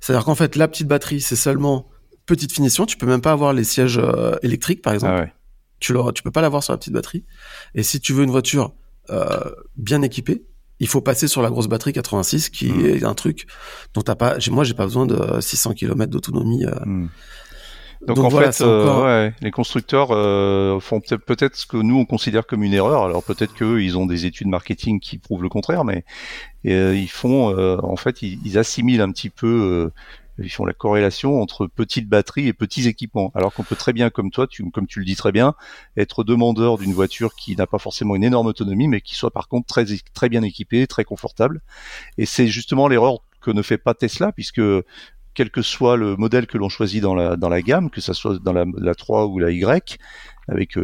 C'est-à-dire 0.00 0.24
qu'en 0.24 0.34
fait, 0.34 0.56
la 0.56 0.68
petite 0.68 0.86
batterie, 0.86 1.20
c'est 1.20 1.36
seulement 1.36 1.88
petite 2.26 2.52
finition. 2.52 2.86
Tu 2.86 2.96
peux 2.96 3.06
même 3.06 3.20
pas 3.20 3.32
avoir 3.32 3.52
les 3.52 3.64
sièges 3.64 3.98
euh, 3.98 4.36
électriques, 4.42 4.82
par 4.82 4.92
exemple. 4.92 5.14
Ah 5.16 5.20
ouais. 5.22 5.32
Tu 5.80 5.92
ne 5.92 6.10
tu 6.12 6.22
peux 6.22 6.30
pas 6.30 6.40
l'avoir 6.40 6.62
sur 6.62 6.72
la 6.72 6.78
petite 6.78 6.92
batterie. 6.92 7.24
Et 7.74 7.82
si 7.82 8.00
tu 8.00 8.12
veux 8.12 8.24
une 8.24 8.30
voiture 8.30 8.74
euh, 9.10 9.50
bien 9.76 10.02
équipée, 10.02 10.44
il 10.80 10.88
faut 10.88 11.00
passer 11.00 11.28
sur 11.28 11.42
la 11.42 11.50
grosse 11.50 11.68
batterie 11.68 11.92
86, 11.92 12.50
qui 12.50 12.70
mmh. 12.70 12.86
est 12.86 13.04
un 13.04 13.14
truc 13.14 13.46
dont 13.94 14.02
t'as 14.02 14.14
pas. 14.14 14.36
Moi, 14.50 14.64
j'ai 14.64 14.74
pas 14.74 14.84
besoin 14.84 15.06
de 15.06 15.40
600 15.40 15.74
km 15.74 16.10
d'autonomie. 16.10 16.64
Euh. 16.64 16.74
Mmh. 16.84 17.08
Donc, 18.06 18.18
en 18.18 18.28
fait, 18.28 18.60
ouais, 18.60 19.32
les 19.40 19.50
constructeurs 19.50 20.08
font 20.82 21.00
peut-être 21.00 21.56
ce 21.56 21.66
que 21.66 21.78
nous 21.78 21.96
on 21.96 22.04
considère 22.04 22.46
comme 22.46 22.62
une 22.62 22.74
erreur. 22.74 23.02
Alors 23.02 23.22
peut-être 23.22 23.54
qu'eux, 23.54 23.82
ils 23.82 23.96
ont 23.96 24.04
des 24.04 24.26
études 24.26 24.48
marketing 24.48 25.00
qui 25.00 25.16
prouvent 25.16 25.42
le 25.42 25.48
contraire, 25.48 25.84
mais 25.84 26.04
et 26.64 26.72
euh, 26.72 26.96
ils 26.96 27.10
font, 27.10 27.54
euh, 27.56 27.76
en 27.82 27.96
fait, 27.96 28.22
ils, 28.22 28.58
assimilent 28.58 29.02
un 29.02 29.12
petit 29.12 29.28
peu 29.28 29.46
euh, 29.46 29.92
ils 30.38 30.50
font 30.50 30.64
la 30.64 30.72
corrélation 30.72 31.40
entre 31.40 31.66
petites 31.66 32.08
batteries 32.08 32.48
et 32.48 32.52
petits 32.52 32.88
équipements. 32.88 33.30
Alors 33.34 33.52
qu'on 33.52 33.62
peut 33.62 33.76
très 33.76 33.92
bien, 33.92 34.10
comme 34.10 34.30
toi, 34.30 34.46
tu, 34.46 34.68
comme 34.70 34.86
tu 34.86 34.98
le 34.98 35.04
dis 35.04 35.16
très 35.16 35.32
bien, 35.32 35.54
être 35.96 36.24
demandeur 36.24 36.78
d'une 36.78 36.92
voiture 36.92 37.34
qui 37.34 37.56
n'a 37.56 37.66
pas 37.66 37.78
forcément 37.78 38.16
une 38.16 38.24
énorme 38.24 38.46
autonomie, 38.46 38.88
mais 38.88 39.00
qui 39.00 39.14
soit 39.14 39.30
par 39.30 39.48
contre 39.48 39.66
très, 39.66 39.84
très 40.12 40.28
bien 40.28 40.42
équipée, 40.42 40.86
très 40.86 41.04
confortable. 41.04 41.60
Et 42.18 42.26
c'est 42.26 42.48
justement 42.48 42.88
l'erreur 42.88 43.18
que 43.40 43.50
ne 43.50 43.62
fait 43.62 43.78
pas 43.78 43.94
Tesla, 43.94 44.32
puisque 44.32 44.62
quel 45.34 45.50
que 45.50 45.62
soit 45.62 45.96
le 45.96 46.16
modèle 46.16 46.46
que 46.46 46.58
l'on 46.58 46.68
choisit 46.68 47.02
dans 47.02 47.14
la, 47.14 47.36
dans 47.36 47.48
la 47.48 47.60
gamme, 47.60 47.90
que 47.90 48.00
ça 48.00 48.14
soit 48.14 48.38
dans 48.38 48.52
la, 48.52 48.64
la 48.78 48.94
3 48.94 49.26
ou 49.26 49.38
la 49.38 49.50
Y, 49.50 49.98
avec 50.48 50.78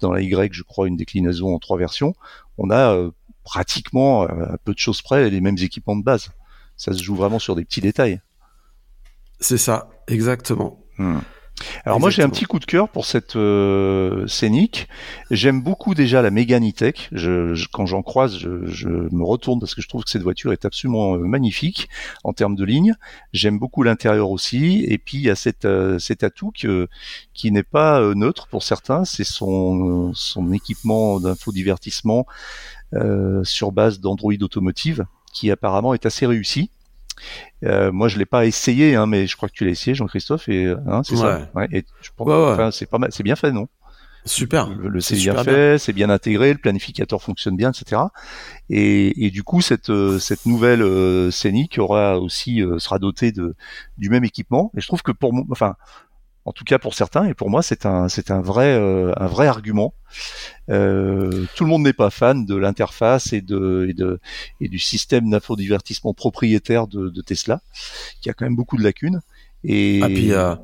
dans 0.00 0.12
la 0.12 0.20
Y, 0.20 0.52
je 0.52 0.62
crois, 0.62 0.86
une 0.86 0.96
déclinaison 0.96 1.54
en 1.54 1.58
trois 1.58 1.78
versions, 1.78 2.14
on 2.58 2.70
a 2.70 3.10
pratiquement, 3.48 4.24
à 4.24 4.32
euh, 4.32 4.56
peu 4.62 4.74
de 4.74 4.78
choses 4.78 5.00
près, 5.00 5.30
les 5.30 5.40
mêmes 5.40 5.56
équipements 5.58 5.96
de 5.96 6.04
base. 6.04 6.28
Ça 6.76 6.92
se 6.92 7.02
joue 7.02 7.16
vraiment 7.16 7.38
sur 7.38 7.56
des 7.56 7.64
petits 7.64 7.80
détails. 7.80 8.20
C'est 9.40 9.58
ça, 9.58 9.88
exactement. 10.08 10.80
Hmm. 10.98 11.18
Alors 11.84 11.98
moi 11.98 12.10
j'ai 12.10 12.22
un 12.22 12.28
petit 12.28 12.44
coup 12.44 12.60
de 12.60 12.64
cœur 12.64 12.88
pour 12.88 13.04
cette 13.04 13.34
euh, 13.34 14.26
scénique. 14.28 14.86
J'aime 15.32 15.60
beaucoup 15.60 15.96
déjà 15.96 16.22
la 16.22 16.30
Mégane 16.30 16.68
E-Tech. 16.68 17.08
Je, 17.10 17.66
quand 17.72 17.84
j'en 17.84 18.02
croise, 18.02 18.38
je, 18.38 18.88
me 18.88 19.24
retourne 19.24 19.58
parce 19.58 19.74
que 19.74 19.82
je 19.82 19.88
trouve 19.88 20.04
que 20.04 20.10
cette 20.10 20.22
voiture 20.22 20.52
est 20.52 20.64
absolument 20.64 21.16
euh, 21.16 21.18
magnifique 21.18 21.88
en 22.22 22.32
termes 22.32 22.54
de 22.54 22.64
ligne. 22.64 22.94
J'aime 23.32 23.58
beaucoup 23.58 23.82
l'intérieur 23.82 24.30
aussi. 24.30 24.84
Et 24.86 24.98
puis 24.98 25.18
il 25.18 25.24
y 25.24 25.30
a 25.30 25.34
cet, 25.34 25.66
cet 25.98 26.22
atout 26.22 26.52
qui 26.52 27.50
n'est 27.50 27.62
pas 27.64 28.14
neutre 28.14 28.46
pour 28.46 28.62
certains. 28.62 29.04
C'est 29.04 29.24
son, 29.24 30.12
son 30.14 30.52
équipement 30.52 31.18
d'infodivertissement 31.18 32.24
euh, 32.94 33.44
sur 33.44 33.70
base 33.70 34.00
d'Android 34.00 34.32
Automotive, 34.40 35.04
qui 35.34 35.50
apparemment 35.50 35.92
est 35.92 36.06
assez 36.06 36.24
réussi. 36.24 36.70
Euh, 37.64 37.92
moi, 37.92 38.08
je 38.08 38.18
l'ai 38.18 38.26
pas 38.26 38.46
essayé, 38.46 38.94
hein, 38.94 39.06
mais 39.06 39.26
je 39.26 39.36
crois 39.36 39.48
que 39.48 39.54
tu 39.54 39.64
l'as 39.64 39.70
essayé, 39.70 39.94
Jean-Christophe, 39.94 40.48
et 40.48 40.74
hein, 40.86 41.02
c'est 41.04 41.16
ça. 41.16 41.48
Ouais, 41.54 41.68
et 41.72 41.84
je 42.00 42.10
pense, 42.16 42.28
enfin, 42.28 42.70
c'est 42.70 42.86
pas 42.86 42.98
mal, 42.98 43.10
c'est 43.12 43.22
bien 43.22 43.36
fait, 43.36 43.52
non? 43.52 43.68
Super. 44.24 44.68
Le, 44.68 45.00
c'est 45.00 45.16
bien 45.16 45.42
fait, 45.42 45.78
c'est 45.78 45.92
bien 45.92 46.10
intégré, 46.10 46.52
le 46.52 46.58
planificateur 46.58 47.22
fonctionne 47.22 47.56
bien, 47.56 47.70
etc. 47.70 48.02
Et, 48.68 49.26
et 49.26 49.30
du 49.30 49.42
coup, 49.42 49.60
cette 49.60 49.90
euh, 49.90 50.18
cette 50.18 50.44
nouvelle 50.44 50.82
euh, 50.82 51.30
Scénic 51.30 51.78
aura 51.78 52.18
aussi 52.18 52.62
euh, 52.62 52.78
sera 52.78 52.98
dotée 52.98 53.32
de 53.32 53.54
du 53.96 54.10
même 54.10 54.24
équipement. 54.24 54.70
Et 54.76 54.80
je 54.80 54.86
trouve 54.86 55.02
que 55.02 55.12
pour 55.12 55.32
moi, 55.32 55.44
enfin, 55.50 55.76
en 56.48 56.52
tout 56.52 56.64
cas 56.64 56.78
pour 56.78 56.94
certains, 56.94 57.26
et 57.26 57.34
pour 57.34 57.50
moi, 57.50 57.62
c'est 57.62 57.86
un 57.86 58.08
c'est 58.08 58.30
un 58.30 58.40
vrai 58.40 58.74
un 58.74 59.26
vrai 59.26 59.46
argument. 59.46 59.94
Euh, 60.70 61.46
tout 61.54 61.64
le 61.64 61.70
monde 61.70 61.82
n'est 61.82 61.92
pas 61.92 62.10
fan 62.10 62.44
de 62.44 62.54
l'interface 62.54 63.32
et 63.32 63.40
de, 63.40 63.86
et 63.88 63.94
de 63.94 64.20
et 64.60 64.68
du 64.68 64.78
système 64.78 65.30
d'infodivertissement 65.30 66.14
propriétaire 66.14 66.86
de, 66.86 67.08
de, 67.08 67.22
Tesla, 67.22 67.60
qui 68.20 68.28
a 68.28 68.34
quand 68.34 68.44
même 68.44 68.56
beaucoup 68.56 68.76
de 68.76 68.82
lacunes. 68.82 69.20
Et 69.64 70.00
ah, 70.02 70.06
puis 70.06 70.32
euh, 70.32 70.54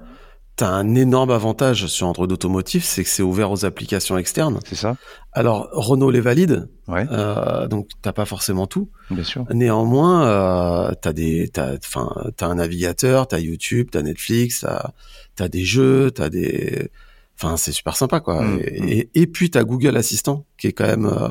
t'as 0.56 0.68
un 0.68 0.94
énorme 0.94 1.30
avantage 1.30 1.86
sur 1.86 2.06
Android 2.06 2.26
Automotive, 2.26 2.84
c'est 2.84 3.02
que 3.02 3.08
c'est 3.08 3.22
ouvert 3.22 3.50
aux 3.50 3.64
applications 3.64 4.18
externes. 4.18 4.60
C'est 4.66 4.76
ça. 4.76 4.96
Alors 5.32 5.68
Renault 5.72 6.10
les 6.10 6.20
valide, 6.20 6.68
ouais. 6.86 7.06
euh, 7.10 7.66
donc 7.66 7.88
t'as 8.02 8.12
pas 8.12 8.26
forcément 8.26 8.66
tout. 8.66 8.90
Bien 9.10 9.24
sûr. 9.24 9.46
Néanmoins, 9.52 10.26
euh, 10.26 10.92
t'as 11.00 11.12
des, 11.12 11.48
t'as, 11.48 11.76
enfin, 11.76 12.12
t'as 12.36 12.46
un 12.46 12.56
navigateur, 12.56 13.26
t'as 13.26 13.38
YouTube, 13.38 13.88
t'as 13.90 14.02
Netflix, 14.02 14.60
t'as, 14.60 14.92
t'as 15.36 15.48
des 15.48 15.64
jeux, 15.64 16.10
t'as 16.10 16.28
des 16.28 16.90
Enfin, 17.36 17.56
c'est 17.56 17.72
super 17.72 17.96
sympa, 17.96 18.20
quoi. 18.20 18.42
Mm, 18.42 18.56
mm. 18.56 18.88
et, 18.88 19.10
et, 19.14 19.26
puis, 19.26 19.50
tu 19.50 19.58
as 19.58 19.64
Google 19.64 19.96
Assistant, 19.96 20.46
qui 20.58 20.68
est 20.68 20.72
quand 20.72 20.86
même... 20.86 21.06
Euh, 21.06 21.28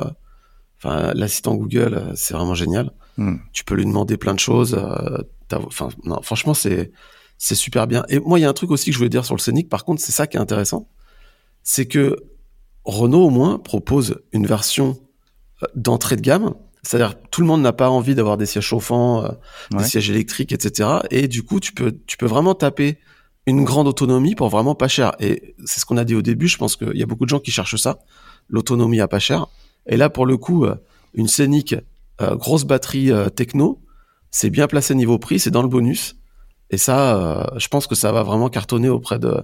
enfin, 0.77 1.13
l'assistant 1.13 1.55
Google, 1.55 1.93
euh, 1.93 2.11
c'est 2.15 2.33
vraiment 2.33 2.55
génial. 2.55 2.91
Mm. 3.17 3.35
Tu 3.53 3.63
peux 3.63 3.75
lui 3.75 3.85
demander 3.85 4.17
plein 4.17 4.33
de 4.33 4.39
choses. 4.39 4.75
Euh, 4.75 5.19
enfin, 5.53 5.89
non, 6.03 6.21
franchement, 6.21 6.53
c'est 6.53 6.91
c'est 7.39 7.55
super 7.55 7.87
bien. 7.87 8.05
Et 8.07 8.19
moi, 8.19 8.39
il 8.39 8.43
y 8.43 8.45
a 8.45 8.49
un 8.49 8.53
truc 8.53 8.71
aussi 8.71 8.85
que 8.85 8.93
je 8.93 8.97
voulais 8.97 9.09
dire 9.09 9.25
sur 9.25 9.35
le 9.35 9.41
Scénic. 9.41 9.67
Par 9.67 9.83
contre, 9.83 10.01
c'est 10.01 10.13
ça 10.13 10.27
qui 10.27 10.37
est 10.37 10.39
intéressant. 10.39 10.87
C'est 11.61 11.87
que 11.87 12.15
Renault, 12.85 13.25
au 13.25 13.29
moins, 13.29 13.59
propose 13.59 14.21
une 14.31 14.47
version 14.47 14.97
d'entrée 15.75 16.15
de 16.15 16.21
gamme. 16.21 16.53
C'est-à-dire, 16.83 17.15
tout 17.31 17.41
le 17.41 17.47
monde 17.47 17.61
n'a 17.61 17.73
pas 17.73 17.89
envie 17.89 18.15
d'avoir 18.15 18.37
des 18.37 18.45
sièges 18.45 18.63
chauffants, 18.63 19.27
des 19.71 19.83
sièges 19.83 20.09
électriques, 20.09 20.53
etc. 20.53 20.99
Et 21.11 21.27
du 21.27 21.43
coup, 21.43 21.59
tu 21.59 21.73
peux, 21.73 21.97
tu 22.07 22.15
peux 22.15 22.27
vraiment 22.27 22.55
taper 22.55 22.97
une 23.45 23.63
grande 23.63 23.87
autonomie 23.87 24.35
pour 24.35 24.49
vraiment 24.49 24.75
pas 24.75 24.87
cher. 24.87 25.13
Et 25.19 25.55
c'est 25.65 25.79
ce 25.79 25.85
qu'on 25.85 25.97
a 25.97 26.05
dit 26.05 26.15
au 26.15 26.21
début. 26.21 26.47
Je 26.47 26.57
pense 26.57 26.75
qu'il 26.75 26.95
y 26.95 27.03
a 27.03 27.05
beaucoup 27.05 27.25
de 27.25 27.29
gens 27.29 27.39
qui 27.39 27.51
cherchent 27.51 27.75
ça, 27.75 27.99
l'autonomie 28.49 29.01
à 29.01 29.07
pas 29.07 29.19
cher. 29.19 29.47
Et 29.85 29.97
là, 29.97 30.09
pour 30.09 30.25
le 30.25 30.37
coup, 30.37 30.65
euh, 30.65 30.75
une 31.13 31.27
Scénic, 31.27 31.75
euh, 32.21 32.35
grosse 32.35 32.63
batterie 32.63 33.11
euh, 33.11 33.29
techno, 33.29 33.81
c'est 34.31 34.49
bien 34.49 34.67
placé 34.67 34.95
niveau 34.95 35.19
prix, 35.19 35.39
c'est 35.39 35.51
dans 35.51 35.61
le 35.61 35.67
bonus. 35.67 36.15
Et 36.69 36.77
ça, 36.77 37.15
euh, 37.15 37.59
je 37.59 37.67
pense 37.67 37.85
que 37.85 37.95
ça 37.95 38.11
va 38.11 38.23
vraiment 38.23 38.49
cartonner 38.49 38.89
auprès 38.89 39.19
de 39.19 39.43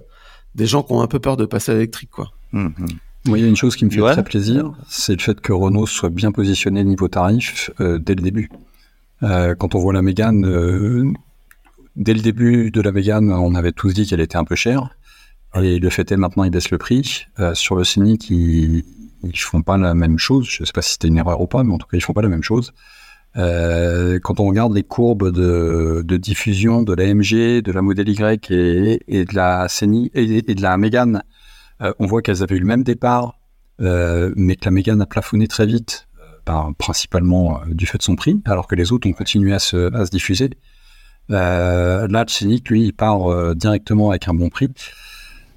des 0.56 0.66
gens 0.66 0.82
qui 0.82 0.92
ont 0.92 1.00
un 1.00 1.06
peu 1.06 1.20
peur 1.20 1.36
de 1.36 1.44
passer 1.44 1.70
à 1.70 1.74
l'électrique, 1.74 2.10
quoi. 2.10 2.32
Mmh, 2.52 2.70
il 3.26 3.36
y 3.36 3.44
a 3.44 3.46
une 3.46 3.56
chose 3.56 3.76
qui 3.76 3.84
me 3.84 3.90
fait 3.90 4.00
très 4.00 4.24
plaisir, 4.24 4.72
c'est 4.88 5.12
le 5.12 5.20
fait 5.20 5.40
que 5.40 5.52
Renault 5.52 5.86
soit 5.86 6.08
bien 6.08 6.32
positionné 6.32 6.82
niveau 6.82 7.06
tarif 7.06 7.70
euh, 7.80 7.98
dès 7.98 8.14
le 8.14 8.22
début. 8.22 8.50
Euh, 9.22 9.54
quand 9.54 9.74
on 9.74 9.78
voit 9.78 9.92
la 9.92 10.02
Mégane, 10.02 10.46
euh, 10.46 11.12
dès 11.96 12.14
le 12.14 12.20
début 12.20 12.70
de 12.70 12.80
la 12.80 12.92
Mégane, 12.92 13.32
on 13.32 13.54
avait 13.54 13.72
tous 13.72 13.94
dit 13.94 14.06
qu'elle 14.06 14.20
était 14.20 14.36
un 14.36 14.44
peu 14.44 14.56
chère. 14.56 14.90
Et 15.56 15.78
le 15.78 15.90
fait 15.90 16.10
est 16.12 16.16
maintenant, 16.16 16.44
ils 16.44 16.50
baissent 16.50 16.70
le 16.70 16.78
prix. 16.78 17.26
Euh, 17.40 17.54
sur 17.54 17.74
le 17.74 17.84
Scénic, 17.84 18.30
ils, 18.30 18.84
ils 19.24 19.38
font 19.38 19.62
pas 19.62 19.76
la 19.76 19.94
même 19.94 20.18
chose. 20.18 20.46
Je 20.48 20.64
sais 20.64 20.72
pas 20.72 20.82
si 20.82 20.92
c'était 20.92 21.08
une 21.08 21.18
erreur 21.18 21.40
ou 21.40 21.46
pas, 21.46 21.64
mais 21.64 21.74
en 21.74 21.78
tout 21.78 21.86
cas, 21.88 21.96
ils 21.96 22.02
font 22.02 22.12
pas 22.12 22.22
la 22.22 22.28
même 22.28 22.42
chose. 22.42 22.72
Euh, 23.36 24.18
quand 24.20 24.40
on 24.40 24.46
regarde 24.46 24.74
les 24.74 24.82
courbes 24.82 25.30
de, 25.30 26.16
diffusion 26.16 26.82
de 26.82 26.94
l'AMG, 26.94 27.62
de 27.62 27.72
la 27.72 27.82
Model 27.82 28.08
Y 28.08 28.50
et, 28.50 29.24
de 29.24 29.34
la 29.34 29.68
Scénic 29.68 30.12
et, 30.14 30.42
de 30.42 30.62
la 30.62 30.76
Mégane, 30.76 31.22
euh, 31.82 31.92
on 31.98 32.06
voit 32.06 32.22
qu'elles 32.22 32.42
avaient 32.42 32.56
eu 32.56 32.60
le 32.60 32.66
même 32.66 32.82
départ, 32.82 33.38
mais 33.78 34.56
que 34.56 34.64
la 34.64 34.70
Mégane 34.70 35.00
a 35.00 35.06
plafonné 35.06 35.48
très 35.48 35.66
vite, 35.66 36.08
principalement 36.78 37.60
du 37.66 37.86
fait 37.86 37.98
de 37.98 38.02
son 38.02 38.16
prix, 38.16 38.40
alors 38.44 38.66
que 38.66 38.74
les 38.74 38.92
autres 38.92 39.08
ont 39.08 39.12
continué 39.12 39.54
à 39.54 39.58
se 39.58 40.10
diffuser. 40.10 40.50
Là, 41.30 42.06
le 42.06 42.28
Scénic, 42.28 42.68
lui, 42.68 42.84
il 42.84 42.92
part 42.92 43.54
directement 43.54 44.10
avec 44.10 44.28
un 44.28 44.34
bon 44.34 44.48
prix. 44.48 44.68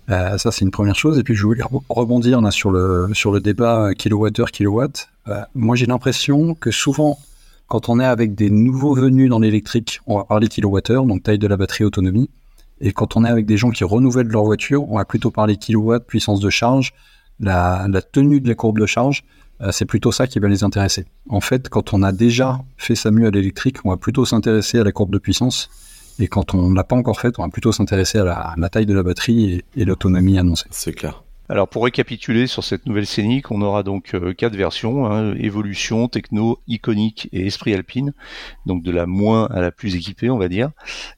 Euh, 0.09 0.38
ça, 0.38 0.51
c'est 0.51 0.65
une 0.65 0.71
première 0.71 0.95
chose. 0.95 1.17
Et 1.17 1.23
puis, 1.23 1.36
je 1.36 1.43
voulais 1.43 1.63
rebondir 1.89 2.41
là, 2.41 2.51
sur, 2.51 2.71
le, 2.71 3.09
sur 3.13 3.31
le 3.31 3.39
débat. 3.39 3.89
Euh, 3.89 5.41
moi, 5.55 5.75
j'ai 5.75 5.86
l'impression 5.86 6.55
que 6.55 6.71
souvent, 6.71 7.17
quand 7.67 7.89
on 7.89 7.99
est 7.99 8.05
avec 8.05 8.36
des 8.36 8.49
nouveaux 8.49 8.95
venus 8.95 9.29
dans 9.29 9.39
l'électrique, 9.39 10.01
on 10.05 10.17
va 10.17 10.25
parler 10.25 10.47
kilowattheure, 10.47 11.05
donc 11.05 11.23
taille 11.23 11.39
de 11.39 11.47
la 11.47 11.57
batterie, 11.57 11.86
autonomie. 11.86 12.29
Et 12.81 12.91
quand 12.91 13.15
on 13.15 13.23
est 13.23 13.29
avec 13.29 13.45
des 13.45 13.55
gens 13.55 13.69
qui 13.69 13.83
renouvellent 13.83 14.27
leur 14.27 14.43
voiture, 14.43 14.89
on 14.91 14.97
va 14.97 15.05
plutôt 15.05 15.31
parler 15.31 15.55
kilowatt, 15.55 16.05
puissance 16.05 16.41
de 16.41 16.49
charge, 16.49 16.93
la 17.39 17.88
tenue 18.12 18.41
de 18.41 18.49
la 18.49 18.55
courbe 18.55 18.79
de 18.79 18.86
charge. 18.86 19.23
Euh, 19.63 19.71
c'est 19.71 19.86
plutôt 19.86 20.12
ça 20.12 20.28
qui 20.28 20.39
va 20.39 20.47
les 20.47 20.63
intéresser. 20.63 21.06
En 21.30 21.39
fait, 21.39 21.69
quand 21.69 21.93
on 21.93 22.04
a 22.04 22.12
déjà 22.12 22.60
fait 22.78 22.95
sa 22.95 23.12
mue 23.12 23.28
à 23.28 23.32
l'électrique, 23.32 23.78
on 23.86 23.89
va 23.89 23.97
plutôt 23.97 24.26
s'intéresser 24.26 24.80
à 24.80 24.84
la 24.84 24.91
courbe 24.91 25.12
de 25.12 25.19
puissance. 25.19 25.69
Et 26.19 26.28
quand 26.28 26.54
on 26.54 26.69
ne 26.69 26.76
l'a 26.76 26.84
pas 26.84 26.95
encore 26.95 27.19
fait, 27.19 27.39
on 27.39 27.43
va 27.43 27.49
plutôt 27.49 27.71
s'intéresser 27.71 28.19
à, 28.19 28.56
la, 28.58 28.69
taille 28.69 28.86
de 28.86 28.93
la 28.93 29.04
batterie 29.04 29.63
et 29.76 29.86
l'autonomie 29.86 30.38
annoncée. 30.38 30.67
C'est 30.69 30.93
clair. 30.93 31.23
Alors 31.53 31.67
pour 31.67 31.83
récapituler 31.83 32.47
sur 32.47 32.63
cette 32.63 32.87
nouvelle 32.87 33.05
scénique, 33.05 33.51
on 33.51 33.61
aura 33.61 33.83
donc 33.83 34.15
euh, 34.15 34.33
quatre 34.33 34.55
versions 34.55 35.05
hein, 35.05 35.35
évolution, 35.35 36.07
techno, 36.07 36.59
iconique 36.67 37.29
et 37.31 37.45
esprit 37.45 37.75
alpine, 37.75 38.15
donc 38.65 38.81
de 38.81 38.89
la 38.89 39.05
moins 39.05 39.45
à 39.51 39.61
la 39.61 39.69
plus 39.69 39.95
équipée, 39.95 40.31
on 40.31 40.39
va 40.39 40.47
dire, 40.47 40.71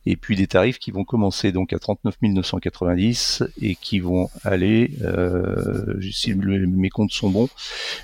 et 0.05 0.17
puis 0.17 0.35
des 0.35 0.47
tarifs 0.47 0.77
qui 0.77 0.91
vont 0.91 1.05
commencer 1.05 1.53
donc 1.53 1.71
à 1.71 1.79
39 1.79 2.15
990 2.21 3.43
et 3.61 3.75
qui 3.75 3.99
vont 3.99 4.29
aller, 4.43 4.91
euh, 5.03 5.97
si 6.11 6.33
mes 6.33 6.89
comptes 6.89 7.13
sont 7.13 7.29
bons, 7.29 7.47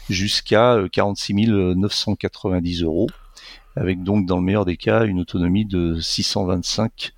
jusqu'à 0.10 0.78
46 0.90 1.34
990 1.34 2.84
euros, 2.84 3.10
avec 3.76 4.04
donc 4.04 4.26
dans 4.26 4.38
le 4.38 4.44
meilleur 4.44 4.64
des 4.64 4.78
cas 4.78 5.04
une 5.04 5.20
autonomie 5.20 5.66
de 5.66 6.00
625 6.00 7.12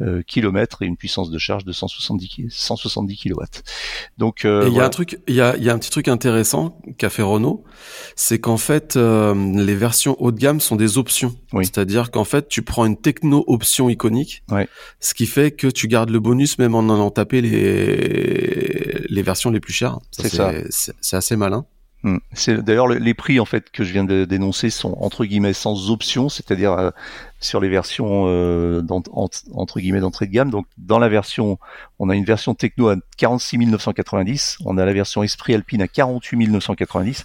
euh, 0.00 0.22
kilomètres 0.22 0.82
et 0.82 0.86
une 0.86 0.96
puissance 0.96 1.30
de 1.30 1.38
charge 1.38 1.64
de 1.64 1.72
170 1.72 2.46
170 2.48 3.16
kilowatts. 3.16 3.62
Donc 4.18 4.44
euh, 4.44 4.64
il 4.66 4.74
y 4.74 4.80
a 4.80 4.84
un 4.84 4.88
truc, 4.88 5.18
il 5.28 5.34
y 5.34 5.40
a, 5.40 5.56
y 5.56 5.68
a 5.68 5.74
un 5.74 5.78
petit 5.78 5.90
truc 5.90 6.08
intéressant 6.08 6.80
qu'a 6.98 7.10
fait 7.10 7.22
Renault, 7.22 7.64
c'est 8.16 8.38
qu'en 8.38 8.56
fait 8.56 8.96
euh, 8.96 9.34
les 9.34 9.74
versions 9.74 10.16
haut 10.20 10.32
de 10.32 10.38
gamme 10.38 10.60
sont 10.60 10.76
des 10.76 10.98
options. 10.98 11.34
Oui. 11.52 11.66
C'est-à-dire 11.66 12.10
qu'en 12.10 12.24
fait 12.24 12.48
tu 12.48 12.62
prends 12.62 12.86
une 12.86 12.96
techno 12.96 13.44
option 13.46 13.90
iconique, 13.90 14.42
ouais. 14.50 14.68
ce 15.00 15.14
qui 15.14 15.26
fait 15.26 15.50
que 15.50 15.66
tu 15.66 15.88
gardes 15.88 16.10
le 16.10 16.20
bonus 16.20 16.58
même 16.58 16.74
en 16.74 16.82
allant 16.82 17.10
taper 17.10 17.40
les 17.42 19.04
les 19.08 19.22
versions 19.22 19.50
les 19.50 19.60
plus 19.60 19.72
chères. 19.72 19.98
C'est 20.10 20.28
ça. 20.28 20.52
C'est 20.70 21.16
assez 21.16 21.36
malin. 21.36 21.66
Hmm. 22.02 22.16
C'est 22.32 22.62
d'ailleurs 22.64 22.88
les 22.88 23.12
prix 23.12 23.40
en 23.40 23.44
fait 23.44 23.70
que 23.70 23.84
je 23.84 23.92
viens 23.92 24.04
de 24.04 24.24
dénoncer 24.24 24.70
sont 24.70 24.96
entre 25.00 25.26
guillemets 25.26 25.52
sans 25.52 25.90
option, 25.90 26.30
c'est-à-dire 26.30 26.72
euh, 26.72 26.90
sur 27.40 27.60
les 27.60 27.68
versions 27.68 28.26
euh, 28.28 28.82
entre 29.52 29.80
guillemets 29.80 30.00
d'entrée 30.00 30.26
de 30.26 30.32
gamme. 30.32 30.50
Donc 30.50 30.66
dans 30.78 30.98
la 30.98 31.08
version, 31.08 31.58
on 31.98 32.10
a 32.10 32.14
une 32.14 32.24
version 32.24 32.54
techno 32.54 32.88
à 32.88 32.96
46 33.16 33.58
990, 33.58 34.58
on 34.64 34.78
a 34.78 34.84
la 34.84 34.92
version 34.92 35.22
Esprit 35.22 35.54
Alpine 35.54 35.82
à 35.82 35.88
48 35.88 36.48
990 36.48 37.24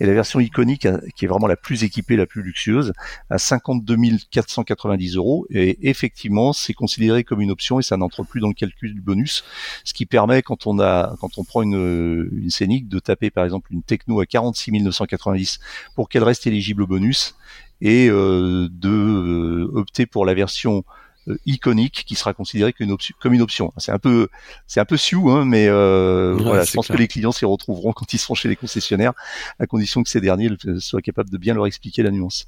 et 0.00 0.06
la 0.06 0.12
version 0.12 0.40
iconique 0.40 0.86
qui 1.16 1.24
est 1.24 1.28
vraiment 1.28 1.48
la 1.48 1.56
plus 1.56 1.84
équipée, 1.84 2.16
la 2.16 2.26
plus 2.26 2.42
luxueuse 2.42 2.92
à 3.28 3.38
52 3.38 3.96
490 4.30 5.16
euros. 5.16 5.46
Et 5.50 5.88
effectivement, 5.88 6.52
c'est 6.52 6.74
considéré 6.74 7.24
comme 7.24 7.40
une 7.40 7.50
option 7.50 7.80
et 7.80 7.82
ça 7.82 7.96
n'entre 7.96 8.22
plus 8.22 8.40
dans 8.40 8.48
le 8.48 8.54
calcul 8.54 8.94
du 8.94 9.00
bonus, 9.00 9.44
ce 9.84 9.94
qui 9.94 10.06
permet 10.06 10.42
quand 10.42 10.66
on 10.66 10.78
a 10.78 11.16
quand 11.20 11.38
on 11.38 11.44
prend 11.44 11.62
une 11.62 12.28
une 12.32 12.50
scénique 12.50 12.88
de 12.88 12.98
taper 12.98 13.30
par 13.30 13.44
exemple 13.44 13.72
une 13.72 13.82
techno 13.82 14.20
à 14.20 14.26
46 14.26 14.72
990 14.72 15.58
pour 15.94 16.08
qu'elle 16.08 16.24
reste 16.24 16.46
éligible 16.46 16.82
au 16.82 16.86
bonus 16.86 17.34
et 17.80 18.08
euh, 18.08 18.68
de 18.70 18.88
euh, 18.88 19.70
opter 19.74 20.06
pour 20.06 20.24
la 20.24 20.34
version 20.34 20.84
euh, 21.28 21.36
iconique 21.44 22.04
qui 22.06 22.14
sera 22.14 22.32
considérée 22.34 22.72
comme 22.72 22.86
une 22.86 22.92
option. 22.92 23.14
Comme 23.20 23.34
une 23.34 23.42
option. 23.42 23.72
C'est 23.78 23.92
un 23.92 23.98
peu, 23.98 24.28
c'est 24.66 24.78
un 24.78 24.84
peu 24.84 24.96
sioux, 24.96 25.30
hein, 25.30 25.44
mais 25.44 25.66
euh, 25.66 26.36
ouais, 26.36 26.42
voilà, 26.42 26.64
je 26.64 26.72
pense 26.72 26.86
clair. 26.86 26.96
que 26.96 27.02
les 27.02 27.08
clients 27.08 27.32
s'y 27.32 27.44
retrouveront 27.44 27.92
quand 27.92 28.12
ils 28.12 28.18
seront 28.18 28.34
chez 28.34 28.48
les 28.48 28.56
concessionnaires, 28.56 29.12
à 29.58 29.66
condition 29.66 30.02
que 30.04 30.08
ces 30.08 30.20
derniers 30.20 30.50
soient 30.78 31.02
capables 31.02 31.30
de 31.30 31.38
bien 31.38 31.54
leur 31.54 31.66
expliquer 31.66 32.02
la 32.04 32.12
nuance. 32.12 32.46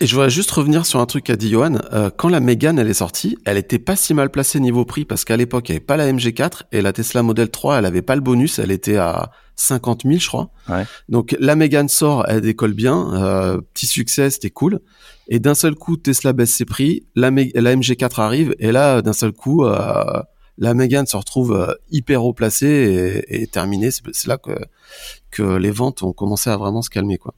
Et 0.00 0.06
je 0.06 0.14
voudrais 0.14 0.30
juste 0.30 0.50
revenir 0.52 0.86
sur 0.86 1.00
un 1.00 1.06
truc 1.06 1.24
qu'a 1.24 1.36
dit 1.36 1.50
Johan. 1.50 1.78
Euh, 1.92 2.10
quand 2.16 2.28
la 2.28 2.40
Mégane 2.40 2.78
elle 2.78 2.88
est 2.88 2.94
sortie, 2.94 3.36
elle 3.44 3.56
était 3.58 3.78
pas 3.78 3.96
si 3.96 4.14
mal 4.14 4.30
placée 4.30 4.58
niveau 4.58 4.84
prix 4.84 5.04
parce 5.04 5.24
qu'à 5.24 5.36
l'époque 5.36 5.68
il 5.68 5.72
n'y 5.72 5.76
avait 5.76 5.84
pas 5.84 5.96
la 5.96 6.10
MG4 6.10 6.62
et 6.72 6.80
la 6.80 6.92
Tesla 6.92 7.22
Model 7.22 7.50
3 7.50 7.78
elle 7.78 7.86
avait 7.86 8.02
pas 8.02 8.14
le 8.14 8.20
bonus, 8.20 8.58
elle 8.58 8.70
était 8.70 8.96
à 8.96 9.30
50 9.62 10.02
000 10.04 10.18
je 10.18 10.26
crois. 10.26 10.50
Ouais. 10.68 10.84
Donc 11.08 11.36
la 11.38 11.54
Mégane 11.54 11.88
sort, 11.88 12.24
elle 12.28 12.40
décolle 12.40 12.74
bien, 12.74 13.14
euh, 13.14 13.60
petit 13.74 13.86
succès, 13.86 14.30
c'était 14.30 14.50
cool. 14.50 14.80
Et 15.28 15.38
d'un 15.38 15.54
seul 15.54 15.74
coup 15.74 15.96
Tesla 15.96 16.32
baisse 16.32 16.54
ses 16.54 16.64
prix, 16.64 17.06
la, 17.14 17.30
la 17.30 17.76
MG4 17.76 18.20
arrive 18.20 18.54
et 18.58 18.72
là 18.72 19.02
d'un 19.02 19.12
seul 19.12 19.32
coup 19.32 19.64
euh, 19.64 20.22
la 20.58 20.74
Mégane 20.74 21.06
se 21.06 21.16
retrouve 21.16 21.52
euh, 21.52 21.72
hyper 21.90 22.24
haut 22.24 22.34
placée 22.34 23.24
et, 23.28 23.42
et 23.42 23.46
terminée. 23.46 23.90
C'est 23.90 24.26
là 24.26 24.36
que 24.36 24.52
que 25.30 25.56
les 25.56 25.70
ventes 25.70 26.02
ont 26.02 26.12
commencé 26.12 26.50
à 26.50 26.56
vraiment 26.56 26.82
se 26.82 26.90
calmer 26.90 27.18
quoi. 27.18 27.34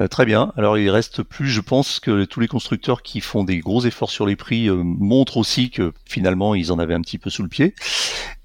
Euh, 0.00 0.06
très 0.06 0.24
bien. 0.24 0.52
Alors 0.56 0.78
il 0.78 0.88
reste 0.90 1.22
plus, 1.22 1.48
je 1.48 1.60
pense 1.60 1.98
que 1.98 2.24
tous 2.24 2.38
les 2.40 2.46
constructeurs 2.46 3.02
qui 3.02 3.20
font 3.20 3.42
des 3.42 3.58
gros 3.58 3.84
efforts 3.84 4.10
sur 4.10 4.26
les 4.26 4.36
prix 4.36 4.68
euh, 4.68 4.76
montrent 4.82 5.38
aussi 5.38 5.70
que 5.70 5.92
finalement 6.04 6.54
ils 6.54 6.70
en 6.70 6.78
avaient 6.78 6.94
un 6.94 7.00
petit 7.00 7.18
peu 7.18 7.30
sous 7.30 7.42
le 7.42 7.48
pied. 7.48 7.74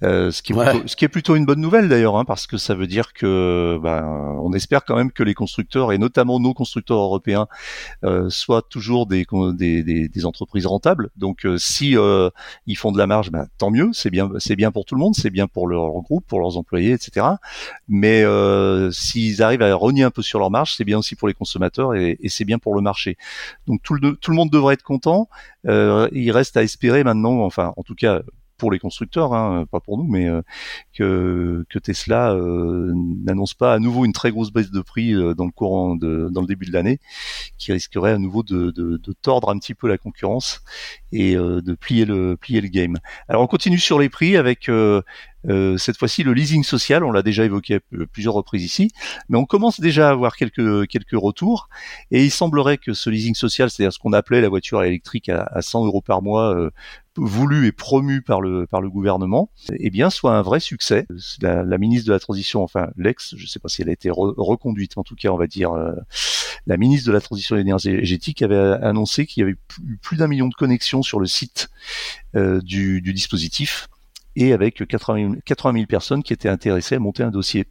Euh, 0.03 0.31
ce, 0.31 0.41
qui 0.41 0.51
est 0.51 0.55
Ouais. 0.55 0.69
plutôt, 0.71 0.87
ce 0.87 0.95
qui 0.95 1.05
est 1.05 1.09
plutôt 1.09 1.35
une 1.35 1.45
bonne 1.45 1.61
nouvelle 1.61 1.89
d'ailleurs, 1.89 2.17
hein, 2.17 2.25
parce 2.25 2.47
que 2.47 2.57
ça 2.57 2.73
veut 2.73 2.87
dire 2.87 3.13
que 3.13 3.79
ben, 3.81 4.03
on 4.41 4.51
espère 4.53 4.83
quand 4.83 4.95
même 4.95 5.11
que 5.11 5.21
les 5.23 5.33
constructeurs 5.33 5.91
et 5.91 5.97
notamment 5.97 6.39
nos 6.39 6.53
constructeurs 6.53 6.97
européens 6.97 7.47
soient 8.29 8.61
toujours 8.61 9.05
des, 9.05 9.25
des, 9.53 9.83
des, 9.83 10.07
des 10.09 10.25
entreprises 10.25 10.65
rentables. 10.65 11.09
Donc 11.15 11.47
si 11.57 11.95
ils 12.67 12.75
font 12.77 12.91
de 12.91 12.97
la 12.97 13.07
marge, 13.07 13.31
ben, 13.31 13.47
tant 13.57 13.71
mieux, 13.71 13.91
c'est 13.93 14.09
bien, 14.09 14.29
c'est 14.39 14.55
bien 14.55 14.71
pour 14.71 14.85
tout 14.85 14.95
le 14.95 14.99
monde, 14.99 15.15
c'est 15.15 15.29
bien 15.29 15.47
pour 15.47 15.67
leur 15.67 15.89
groupe, 16.01 16.25
pour 16.27 16.39
leurs 16.39 16.57
employés, 16.57 16.91
etc. 16.91 17.25
Mais 17.87 18.23
s'ils 18.91 19.41
arrivent 19.41 19.61
à 19.61 19.73
rogner 19.75 20.03
un 20.03 20.11
peu 20.11 20.21
sur 20.21 20.39
leur 20.39 20.51
marge, 20.51 20.73
c'est 20.75 20.85
bien 20.85 20.97
aussi 20.97 21.15
pour 21.15 21.27
les 21.27 21.33
et 21.93 22.29
c'est 22.29 22.45
bien 22.45 22.59
pour 22.59 22.75
le 22.75 22.81
marché. 22.81 23.17
Donc 23.67 23.81
tout 23.83 23.93
le, 23.93 24.15
tout 24.15 24.31
le 24.31 24.37
monde 24.37 24.49
devrait 24.49 24.73
être 24.73 24.83
content. 24.83 25.29
Euh, 25.67 26.07
il 26.11 26.31
reste 26.31 26.57
à 26.57 26.63
espérer 26.63 27.03
maintenant, 27.03 27.41
enfin 27.41 27.73
en 27.77 27.83
tout 27.83 27.95
cas 27.95 28.21
pour 28.57 28.71
les 28.71 28.79
constructeurs, 28.79 29.33
hein, 29.33 29.65
pas 29.69 29.79
pour 29.79 29.97
nous, 29.97 30.05
mais 30.05 30.27
euh, 30.27 30.41
que, 30.93 31.65
que 31.69 31.79
Tesla 31.79 32.33
euh, 32.33 32.91
n'annonce 32.95 33.53
pas 33.53 33.73
à 33.73 33.79
nouveau 33.79 34.05
une 34.05 34.13
très 34.13 34.31
grosse 34.31 34.51
baisse 34.51 34.71
de 34.71 34.81
prix 34.81 35.13
euh, 35.13 35.33
dans 35.33 35.45
le 35.45 35.51
courant 35.51 35.95
de, 35.95 36.29
dans 36.31 36.41
le 36.41 36.47
début 36.47 36.65
de 36.65 36.73
l'année, 36.73 36.99
qui 37.57 37.71
risquerait 37.71 38.11
à 38.11 38.17
nouveau 38.17 38.43
de, 38.43 38.71
de, 38.71 38.97
de 38.97 39.13
tordre 39.21 39.49
un 39.49 39.57
petit 39.57 39.73
peu 39.73 39.87
la 39.87 39.97
concurrence 39.97 40.61
et 41.13 41.35
euh, 41.35 41.61
de 41.61 41.73
plier 41.75 42.05
le 42.05 42.35
plier 42.35 42.59
le 42.59 42.67
game. 42.67 42.97
Alors 43.29 43.43
on 43.43 43.47
continue 43.47 43.77
sur 43.77 43.99
les 43.99 44.09
prix 44.09 44.35
avec 44.35 44.67
euh, 44.67 45.01
euh, 45.47 45.77
cette 45.77 45.97
fois-ci 45.97 46.23
le 46.23 46.33
leasing 46.33 46.63
social, 46.63 47.03
on 47.03 47.11
l'a 47.11 47.21
déjà 47.21 47.45
évoqué 47.45 47.79
plusieurs 48.11 48.33
reprises 48.33 48.63
ici, 48.63 48.89
mais 49.29 49.37
on 49.37 49.45
commence 49.45 49.79
déjà 49.79 50.09
à 50.09 50.11
avoir 50.11 50.35
quelques 50.35 50.87
quelques 50.87 51.13
retours. 51.13 51.69
Et 52.11 52.23
il 52.25 52.31
semblerait 52.31 52.77
que 52.77 52.93
ce 52.93 53.09
leasing 53.09 53.35
social, 53.35 53.69
c'est-à-dire 53.69 53.93
ce 53.93 53.99
qu'on 53.99 54.13
appelait 54.13 54.41
la 54.41 54.49
voiture 54.49 54.83
électrique 54.83 55.29
à, 55.29 55.43
à 55.51 55.61
100 55.61 55.85
euros 55.85 56.01
par 56.01 56.21
mois, 56.21 56.69
voulu 57.17 57.67
et 57.67 57.71
promu 57.71 58.21
par 58.21 58.41
le 58.41 58.65
par 58.65 58.81
le 58.81 58.89
gouvernement, 58.89 59.49
eh 59.71 59.89
bien 59.89 60.09
soit 60.09 60.35
un 60.35 60.41
vrai 60.41 60.59
succès. 60.59 61.05
La, 61.41 61.77
ministre 61.77 62.07
de 62.07 62.13
la 62.13 62.19
transition, 62.19 62.63
enfin 62.63 62.89
l'ex, 62.97 63.35
je 63.35 63.43
ne 63.43 63.47
sais 63.47 63.59
pas 63.59 63.69
si 63.69 63.81
elle 63.81 63.89
a 63.89 63.93
été 63.93 64.09
re- 64.09 64.33
reconduite, 64.37 64.97
en 64.97 65.03
tout 65.03 65.15
cas 65.15 65.29
on 65.29 65.37
va 65.37 65.47
dire 65.47 65.71
euh, 65.71 65.93
la 66.65 66.77
ministre 66.77 67.07
de 67.07 67.13
la 67.13 67.21
transition 67.21 67.55
énergétique 67.55 68.41
avait 68.41 68.57
annoncé 68.57 69.25
qu'il 69.25 69.41
y 69.41 69.43
avait 69.43 69.57
plus 70.01 70.17
d'un 70.17 70.27
million 70.27 70.47
de 70.47 70.55
connexions 70.55 71.03
sur 71.03 71.19
le 71.19 71.27
site 71.27 71.69
euh, 72.35 72.61
du 72.61 73.01
dispositif 73.01 73.89
et 74.35 74.53
avec 74.53 74.85
80 74.87 75.35
000, 75.45 75.85
personnes 75.87 76.23
qui 76.23 76.33
étaient 76.33 76.49
intéressées 76.49 76.95
à 76.95 76.99
monter 76.99 77.23
un 77.23 77.31
dossier. 77.31 77.65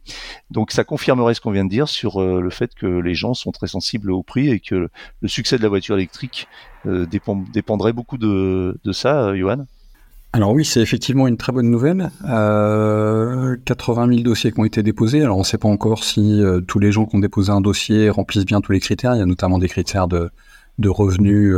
Donc 0.51 0.71
ça 0.71 0.83
confirmerait 0.83 1.33
ce 1.33 1.41
qu'on 1.41 1.51
vient 1.51 1.65
de 1.65 1.69
dire 1.69 1.87
sur 1.87 2.21
euh, 2.21 2.41
le 2.41 2.49
fait 2.49 2.73
que 2.73 2.85
les 2.85 3.15
gens 3.15 3.33
sont 3.33 3.51
très 3.51 3.67
sensibles 3.67 4.11
au 4.11 4.23
prix 4.23 4.49
et 4.49 4.59
que 4.59 4.89
le 5.21 5.27
succès 5.27 5.57
de 5.57 5.63
la 5.63 5.69
voiture 5.69 5.95
électrique 5.95 6.47
euh, 6.85 7.05
dépendrait 7.05 7.93
beaucoup 7.93 8.17
de, 8.17 8.77
ça, 8.91 9.27
euh, 9.27 9.35
Johan? 9.35 9.65
Alors 10.35 10.51
oui, 10.51 10.65
c'est 10.65 10.81
effectivement 10.81 11.27
une 11.27 11.37
très 11.37 11.51
bonne 11.51 11.69
nouvelle. 11.69 12.09
80 12.23 14.07
000 14.07 14.21
dossiers 14.21 14.51
qui 14.51 14.59
ont 14.59 14.65
été 14.65 14.81
déposés. 14.81 15.21
Alors 15.21 15.37
on 15.37 15.41
ne 15.41 15.45
sait 15.45 15.59
pas 15.59 15.67
encore 15.67 16.03
si 16.03 16.41
tous 16.67 16.79
les 16.79 16.91
gens 16.91 17.05
qui 17.05 17.15
ont 17.15 17.19
déposé 17.19 17.51
un 17.51 17.61
dossier 17.61 18.09
remplissent 18.09 18.45
bien 18.45 18.59
tous 18.59 18.71
les 18.71 18.79
critères. 18.79 19.13
Il 19.13 19.19
y 19.19 19.21
a 19.21 19.27
notamment 19.27 19.59
des 19.59 19.69
critères 19.69 20.07
de, 20.07 20.31
de 20.79 20.89
revenus 20.89 21.55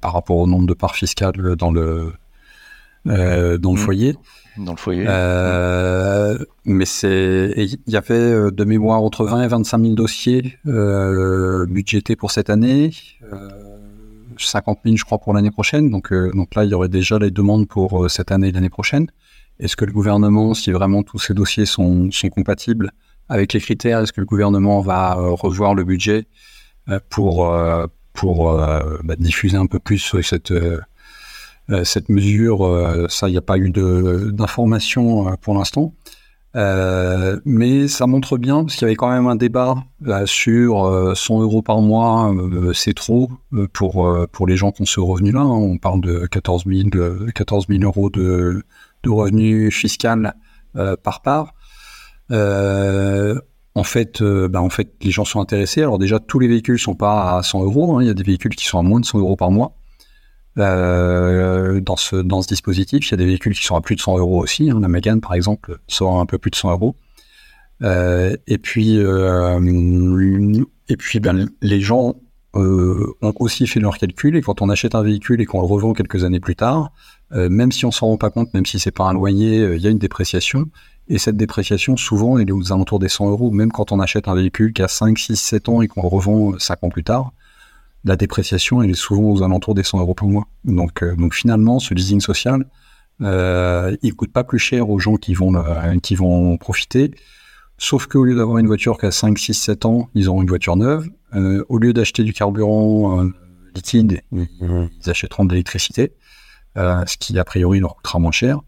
par 0.00 0.14
rapport 0.14 0.38
au 0.38 0.46
nombre 0.46 0.66
de 0.66 0.72
parts 0.72 0.94
fiscales 0.94 1.54
dans 1.56 1.70
le 1.70 2.14
euh, 3.06 3.58
dans 3.58 3.74
le 3.74 3.80
mmh. 3.80 3.84
foyer. 3.84 4.16
Dans 4.56 4.72
le 4.72 4.76
foyer. 4.76 5.04
Euh, 5.08 6.38
mais 6.64 6.84
c'est, 6.84 7.52
il 7.56 7.92
y 7.92 7.96
avait 7.96 8.14
euh, 8.14 8.50
de 8.50 8.64
mémoire 8.64 9.02
entre 9.02 9.24
20 9.24 9.42
et 9.42 9.48
25 9.48 9.80
000 9.80 9.94
dossiers 9.94 10.56
euh, 10.66 11.66
budgétés 11.66 12.14
pour 12.14 12.30
cette 12.30 12.50
année. 12.50 12.92
50 14.36 14.80
000, 14.84 14.96
je 14.96 15.04
crois, 15.04 15.18
pour 15.18 15.34
l'année 15.34 15.50
prochaine. 15.50 15.90
Donc, 15.90 16.12
donc 16.12 16.54
là, 16.54 16.64
il 16.64 16.70
y 16.70 16.74
aurait 16.74 16.88
déjà 16.88 17.18
les 17.18 17.30
demandes 17.30 17.68
pour 17.68 18.10
cette 18.10 18.32
année 18.32 18.48
et 18.48 18.52
l'année 18.52 18.70
prochaine. 18.70 19.08
Est-ce 19.60 19.76
que 19.76 19.84
le 19.84 19.92
gouvernement, 19.92 20.54
si 20.54 20.72
vraiment 20.72 21.02
tous 21.02 21.18
ces 21.18 21.34
dossiers 21.34 21.66
sont, 21.66 22.10
sont 22.10 22.28
compatibles 22.28 22.90
avec 23.28 23.52
les 23.52 23.60
critères, 23.60 24.00
est-ce 24.00 24.12
que 24.12 24.20
le 24.20 24.26
gouvernement 24.26 24.80
va 24.80 25.14
revoir 25.14 25.74
le 25.74 25.84
budget 25.84 26.26
pour, 27.10 27.48
pour 28.12 28.52
bah, 28.56 29.16
diffuser 29.16 29.56
un 29.56 29.66
peu 29.66 29.78
plus 29.78 30.16
cette, 30.22 30.52
cette 31.84 32.08
mesure, 32.08 32.66
euh, 32.66 33.06
ça, 33.08 33.28
il 33.28 33.32
n'y 33.32 33.38
a 33.38 33.42
pas 33.42 33.58
eu 33.58 33.70
d'informations 33.70 35.28
euh, 35.28 35.32
pour 35.40 35.54
l'instant. 35.54 35.94
Euh, 36.56 37.40
mais 37.44 37.88
ça 37.88 38.06
montre 38.06 38.38
bien, 38.38 38.62
parce 38.62 38.76
qu'il 38.76 38.82
y 38.82 38.84
avait 38.84 38.94
quand 38.94 39.10
même 39.10 39.26
un 39.26 39.34
débat 39.34 39.76
sur 40.24 41.12
100 41.16 41.40
euros 41.40 41.62
par 41.62 41.80
mois, 41.80 42.32
c'est 42.74 42.94
trop 42.94 43.28
pour, 43.72 44.08
pour 44.30 44.46
les 44.46 44.56
gens 44.56 44.70
qui 44.70 44.82
ont 44.82 44.86
ce 44.86 45.00
revenu-là. 45.00 45.40
Hein. 45.40 45.48
On 45.48 45.78
parle 45.78 46.00
de 46.00 46.26
14 46.26 46.64
000, 46.66 46.90
14 47.34 47.66
000 47.68 47.82
euros 47.82 48.08
de, 48.08 48.62
de 49.02 49.10
revenus 49.10 49.74
fiscal 49.74 50.34
par 51.02 51.22
part. 51.22 51.54
en 52.30 53.84
fait, 53.84 54.22
bah, 54.22 54.62
en 54.62 54.70
fait, 54.70 54.92
les 55.02 55.10
gens 55.10 55.24
sont 55.24 55.40
intéressés. 55.40 55.82
Alors 55.82 55.98
déjà, 55.98 56.20
tous 56.20 56.38
les 56.38 56.46
véhicules 56.46 56.78
sont 56.78 56.94
pas 56.94 57.36
à 57.36 57.42
100 57.42 57.64
euros. 57.64 57.96
Hein. 57.96 58.02
Il 58.02 58.06
y 58.06 58.10
a 58.10 58.14
des 58.14 58.22
véhicules 58.22 58.54
qui 58.54 58.66
sont 58.66 58.78
à 58.78 58.82
moins 58.82 59.00
de 59.00 59.06
100 59.06 59.18
euros 59.18 59.34
par 59.34 59.50
mois. 59.50 59.74
Euh, 60.56 61.80
dans 61.80 61.96
ce 61.96 62.14
dans 62.14 62.40
ce 62.40 62.46
dispositif. 62.46 63.08
Il 63.08 63.10
y 63.10 63.14
a 63.14 63.16
des 63.16 63.26
véhicules 63.26 63.54
qui 63.54 63.64
sont 63.64 63.74
à 63.74 63.80
plus 63.80 63.96
de 63.96 64.00
100 64.00 64.18
euros 64.18 64.40
aussi. 64.40 64.70
Hein. 64.70 64.78
La 64.80 64.86
Mégane, 64.86 65.20
par 65.20 65.34
exemple, 65.34 65.78
sera 65.88 66.20
un 66.20 66.26
peu 66.26 66.38
plus 66.38 66.52
de 66.52 66.56
100 66.56 66.70
euros. 66.70 66.94
Euh, 67.82 68.36
et 68.46 68.58
puis 68.58 68.98
euh, 68.98 69.58
et 70.88 70.96
puis 70.96 71.18
ben, 71.18 71.48
les 71.60 71.80
gens 71.80 72.14
euh, 72.54 73.16
ont 73.20 73.32
aussi 73.40 73.66
fait 73.66 73.80
leurs 73.80 73.98
calculs 73.98 74.36
et 74.36 74.42
quand 74.42 74.62
on 74.62 74.68
achète 74.68 74.94
un 74.94 75.02
véhicule 75.02 75.40
et 75.40 75.44
qu'on 75.44 75.60
le 75.60 75.66
revend 75.66 75.92
quelques 75.92 76.22
années 76.22 76.38
plus 76.38 76.54
tard, 76.54 76.92
euh, 77.32 77.48
même 77.48 77.72
si 77.72 77.84
on 77.84 77.90
s'en 77.90 78.06
rend 78.06 78.16
pas 78.16 78.30
compte, 78.30 78.54
même 78.54 78.64
si 78.64 78.78
c'est 78.78 78.92
pas 78.92 79.08
un 79.08 79.12
loyer, 79.12 79.74
il 79.74 79.82
y 79.82 79.88
a 79.88 79.90
une 79.90 79.98
dépréciation. 79.98 80.66
Et 81.08 81.18
cette 81.18 81.36
dépréciation, 81.36 81.96
souvent, 81.96 82.38
elle 82.38 82.48
est 82.48 82.52
aux 82.52 82.72
alentours 82.72 83.00
des 83.00 83.08
100 83.08 83.28
euros, 83.28 83.50
même 83.50 83.72
quand 83.72 83.90
on 83.90 83.98
achète 83.98 84.28
un 84.28 84.34
véhicule 84.36 84.72
qui 84.72 84.82
a 84.82 84.88
5, 84.88 85.18
6, 85.18 85.34
7 85.36 85.68
ans 85.68 85.82
et 85.82 85.88
qu'on 85.88 86.02
le 86.02 86.08
revend 86.08 86.56
5 86.60 86.84
ans 86.84 86.90
plus 86.90 87.02
tard 87.02 87.32
la 88.04 88.16
dépréciation, 88.16 88.82
elle 88.82 88.90
est 88.90 88.94
souvent 88.94 89.30
aux 89.30 89.42
alentours 89.42 89.74
des 89.74 89.82
100 89.82 90.00
euros 90.00 90.14
par 90.14 90.28
mois. 90.28 90.46
Donc, 90.64 91.02
euh, 91.02 91.16
donc 91.16 91.34
finalement, 91.34 91.78
ce 91.78 91.94
leasing 91.94 92.20
social, 92.20 92.66
euh, 93.22 93.96
il 94.02 94.14
coûte 94.14 94.32
pas 94.32 94.44
plus 94.44 94.58
cher 94.58 94.90
aux 94.90 94.98
gens 94.98 95.16
qui 95.16 95.34
vont, 95.34 95.54
euh, 95.54 96.56
profiter. 96.58 97.12
Sauf 97.78 98.06
qu'au 98.06 98.24
lieu 98.24 98.36
d'avoir 98.36 98.58
une 98.58 98.66
voiture 98.66 98.98
qui 98.98 99.06
a 99.06 99.10
5, 99.10 99.38
6, 99.38 99.54
7 99.54 99.84
ans, 99.84 100.08
ils 100.14 100.28
auront 100.28 100.42
une 100.42 100.48
voiture 100.48 100.76
neuve. 100.76 101.08
Euh, 101.34 101.64
au 101.68 101.78
lieu 101.78 101.92
d'acheter 101.92 102.22
du 102.22 102.32
carburant 102.32 103.28
liquide, 103.74 104.20
ils 104.32 104.88
achèteront 105.06 105.44
de 105.44 105.52
l'électricité, 105.52 106.12
ce 106.76 107.16
qui 107.18 107.36
a 107.38 107.44
priori 107.44 107.80
leur 107.80 107.96
coûtera 107.96 108.20
moins 108.20 108.30
cher. 108.30 108.60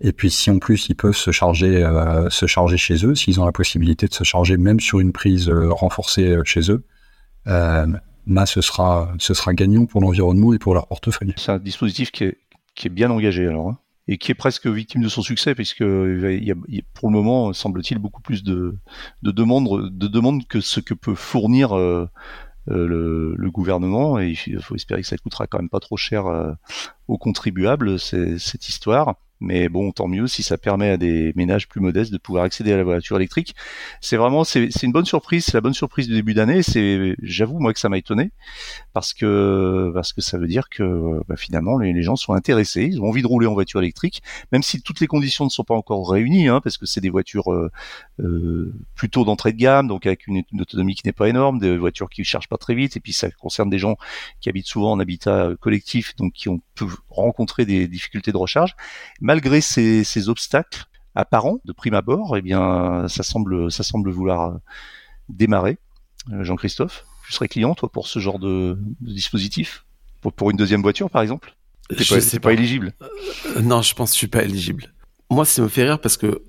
Et 0.00 0.12
puis 0.12 0.30
si 0.30 0.48
en 0.50 0.58
plus 0.58 0.88
ils 0.88 0.94
peuvent 0.94 1.16
se 1.16 1.30
charger 1.32 2.76
chez 2.76 3.04
eux, 3.04 3.14
s'ils 3.14 3.40
ont 3.40 3.44
la 3.44 3.52
possibilité 3.52 4.06
de 4.06 4.14
se 4.14 4.24
charger 4.24 4.56
même 4.56 4.80
sur 4.80 5.00
une 5.00 5.12
prise 5.12 5.50
renforcée 5.50 6.38
chez 6.44 6.70
eux, 6.70 6.86
là, 8.28 8.46
ce 8.46 8.60
sera, 8.60 9.12
ce 9.18 9.34
sera 9.34 9.54
gagnant 9.54 9.86
pour 9.86 10.00
l'environnement 10.00 10.52
et 10.52 10.58
pour 10.58 10.74
leur 10.74 10.86
portefeuille. 10.86 11.34
C'est 11.36 11.52
un 11.52 11.58
dispositif 11.58 12.10
qui 12.10 12.24
est, 12.24 12.38
qui 12.74 12.86
est 12.86 12.90
bien 12.90 13.10
engagé 13.10 13.46
alors. 13.46 13.70
Hein, 13.70 13.78
et 14.08 14.16
qui 14.16 14.32
est 14.32 14.34
presque 14.34 14.66
victime 14.66 15.02
de 15.02 15.08
son 15.08 15.20
succès, 15.20 15.54
puisque 15.54 15.80
il 15.80 16.42
y 16.42 16.50
a, 16.50 16.54
pour 16.94 17.10
le 17.10 17.14
moment, 17.14 17.52
semble-t-il, 17.52 17.98
beaucoup 17.98 18.22
plus 18.22 18.42
de, 18.42 18.74
de, 19.22 19.30
demandes, 19.30 19.90
de 19.90 20.06
demandes 20.08 20.46
que 20.48 20.60
ce 20.60 20.80
que 20.80 20.94
peut 20.94 21.14
fournir 21.14 21.76
euh, 21.76 22.08
euh, 22.70 23.34
le, 23.36 23.50
gouvernement. 23.50 24.18
Et 24.18 24.34
il 24.46 24.62
faut 24.62 24.74
espérer 24.74 25.02
que 25.02 25.06
ça 25.06 25.18
coûtera 25.18 25.46
quand 25.46 25.58
même 25.58 25.68
pas 25.68 25.80
trop 25.80 25.98
cher 25.98 26.26
euh, 26.26 26.52
aux 27.06 27.18
contribuables, 27.18 27.98
cette 27.98 28.68
histoire. 28.68 29.16
Mais 29.40 29.68
bon, 29.68 29.92
tant 29.92 30.08
mieux 30.08 30.26
si 30.26 30.42
ça 30.42 30.58
permet 30.58 30.90
à 30.90 30.96
des 30.96 31.32
ménages 31.36 31.68
plus 31.68 31.80
modestes 31.80 32.12
de 32.12 32.18
pouvoir 32.18 32.44
accéder 32.44 32.72
à 32.72 32.76
la 32.76 32.84
voiture 32.84 33.16
électrique. 33.16 33.54
C'est 34.00 34.16
vraiment, 34.16 34.44
c'est 34.44 34.82
une 34.82 34.92
bonne 34.92 35.04
surprise, 35.04 35.44
c'est 35.44 35.54
la 35.54 35.60
bonne 35.60 35.74
surprise 35.74 36.08
du 36.08 36.14
début 36.14 36.34
d'année. 36.34 36.62
C'est, 36.62 37.16
j'avoue 37.22 37.58
moi 37.58 37.72
que 37.72 37.80
ça 37.80 37.88
m'a 37.88 37.98
étonné 37.98 38.30
parce 38.92 39.14
que 39.14 39.90
parce 39.94 40.12
que 40.12 40.20
ça 40.20 40.38
veut 40.38 40.48
dire 40.48 40.68
que 40.68 41.20
bah, 41.28 41.36
finalement 41.36 41.78
les, 41.78 42.02
gens 42.02 42.16
sont 42.16 42.32
intéressés, 42.32 42.84
ils 42.90 43.00
ont 43.00 43.06
envie 43.06 43.22
de 43.22 43.26
rouler 43.26 43.46
en 43.46 43.54
voiture 43.54 43.80
électrique, 43.80 44.22
même 44.52 44.62
si 44.62 44.82
toutes 44.82 45.00
les 45.00 45.06
conditions 45.06 45.44
ne 45.44 45.50
sont 45.50 45.64
pas 45.64 45.74
encore 45.74 46.10
réunies, 46.10 46.48
hein, 46.48 46.60
parce 46.60 46.78
que 46.78 46.86
c'est 46.86 47.00
des 47.00 47.10
voitures 47.10 47.52
euh, 47.52 47.70
euh 48.20 48.72
plutôt 48.94 49.24
d'entrée 49.24 49.52
de 49.52 49.58
gamme, 49.58 49.86
donc 49.86 50.06
avec 50.06 50.26
une, 50.26 50.42
autonomie 50.58 50.94
qui 50.94 51.06
n'est 51.06 51.12
pas 51.12 51.28
énorme, 51.28 51.58
des 51.58 51.76
voitures 51.76 52.08
qui 52.08 52.22
ne 52.22 52.24
chargent 52.24 52.48
pas 52.48 52.56
très 52.56 52.74
vite, 52.74 52.96
et 52.96 53.00
puis 53.00 53.12
ça 53.12 53.30
concerne 53.30 53.70
des 53.70 53.78
gens 53.78 53.96
qui 54.40 54.48
habitent 54.48 54.66
souvent 54.66 54.92
en 54.92 55.00
habitat 55.00 55.50
collectif, 55.60 56.16
donc 56.16 56.32
qui 56.32 56.48
ont 56.48 56.60
rencontrer 57.08 57.64
des 57.64 57.88
difficultés 57.88 58.32
de 58.32 58.36
recharge 58.36 58.74
malgré 59.20 59.60
ces, 59.60 60.28
obstacles 60.28 60.84
apparents 61.14 61.58
de 61.64 61.72
prime 61.72 61.94
abord, 61.94 62.36
eh 62.36 62.42
bien, 62.42 63.06
ça 63.08 63.22
semble, 63.22 63.70
ça 63.72 63.82
semble 63.82 64.10
vouloir 64.10 64.50
euh, 64.50 64.58
démarrer. 65.28 65.78
Euh, 66.32 66.44
Jean-Christophe, 66.44 67.04
tu 67.26 67.32
serais 67.32 67.48
client, 67.48 67.74
toi, 67.74 67.90
pour 67.90 68.06
ce 68.06 68.18
genre 68.18 68.38
de, 68.38 68.78
dispositif? 69.00 69.84
Pour, 70.20 70.50
une 70.50 70.56
deuxième 70.56 70.82
voiture, 70.82 71.10
par 71.10 71.22
exemple? 71.22 71.54
C'est 71.98 72.40
pas, 72.40 72.48
pas, 72.48 72.52
éligible 72.52 72.92
euh, 73.46 73.62
Non, 73.62 73.82
je 73.82 73.94
pense 73.94 74.10
que 74.10 74.14
je 74.14 74.18
suis 74.18 74.28
pas 74.28 74.42
éligible. 74.42 74.92
Moi, 75.30 75.44
ça 75.44 75.62
me 75.62 75.68
fait 75.68 75.84
rire 75.84 76.00
parce 76.00 76.16
que 76.16 76.42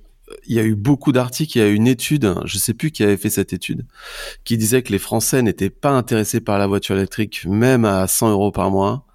il 0.45 0.55
y 0.55 0.59
a 0.59 0.63
eu 0.63 0.75
beaucoup 0.75 1.11
d'articles, 1.11 1.57
il 1.57 1.61
y 1.61 1.63
a 1.63 1.67
eu 1.67 1.73
une 1.73 1.87
étude, 1.87 2.35
je 2.45 2.57
sais 2.57 2.73
plus 2.73 2.91
qui 2.91 3.03
avait 3.03 3.17
fait 3.17 3.29
cette 3.29 3.53
étude, 3.53 3.85
qui 4.43 4.57
disait 4.57 4.83
que 4.83 4.91
les 4.91 4.99
Français 4.99 5.41
n'étaient 5.41 5.69
pas 5.69 5.91
intéressés 5.91 6.41
par 6.41 6.59
la 6.59 6.67
voiture 6.67 6.95
électrique, 6.95 7.45
même 7.45 7.85
à 7.85 8.07
100 8.07 8.31
euros 8.31 8.51
par 8.51 8.71
mois. 8.71 9.05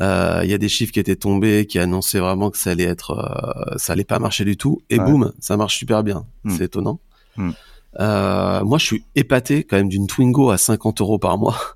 Euh, 0.00 0.40
il 0.42 0.50
y 0.50 0.54
a 0.54 0.58
des 0.58 0.68
chiffres 0.68 0.92
qui 0.92 1.00
étaient 1.00 1.16
tombés, 1.16 1.66
qui 1.66 1.78
annonçaient 1.78 2.18
vraiment 2.18 2.50
que 2.50 2.58
ça 2.58 2.70
allait 2.70 2.84
être, 2.84 3.10
euh, 3.12 3.76
ça 3.78 3.92
allait 3.92 4.04
pas 4.04 4.18
marcher 4.18 4.44
du 4.44 4.56
tout. 4.56 4.80
Et 4.90 4.98
boum, 4.98 5.32
ça 5.38 5.56
marche 5.56 5.78
super 5.78 6.02
bien. 6.02 6.26
Hmm. 6.44 6.50
C'est 6.50 6.64
étonnant. 6.64 7.00
Hmm. 7.36 7.50
Euh, 8.00 8.64
moi, 8.64 8.78
je 8.78 8.84
suis 8.84 9.04
épaté 9.14 9.64
quand 9.64 9.76
même 9.76 9.88
d'une 9.88 10.06
Twingo 10.06 10.50
à 10.50 10.58
50 10.58 11.00
euros 11.00 11.18
par 11.18 11.38
mois. 11.38 11.58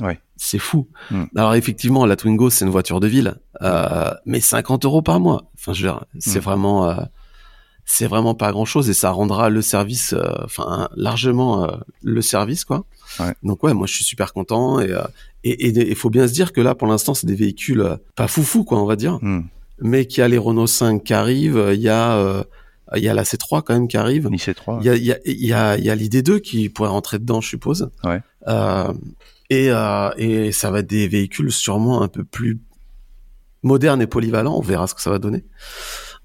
Ouais. 0.00 0.20
C'est 0.36 0.60
fou. 0.60 0.86
Hmm. 1.10 1.24
Alors 1.34 1.56
effectivement, 1.56 2.06
la 2.06 2.14
Twingo, 2.14 2.50
c'est 2.50 2.64
une 2.64 2.70
voiture 2.70 3.00
de 3.00 3.08
ville, 3.08 3.34
mais 4.26 4.38
50 4.38 4.84
euros 4.84 5.02
par 5.02 5.18
mois. 5.18 5.50
Enfin, 5.56 5.72
je 5.72 5.84
veux 5.84 5.92
dire, 5.92 6.04
c'est 6.20 6.38
vraiment, 6.38 6.96
c'est 7.84 8.06
vraiment 8.06 8.36
pas 8.36 8.52
grand 8.52 8.64
chose 8.64 8.88
et 8.88 8.94
ça 8.94 9.10
rendra 9.10 9.50
le 9.50 9.60
service, 9.60 10.14
enfin, 10.44 10.88
largement 10.94 11.68
le 12.00 12.22
service, 12.22 12.64
quoi. 12.64 12.84
Ouais. 13.18 13.34
Donc 13.42 13.64
ouais, 13.64 13.74
moi 13.74 13.88
je 13.88 13.94
suis 13.94 14.04
super 14.04 14.32
content 14.32 14.78
et 14.78 14.94
et 15.44 15.68
il 15.68 15.94
faut 15.94 16.10
bien 16.10 16.26
se 16.26 16.32
dire 16.32 16.52
que 16.52 16.60
là, 16.60 16.74
pour 16.74 16.88
l'instant, 16.88 17.14
c'est 17.14 17.26
des 17.26 17.36
véhicules 17.36 17.80
euh, 17.80 17.96
pas 18.16 18.28
foufou, 18.28 18.64
quoi, 18.64 18.80
on 18.80 18.86
va 18.86 18.96
dire. 18.96 19.18
Hmm. 19.22 19.44
Mais 19.80 20.06
qu'il 20.06 20.20
y 20.20 20.24
a 20.24 20.28
les 20.28 20.38
Renault 20.38 20.66
5 20.66 21.04
qui 21.04 21.14
arrivent, 21.14 21.70
il 21.72 21.80
y 21.80 21.88
a 21.88 22.16
euh, 22.16 22.42
il 22.96 23.02
y 23.02 23.08
a 23.08 23.14
la 23.14 23.22
C3 23.22 23.62
quand 23.62 23.74
même 23.74 23.88
qui 23.88 23.96
arrive. 23.96 24.28
C3. 24.28 24.78
Il 24.80 24.86
y 24.86 24.90
a 24.90 24.96
il 24.96 25.04
y 25.04 25.12
a 25.12 25.18
il 25.24 25.46
y 25.46 25.52
a, 25.52 25.78
y 25.78 25.90
a 25.90 25.96
l'ID2 25.96 26.40
qui 26.40 26.68
pourrait 26.68 26.88
rentrer 26.88 27.18
dedans, 27.18 27.40
je 27.40 27.48
suppose. 27.48 27.90
Ouais. 28.04 28.20
Euh, 28.46 28.92
et 29.50 29.70
euh, 29.70 30.10
et 30.16 30.52
ça 30.52 30.70
va 30.70 30.80
être 30.80 30.88
des 30.88 31.08
véhicules 31.08 31.52
sûrement 31.52 32.02
un 32.02 32.08
peu 32.08 32.24
plus 32.24 32.60
modernes 33.62 34.00
et 34.02 34.06
polyvalents. 34.06 34.56
On 34.56 34.62
verra 34.62 34.86
ce 34.86 34.94
que 34.94 35.02
ça 35.02 35.10
va 35.10 35.18
donner. 35.18 35.44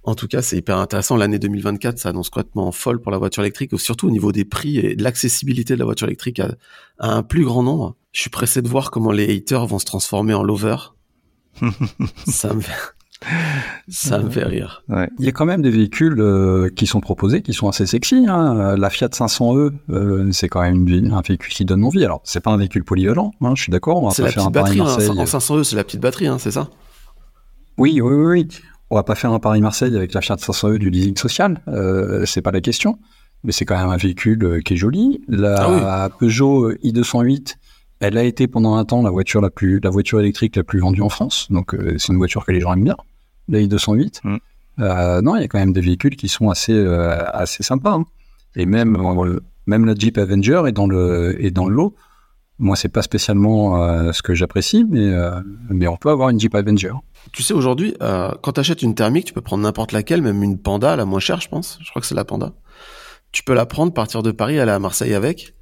En 0.05 0.16
tout 0.16 0.28
cas, 0.28 0.41
c'est 0.41 0.57
hyper 0.57 0.78
intéressant. 0.78 1.16
L'année 1.16 1.39
2024, 1.39 1.97
ça 1.97 2.09
annonce 2.09 2.30
complètement 2.30 2.72
folle 2.74 3.01
pour 3.01 3.11
la 3.11 3.18
voiture 3.18 3.41
électrique, 3.41 3.72
surtout 3.80 4.07
au 4.07 4.11
niveau 4.11 4.34
des 4.34 4.43
prix 4.43 4.78
et 4.78 4.95
de 4.95 5.03
l'accessibilité 5.03 5.76
de 5.76 5.80
la 5.80 5.86
voiture 5.86 6.07
électrique 6.07 6.41
à, 6.41 6.55
un 6.99 7.24
plus 7.24 7.45
grand 7.45 7.64
nombre. 7.64 7.95
Je 8.14 8.22
suis 8.22 8.30
pressé 8.30 8.61
de 8.61 8.70
voir 8.70 8.91
comment 8.91 9.11
les 9.11 9.36
haters 9.36 9.66
vont 9.66 9.80
se 9.80 9.86
transformer 9.86 10.34
en 10.34 10.43
lovers. 10.43 10.95
ça 12.28 12.53
me 12.53 12.61
fait... 12.61 12.72
Ça 13.88 14.20
me 14.20 14.30
fait 14.30 14.43
rire. 14.43 14.84
Il 15.20 15.26
y 15.26 15.30
a 15.30 15.32
quand 15.32 15.45
même 15.45 15.61
des 15.61 15.70
véhicules 15.70 16.20
euh, 16.20 16.70
qui 16.76 16.88
sont 16.88 16.99
proposés, 16.99 17.41
qui 17.41 17.53
sont 17.53 17.70
assez 17.70 17.86
sexy. 17.86 18.26
Hein. 18.28 18.76
La 18.76 18.89
Fiat 18.89 19.07
500e, 19.07 19.72
euh, 19.89 20.30
c'est 20.32 20.49
quand 20.49 20.61
même 20.61 20.86
un 21.11 21.22
véhicule 21.22 21.53
qui 21.53 21.64
donne 21.66 21.84
envie. 21.86 22.03
Alors, 22.03 22.22
c'est 22.26 22.41
pas 22.41 22.51
un 22.51 22.57
véhicule 22.57 22.84
polyvalent, 22.84 23.32
hein, 23.41 23.53
je 23.55 23.64
suis 23.64 23.72
d'accord. 23.72 24.11
C'est 24.14 24.24
la 24.24 24.32
petite 24.32 24.51
batterie. 24.51 24.82
Hein, 24.82 24.86
en 24.86 25.24
500e, 25.24 25.64
c'est 25.64 25.76
la 25.76 25.84
petite 25.84 26.01
batterie, 26.01 26.28
hein, 26.28 26.38
c'est 26.38 26.51
ça? 26.51 26.70
Oui, 27.78 28.01
oui, 28.01 28.14
oui. 28.14 28.47
on 28.89 28.95
va 28.95 29.03
pas 29.03 29.16
faire 29.16 29.32
un 29.32 29.39
Paris-Marseille 29.39 29.95
avec 29.95 30.14
la 30.14 30.22
Fiat 30.22 30.36
500e 30.36 30.78
du 30.78 30.89
leasing 30.89 31.18
social, 31.18 31.61
euh, 31.68 32.26
c'est 32.26 32.41
pas 32.41 32.51
la 32.51 32.61
question, 32.61 32.99
mais 33.43 33.51
c'est 33.51 33.66
quand 33.66 33.78
même 33.78 33.89
un 33.89 33.97
véhicule 33.97 34.43
euh, 34.43 34.59
qui 34.59 34.74
est 34.74 34.78
joli. 34.78 35.22
La 35.28 36.03
Ah 36.05 36.09
Peugeot 36.09 36.74
i208, 36.74 37.55
elle 38.04 38.18
a 38.18 38.24
été 38.24 38.47
pendant 38.47 38.76
un 38.76 38.86
temps 38.86 39.01
la 39.01 39.10
voiture 39.10 39.39
la 39.41 39.49
plus, 39.49 39.80
la 39.82 39.89
voiture 39.89 40.20
électrique 40.20 40.56
la 40.58 40.64
plus 40.64 40.80
vendue 40.80 41.01
en 41.01 41.10
France, 41.10 41.47
donc 41.49 41.74
euh, 41.74 41.95
c'est 41.97 42.12
une 42.12 42.18
voiture 42.18 42.45
que 42.45 42.51
les 42.51 42.60
gens 42.60 42.74
aiment 42.74 42.84
bien. 42.84 42.97
La 43.47 43.60
i208. 43.60 44.20
Mm. 44.24 44.38
Euh, 44.80 45.22
non, 45.22 45.36
il 45.36 45.41
y 45.41 45.45
a 45.45 45.47
quand 45.47 45.60
même 45.60 45.74
des 45.74 45.82
véhicules 45.82 46.16
qui 46.16 46.28
sont 46.28 46.49
assez, 46.49 46.74
euh, 46.74 47.18
assez 47.32 47.64
sympas. 47.64 47.93
hein. 47.93 48.06
Et 48.56 48.66
même, 48.66 48.95
euh, 48.97 49.39
même 49.68 49.86
la 49.86 49.95
Jeep 49.95 50.18
Avenger 50.18 50.64
est 50.68 50.72
dans 50.74 50.88
le, 50.88 51.36
est 51.43 51.51
dans 51.51 51.66
le 51.68 51.76
lot. 51.76 51.95
Moi, 52.60 52.76
c'est 52.76 52.89
pas 52.89 53.01
spécialement 53.01 53.82
euh, 53.82 54.12
ce 54.12 54.22
que 54.22 54.34
j'apprécie, 54.34 54.86
mais, 54.88 55.08
euh, 55.08 55.39
mais 55.70 55.88
on 55.88 55.97
peut 55.97 56.10
avoir 56.10 56.30
une 56.30 56.39
Jeep 56.39 56.56
Avenger. 56.56 56.93
Tu 57.32 57.41
sais, 57.41 57.54
aujourd'hui, 57.54 57.95
euh, 58.01 58.32
quand 58.41 58.54
tu 58.54 58.60
achètes 58.60 58.82
une 58.82 58.95
thermique, 58.95 59.26
tu 59.26 59.34
peux 59.34 59.41
prendre 59.41 59.64
n'importe 59.64 59.91
laquelle, 59.91 60.22
même 60.22 60.43
une 60.43 60.60
Panda, 60.60 60.95
la 60.95 61.06
moins 61.06 61.20
chère, 61.20 61.41
je 61.41 61.49
pense. 61.49 61.80
Je 61.82 61.89
crois 61.89 62.01
que 62.01 62.08
c'est 62.08 62.16
la 62.16 62.26
Panda. 62.26 62.54
Tu 63.32 63.43
peux 63.43 63.54
la 63.54 63.66
prendre, 63.66 63.93
partir 63.93 64.24
de 64.24 64.32
Paris, 64.32 64.60
aller 64.60 64.72
à 64.72 64.80
Marseille 64.80 65.14
avec, 65.14 65.56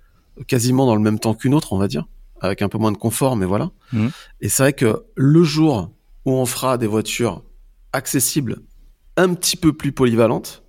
quasiment 0.47 0.85
dans 0.85 0.95
le 0.95 1.01
même 1.01 1.19
temps 1.19 1.33
qu'une 1.33 1.53
autre, 1.53 1.71
on 1.73 1.77
va 1.77 1.87
dire, 1.87 2.07
avec 2.41 2.61
un 2.61 2.69
peu 2.69 2.77
moins 2.77 2.91
de 2.91 2.97
confort, 2.97 3.35
mais 3.37 3.45
voilà. 3.45 3.71
Mhm. 3.93 4.11
Et 4.41 4.49
c'est 4.49 4.63
vrai 4.63 4.73
que 4.73 5.05
le 5.15 5.43
jour 5.43 5.91
où 6.25 6.33
on 6.33 6.45
fera 6.45 6.77
des 6.77 6.87
voitures 6.87 7.43
accessibles, 7.93 8.57
un 9.17 9.33
petit 9.33 9.55
peu 9.57 9.73
plus 9.73 9.91
polyvalentes, 9.91 10.63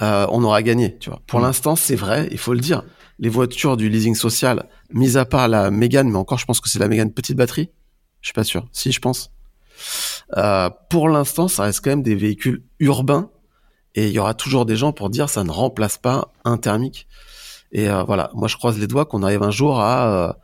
euh, 0.00 0.26
on 0.30 0.42
aura 0.42 0.62
gagné, 0.62 0.98
tu 0.98 1.10
vois. 1.10 1.20
Pour 1.26 1.40
Mhm. 1.40 1.46
l'instant, 1.46 1.76
c'est 1.76 1.96
vrai, 1.96 2.28
il 2.30 2.38
faut 2.38 2.54
le 2.54 2.60
dire. 2.60 2.82
Les 3.18 3.28
voitures 3.28 3.76
du 3.76 3.88
leasing 3.88 4.14
social, 4.14 4.68
mis 4.90 5.16
à 5.16 5.24
part 5.24 5.46
la 5.48 5.70
Mégane, 5.70 6.08
mais 6.10 6.16
encore, 6.18 6.38
je 6.38 6.46
pense 6.46 6.60
que 6.60 6.68
c'est 6.68 6.78
la 6.78 6.88
Mégane 6.88 7.12
petite 7.12 7.36
batterie. 7.36 7.70
Je 8.20 8.28
suis 8.28 8.32
pas 8.34 8.44
sûr. 8.44 8.66
Si, 8.72 8.90
je 8.92 9.00
pense. 9.00 9.30
Euh, 10.36 10.70
pour 10.90 11.08
l'instant, 11.08 11.48
ça 11.48 11.64
reste 11.64 11.80
quand 11.84 11.90
même 11.90 12.02
des 12.02 12.14
véhicules 12.14 12.62
urbains 12.78 13.30
et 13.94 14.06
il 14.08 14.12
y 14.12 14.18
aura 14.18 14.34
toujours 14.34 14.64
des 14.64 14.76
gens 14.76 14.92
pour 14.92 15.10
dire 15.10 15.28
ça 15.28 15.44
ne 15.44 15.50
remplace 15.50 15.98
pas 15.98 16.32
un 16.44 16.56
thermique. 16.56 17.06
Et 17.72 17.88
euh, 17.90 18.02
voilà, 18.04 18.30
moi 18.34 18.48
je 18.48 18.56
croise 18.56 18.78
les 18.78 18.86
doigts 18.86 19.04
qu'on 19.06 19.22
arrive 19.22 19.42
un 19.42 19.50
jour 19.50 19.80
à 19.80 20.38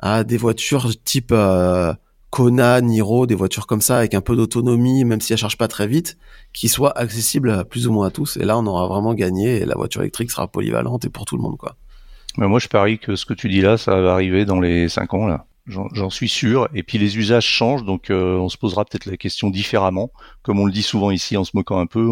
à 0.00 0.24
des 0.24 0.36
voitures 0.36 0.90
type 1.04 1.30
euh, 1.32 1.94
Kona, 2.30 2.80
Niro, 2.80 3.26
des 3.26 3.34
voitures 3.34 3.66
comme 3.66 3.80
ça 3.80 3.98
avec 3.98 4.14
un 4.14 4.20
peu 4.20 4.36
d'autonomie, 4.36 5.04
même 5.04 5.20
si 5.20 5.32
elles 5.32 5.38
chargent 5.38 5.58
pas 5.58 5.68
très 5.68 5.86
vite, 5.86 6.16
qui 6.52 6.68
soient 6.68 6.96
accessibles 6.96 7.64
plus 7.66 7.86
ou 7.86 7.92
moins 7.92 8.08
à 8.08 8.10
tous. 8.10 8.36
Et 8.36 8.44
là, 8.44 8.58
on 8.58 8.66
aura 8.66 8.86
vraiment 8.86 9.14
gagné 9.14 9.58
et 9.58 9.64
la 9.64 9.74
voiture 9.74 10.00
électrique 10.00 10.30
sera 10.30 10.48
polyvalente 10.48 11.04
et 11.04 11.10
pour 11.10 11.24
tout 11.24 11.36
le 11.36 11.42
monde, 11.42 11.56
quoi. 11.56 11.76
Mais 12.38 12.46
moi, 12.46 12.60
je 12.60 12.68
parie 12.68 12.98
que 12.98 13.16
ce 13.16 13.26
que 13.26 13.34
tu 13.34 13.48
dis 13.48 13.60
là, 13.60 13.76
ça 13.76 14.00
va 14.00 14.12
arriver 14.12 14.44
dans 14.44 14.60
les 14.60 14.88
5 14.88 15.14
ans, 15.14 15.26
là. 15.26 15.46
J'en 15.66 16.10
suis 16.10 16.28
sûr. 16.28 16.68
Et 16.74 16.82
puis 16.82 16.98
les 16.98 17.16
usages 17.16 17.44
changent, 17.44 17.84
donc 17.84 18.10
euh, 18.10 18.36
on 18.36 18.48
se 18.48 18.56
posera 18.56 18.84
peut-être 18.84 19.06
la 19.06 19.16
question 19.16 19.50
différemment. 19.50 20.10
Comme 20.42 20.58
on 20.58 20.66
le 20.66 20.72
dit 20.72 20.82
souvent 20.82 21.12
ici, 21.12 21.36
en 21.36 21.44
se 21.44 21.52
moquant 21.54 21.78
un 21.78 21.86
peu, 21.86 22.08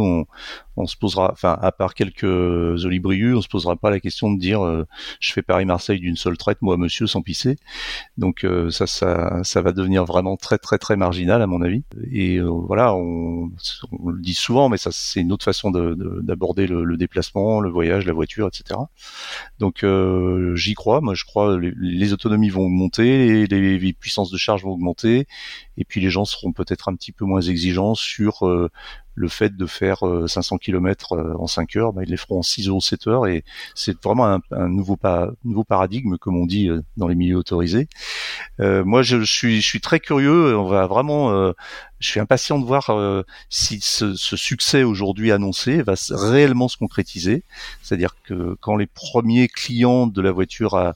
on 0.78 0.86
se 0.86 0.96
posera, 0.96 1.30
enfin, 1.32 1.58
à 1.60 1.72
part 1.72 1.94
quelques 1.94 2.22
olibrius, 2.24 3.36
on 3.36 3.42
se 3.42 3.48
posera 3.48 3.76
pas 3.76 3.90
la 3.90 4.00
question 4.00 4.32
de 4.32 4.38
dire, 4.38 4.64
euh, 4.64 4.86
je 5.20 5.32
fais 5.32 5.42
Paris-Marseille 5.42 6.00
d'une 6.00 6.16
seule 6.16 6.36
traite, 6.36 6.62
moi, 6.62 6.76
monsieur, 6.76 7.06
sans 7.06 7.20
pisser. 7.22 7.56
Donc 8.16 8.44
euh, 8.44 8.70
ça, 8.70 8.86
ça, 8.86 9.42
ça 9.44 9.62
va 9.62 9.72
devenir 9.72 10.04
vraiment 10.04 10.36
très, 10.36 10.58
très, 10.58 10.78
très 10.78 10.96
marginal 10.96 11.42
à 11.42 11.46
mon 11.46 11.62
avis. 11.62 11.82
Et 12.12 12.36
euh, 12.36 12.44
voilà, 12.48 12.94
on, 12.94 13.50
on 14.00 14.08
le 14.10 14.20
dit 14.20 14.34
souvent, 14.34 14.68
mais 14.68 14.78
ça, 14.78 14.90
c'est 14.92 15.20
une 15.20 15.32
autre 15.32 15.44
façon 15.44 15.70
de- 15.70 15.94
de- 15.94 16.20
d'aborder 16.22 16.66
le, 16.66 16.96
déplacement, 16.96 17.60
le 17.60 17.70
voyage, 17.70 18.06
la 18.06 18.12
voiture, 18.12 18.48
etc. 18.48 18.80
Donc 19.58 19.84
j'y 20.54 20.74
crois. 20.74 21.00
Moi, 21.00 21.14
je 21.14 21.24
crois 21.24 21.58
les, 21.58 21.72
les 21.76 22.12
autonomies 22.12 22.50
vont 22.50 22.62
augmenter, 22.66 23.46
les, 23.46 23.78
les 23.78 23.92
puissances 23.92 24.30
de 24.30 24.36
charge 24.36 24.62
vont 24.62 24.72
augmenter, 24.72 25.26
et 25.76 25.84
puis 25.84 26.00
les 26.00 26.10
gens 26.10 26.24
seront 26.24 26.52
peut-être 26.52 26.88
un 26.88 26.94
petit 26.94 27.12
peu 27.12 27.24
moins 27.24 27.40
exigeants 27.40 27.94
sur 27.94 28.42
le 29.18 29.28
fait 29.28 29.56
de 29.56 29.66
faire 29.66 30.06
euh, 30.06 30.26
500 30.28 30.58
km 30.58 31.16
en 31.38 31.46
5 31.46 31.76
heures. 31.76 31.92
Bah, 31.92 32.02
ils 32.04 32.10
les 32.10 32.16
feront 32.16 32.38
en 32.38 32.42
6 32.42 32.70
ou 32.70 32.80
7 32.80 33.06
heures, 33.08 33.26
et 33.26 33.44
c'est 33.74 34.00
vraiment 34.02 34.26
un, 34.26 34.40
un 34.52 34.68
nouveau, 34.68 34.96
pa- 34.96 35.30
nouveau 35.44 35.64
paradigme, 35.64 36.16
comme 36.18 36.36
on 36.36 36.46
dit 36.46 36.68
euh, 36.68 36.82
dans 36.96 37.08
les 37.08 37.14
milieux 37.14 37.36
autorisés. 37.36 37.88
Euh, 38.60 38.84
moi, 38.84 39.02
je, 39.02 39.22
suis, 39.24 39.60
je 39.60 39.66
suis 39.66 39.80
très 39.80 40.00
curieux. 40.00 40.56
On 40.56 40.66
va 40.66 40.86
vraiment, 40.86 41.30
euh, 41.32 41.52
je 41.98 42.08
suis 42.08 42.20
impatient 42.20 42.58
de 42.58 42.64
voir 42.64 42.90
euh, 42.90 43.22
si 43.48 43.80
ce, 43.80 44.14
ce 44.14 44.36
succès 44.36 44.82
aujourd'hui 44.84 45.32
annoncé 45.32 45.82
va 45.82 45.94
réellement 46.10 46.68
se 46.68 46.76
concrétiser. 46.76 47.42
C'est-à-dire 47.82 48.14
que 48.24 48.56
quand 48.60 48.76
les 48.76 48.86
premiers 48.86 49.48
clients 49.48 50.06
de 50.06 50.22
la 50.22 50.30
voiture 50.32 50.74
à, 50.76 50.94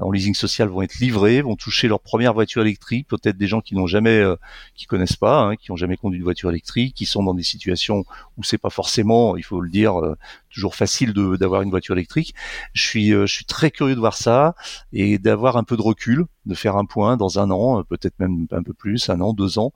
en 0.00 0.10
leasing 0.10 0.34
social 0.34 0.68
vont 0.68 0.82
être 0.82 0.98
livrés, 0.98 1.42
vont 1.42 1.56
toucher 1.56 1.88
leur 1.88 2.00
première 2.00 2.34
voiture 2.34 2.62
électrique, 2.62 3.06
peut-être 3.08 3.36
des 3.36 3.46
gens 3.46 3.60
qui 3.60 3.74
n'ont 3.74 3.86
jamais, 3.86 4.18
euh, 4.18 4.36
qui 4.74 4.86
connaissent 4.86 5.16
pas, 5.16 5.40
hein, 5.40 5.56
qui 5.56 5.70
ont 5.70 5.76
jamais 5.76 5.96
conduit 5.96 6.18
de 6.18 6.24
voiture 6.24 6.50
électrique, 6.50 6.94
qui 6.94 7.06
sont 7.06 7.22
dans 7.22 7.34
des 7.34 7.42
situations 7.42 8.04
où 8.36 8.44
c'est 8.44 8.58
pas 8.58 8.70
forcément, 8.70 9.36
il 9.36 9.42
faut 9.42 9.60
le 9.60 9.70
dire, 9.70 9.98
euh, 9.98 10.16
toujours 10.50 10.74
facile 10.74 11.12
d'avoir 11.12 11.62
une 11.62 11.70
voiture 11.70 11.94
électrique. 11.94 12.34
Je 12.72 12.82
suis, 12.82 13.12
euh, 13.12 13.26
je 13.26 13.32
suis 13.32 13.44
très 13.44 13.70
curieux 13.70 13.94
de 13.94 14.00
voir 14.00 14.14
ça 14.14 14.54
et 14.92 15.18
d'avoir 15.18 15.56
un 15.56 15.64
peu 15.64 15.76
de 15.76 15.82
recul, 15.82 16.24
de 16.46 16.54
faire 16.54 16.76
un 16.76 16.84
point 16.84 17.16
dans 17.16 17.38
un 17.38 17.50
an, 17.50 17.80
euh, 17.80 17.82
peut-être 17.82 18.18
même 18.18 18.46
un 18.50 18.62
peu 18.62 18.72
plus, 18.72 19.10
un 19.10 19.20
an, 19.20 19.32
deux 19.32 19.58
ans, 19.58 19.72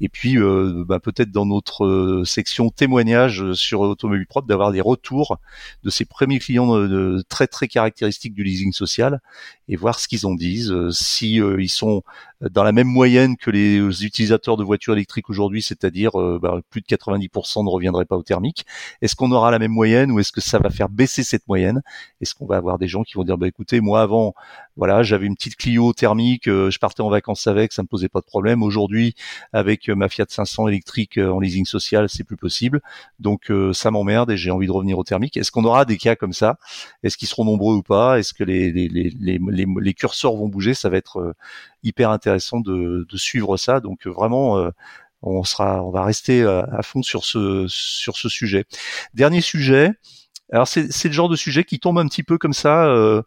et 0.00 0.08
puis 0.08 0.38
euh, 0.38 0.84
bah, 0.86 1.00
peut-être 1.00 1.30
dans 1.30 1.46
notre 1.46 2.22
section 2.24 2.70
témoignages 2.70 3.52
sur 3.52 3.80
Automobile 3.80 4.26
Propre 4.26 4.48
d'avoir 4.48 4.72
des 4.72 4.80
retours 4.80 5.38
de 5.82 5.90
ces 5.90 6.04
premiers 6.04 6.38
clients 6.38 6.74
très 7.28 7.46
très 7.46 7.68
caractéristiques 7.68 8.34
du 8.34 8.42
leasing 8.42 8.72
social 8.72 9.20
et 9.68 9.76
voir 9.76 10.00
ce 10.00 10.08
qu'ils 10.08 10.26
en 10.26 10.34
disent, 10.34 10.74
si 10.90 11.34
ils 11.36 11.68
sont 11.68 12.02
dans 12.40 12.62
la 12.62 12.72
même 12.72 12.86
moyenne 12.86 13.36
que 13.36 13.50
les 13.50 14.04
utilisateurs 14.04 14.56
de 14.56 14.64
voitures 14.64 14.94
électriques 14.94 15.28
aujourd'hui, 15.30 15.62
c'est-à-dire 15.62 16.12
bah, 16.40 16.60
plus 16.70 16.80
de 16.80 16.86
90% 16.86 17.64
ne 17.64 17.68
reviendraient 17.70 18.04
pas 18.04 18.16
au 18.16 18.22
thermique. 18.22 18.64
Est-ce 19.02 19.16
qu'on 19.16 19.32
aura 19.32 19.50
la 19.50 19.58
même 19.58 19.72
moyenne 19.72 20.05
ou 20.10 20.20
est-ce 20.20 20.32
que 20.32 20.40
ça 20.40 20.58
va 20.58 20.70
faire 20.70 20.88
baisser 20.88 21.22
cette 21.22 21.46
moyenne? 21.48 21.82
Est-ce 22.20 22.34
qu'on 22.34 22.46
va 22.46 22.56
avoir 22.56 22.78
des 22.78 22.88
gens 22.88 23.02
qui 23.02 23.14
vont 23.14 23.24
dire 23.24 23.38
bah 23.38 23.48
écoutez, 23.48 23.80
moi 23.80 24.02
avant, 24.02 24.34
voilà, 24.76 25.02
j'avais 25.02 25.26
une 25.26 25.36
petite 25.36 25.56
Clio 25.56 25.92
thermique, 25.92 26.48
euh, 26.48 26.70
je 26.70 26.78
partais 26.78 27.00
en 27.00 27.08
vacances 27.08 27.46
avec, 27.46 27.72
ça 27.72 27.82
me 27.82 27.88
posait 27.88 28.08
pas 28.08 28.20
de 28.20 28.26
problème. 28.26 28.62
Aujourd'hui, 28.62 29.14
avec 29.52 29.88
euh, 29.88 29.94
ma 29.94 30.08
Fiat 30.08 30.26
500 30.28 30.68
électrique 30.68 31.18
euh, 31.18 31.30
en 31.30 31.40
leasing 31.40 31.64
social, 31.64 32.08
c'est 32.08 32.24
plus 32.24 32.36
possible. 32.36 32.80
Donc 33.18 33.50
ça 33.72 33.90
m'emmerde 33.90 34.30
et 34.30 34.36
j'ai 34.36 34.50
envie 34.50 34.66
de 34.66 34.72
revenir 34.72 34.98
au 34.98 35.04
thermique. 35.04 35.36
Est-ce 35.36 35.50
qu'on 35.50 35.64
aura 35.64 35.84
des 35.84 35.96
cas 35.96 36.16
comme 36.16 36.32
ça? 36.32 36.58
Est-ce 37.02 37.16
qu'ils 37.16 37.28
seront 37.28 37.44
nombreux 37.44 37.76
ou 37.76 37.82
pas? 37.82 38.18
Est-ce 38.18 38.34
que 38.34 38.44
les, 38.44 39.94
curseurs 39.94 40.36
vont 40.36 40.48
bouger? 40.48 40.74
Ça 40.74 40.88
va 40.88 40.96
être 40.96 41.34
hyper 41.82 42.10
intéressant 42.10 42.60
de, 42.60 43.06
de 43.08 43.16
suivre 43.16 43.56
ça. 43.56 43.80
Donc 43.80 44.06
vraiment, 44.06 44.70
on 45.26 45.44
sera, 45.44 45.84
on 45.84 45.90
va 45.90 46.04
rester 46.04 46.42
euh, 46.42 46.62
à 46.72 46.82
fond 46.82 47.02
sur 47.02 47.24
ce 47.24 47.66
sur 47.68 48.16
ce 48.16 48.28
sujet. 48.28 48.64
Dernier 49.14 49.40
sujet. 49.40 49.90
Alors 50.52 50.68
c'est 50.68 50.92
c'est 50.92 51.08
le 51.08 51.14
genre 51.14 51.28
de 51.28 51.34
sujet 51.34 51.64
qui 51.64 51.80
tombe 51.80 51.98
un 51.98 52.06
petit 52.06 52.22
peu 52.22 52.38
comme 52.38 52.52
ça 52.52 52.86
euh, 52.86 53.22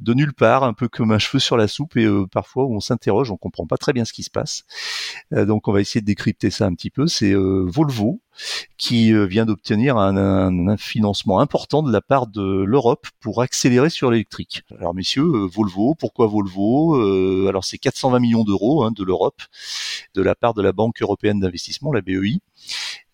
de 0.00 0.14
nulle 0.14 0.32
part, 0.32 0.64
un 0.64 0.72
peu 0.72 0.88
comme 0.88 1.12
un 1.12 1.18
cheveu 1.18 1.38
sur 1.38 1.58
la 1.58 1.68
soupe 1.68 1.96
et 1.98 2.06
euh, 2.06 2.26
parfois 2.26 2.64
on 2.64 2.80
s'interroge, 2.80 3.30
on 3.30 3.36
comprend 3.36 3.66
pas 3.66 3.76
très 3.76 3.92
bien 3.92 4.06
ce 4.06 4.14
qui 4.14 4.22
se 4.22 4.30
passe. 4.30 4.64
Donc 5.30 5.68
on 5.68 5.72
va 5.72 5.82
essayer 5.82 6.00
de 6.00 6.06
décrypter 6.06 6.50
ça 6.50 6.64
un 6.64 6.74
petit 6.74 6.90
peu. 6.90 7.06
C'est 7.06 7.34
Volvo 7.34 8.20
qui 8.76 9.12
euh, 9.12 9.26
vient 9.26 9.46
d'obtenir 9.46 9.96
un, 9.96 10.76
financement 10.76 11.40
important 11.40 11.82
de 11.82 11.92
la 11.92 12.00
part 12.00 12.26
de 12.26 12.64
l'Europe 12.64 13.06
pour 13.20 13.42
accélérer 13.42 13.90
sur 13.90 14.10
l'électrique. 14.10 14.62
Alors 14.78 14.94
messieurs, 14.94 15.22
euh, 15.22 15.46
Volvo, 15.46 15.94
pourquoi 15.94 16.26
Volvo? 16.26 16.96
Euh, 16.96 17.48
Alors 17.48 17.64
c'est 17.64 17.78
420 17.78 18.18
millions 18.18 18.44
d'euros 18.44 18.84
hein, 18.84 18.92
de 18.92 19.04
l'Europe, 19.04 19.42
de 20.14 20.22
la 20.22 20.34
part 20.34 20.54
de 20.54 20.62
la 20.62 20.72
Banque 20.72 21.00
européenne 21.02 21.40
d'investissement, 21.40 21.92
la 21.92 22.00
BEI. 22.00 22.40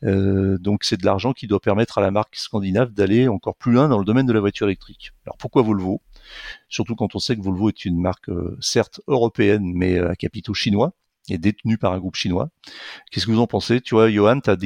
Donc 0.03 0.85
c'est 0.85 0.99
de 0.99 1.05
l'argent 1.05 1.33
qui 1.33 1.47
doit 1.47 1.61
permettre 1.61 1.99
à 1.99 2.01
la 2.01 2.11
marque 2.11 2.37
scandinave 2.37 2.93
d'aller 2.93 3.29
encore 3.29 3.55
plus 3.55 3.73
loin 3.73 3.89
dans 3.89 3.99
le 3.99 4.05
domaine 4.05 4.27
de 4.27 4.33
la 4.33 4.41
voiture 4.41 4.67
électrique. 4.67 5.13
Alors 5.27 5.37
pourquoi 5.37 5.63
Volvo? 5.63 6.01
Surtout 6.69 6.95
quand 6.95 7.15
on 7.15 7.19
sait 7.19 7.37
que 7.37 7.43
Volvo 7.43 7.69
est 7.69 7.85
une 7.85 8.01
marque 8.01 8.31
certes 8.61 9.01
européenne 9.09 9.73
mais 9.75 9.99
à 9.99 10.17
capitaux 10.17 10.55
chinois 10.55 10.95
et 11.31 11.39
détenue 11.39 11.79
par 11.79 11.93
un 11.93 11.99
groupe 11.99 12.17
chinois. 12.17 12.51
Qu'est-ce 13.11 13.27
que 13.27 13.31
vous 13.31 13.41
en 13.41 13.47
pensez? 13.47 13.81
Tu 13.81 13.95
vois, 13.95 14.11
Johan, 14.11 14.41
tu 14.41 14.51
as, 14.51 14.57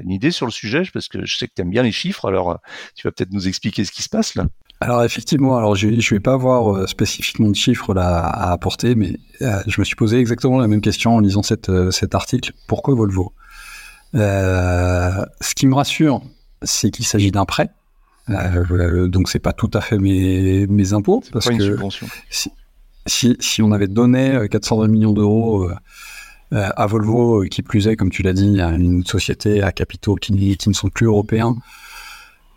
une 0.00 0.10
idée 0.10 0.30
sur 0.30 0.46
le 0.46 0.52
sujet? 0.52 0.82
Parce 0.92 1.08
que 1.08 1.24
je 1.24 1.36
sais 1.36 1.46
que 1.46 1.52
tu 1.54 1.62
aimes 1.62 1.70
bien 1.70 1.82
les 1.82 1.92
chiffres, 1.92 2.26
alors 2.26 2.50
euh, 2.50 2.56
tu 2.94 3.06
vas 3.06 3.12
peut-être 3.12 3.32
nous 3.32 3.48
expliquer 3.48 3.84
ce 3.84 3.92
qui 3.92 4.02
se 4.02 4.08
passe 4.08 4.34
là. 4.34 4.46
Alors 4.80 5.04
effectivement, 5.04 5.56
alors 5.56 5.76
je, 5.76 6.00
je 6.00 6.14
vais 6.14 6.20
pas 6.20 6.32
avoir 6.32 6.74
euh, 6.74 6.86
spécifiquement 6.86 7.48
de 7.48 7.54
chiffres 7.54 7.94
là 7.94 8.18
à 8.18 8.50
apporter, 8.50 8.94
mais 8.96 9.16
euh, 9.40 9.62
je 9.66 9.80
me 9.80 9.84
suis 9.84 9.94
posé 9.94 10.18
exactement 10.18 10.58
la 10.58 10.66
même 10.66 10.80
question 10.80 11.14
en 11.14 11.20
lisant 11.20 11.42
cette, 11.42 11.70
cet 11.92 12.14
article. 12.14 12.52
Pourquoi 12.66 12.94
Volvo? 12.94 13.32
Euh, 14.14 15.24
Ce 15.40 15.54
qui 15.54 15.66
me 15.66 15.74
rassure, 15.74 16.22
c'est 16.62 16.90
qu'il 16.90 17.04
s'agit 17.04 17.30
d'un 17.30 17.44
prêt. 17.44 17.70
Euh, 18.30 19.08
donc 19.08 19.28
c'est 19.28 19.40
pas 19.40 19.52
tout 19.52 19.70
à 19.74 19.80
fait 19.80 19.98
mes, 19.98 20.66
mes 20.68 20.92
impôts 20.92 21.24
parce 21.32 21.46
pas 21.46 21.52
une 21.52 21.58
que 21.58 21.64
subvention. 21.64 22.06
si, 22.30 22.52
si, 23.06 23.62
on 23.62 23.72
avait 23.72 23.88
donné 23.88 24.46
420 24.50 24.88
millions 24.88 25.12
d'euros 25.12 25.64
euh, 25.64 25.74
euh, 26.52 26.68
à 26.76 26.86
Volvo, 26.86 27.42
euh, 27.44 27.46
qui 27.46 27.62
plus 27.62 27.88
est, 27.88 27.96
comme 27.96 28.10
tu 28.10 28.22
l'as 28.22 28.34
dit, 28.34 28.60
à 28.60 28.70
une 28.70 29.04
société 29.06 29.62
à 29.62 29.72
capitaux 29.72 30.16
qui, 30.16 30.32
ne 30.32 30.72
sont 30.74 30.88
plus 30.88 31.06
européens, 31.06 31.56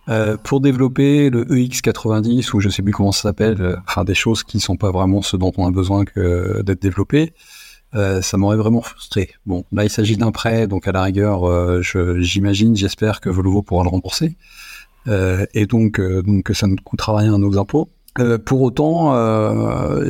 euh, 0.10 0.38
pour 0.38 0.62
développer 0.62 1.30
le 1.30 1.46
EX90 1.46 2.54
ou 2.54 2.60
je 2.60 2.70
sais 2.70 2.84
plus 2.84 2.92
comment 2.92 3.12
ça 3.12 3.24
s'appelle, 3.24 3.62
euh, 3.62 3.76
enfin 3.88 4.04
des 4.04 4.14
choses 4.14 4.44
qui 4.44 4.60
sont 4.60 4.76
pas 4.78 4.92
vraiment 4.92 5.22
ce 5.22 5.36
dont 5.38 5.52
on 5.58 5.66
a 5.68 5.72
besoin 5.72 6.06
que 6.06 6.62
d'être 6.62 6.82
développées. 6.82 7.34
euh, 7.96 8.22
ça 8.22 8.38
m'aurait 8.38 8.58
vraiment 8.58 8.82
frustré. 8.82 9.30
Bon, 9.46 9.64
là, 9.72 9.84
il 9.86 9.90
s'agit 9.90 10.18
d'un 10.18 10.32
prêt, 10.32 10.68
donc 10.68 10.88
à 10.88 10.92
la 10.92 11.04
rigueur, 11.04 11.48
euh, 11.48 11.82
j'imagine, 12.20 12.76
j'espère 12.76 13.22
que 13.22 13.30
Volvo 13.30 13.62
pourra 13.62 13.84
le 13.84 13.90
rembourser. 13.90 14.36
Euh, 15.08 15.46
et 15.54 15.66
donc, 15.66 16.02
donc 16.02 16.52
ça 16.54 16.68
ne 16.68 16.76
coûtera 16.76 17.18
rien 17.18 17.34
à 17.36 17.38
nos 17.38 17.58
impôts. 17.58 17.90
Pour 18.46 18.62
autant, 18.62 19.14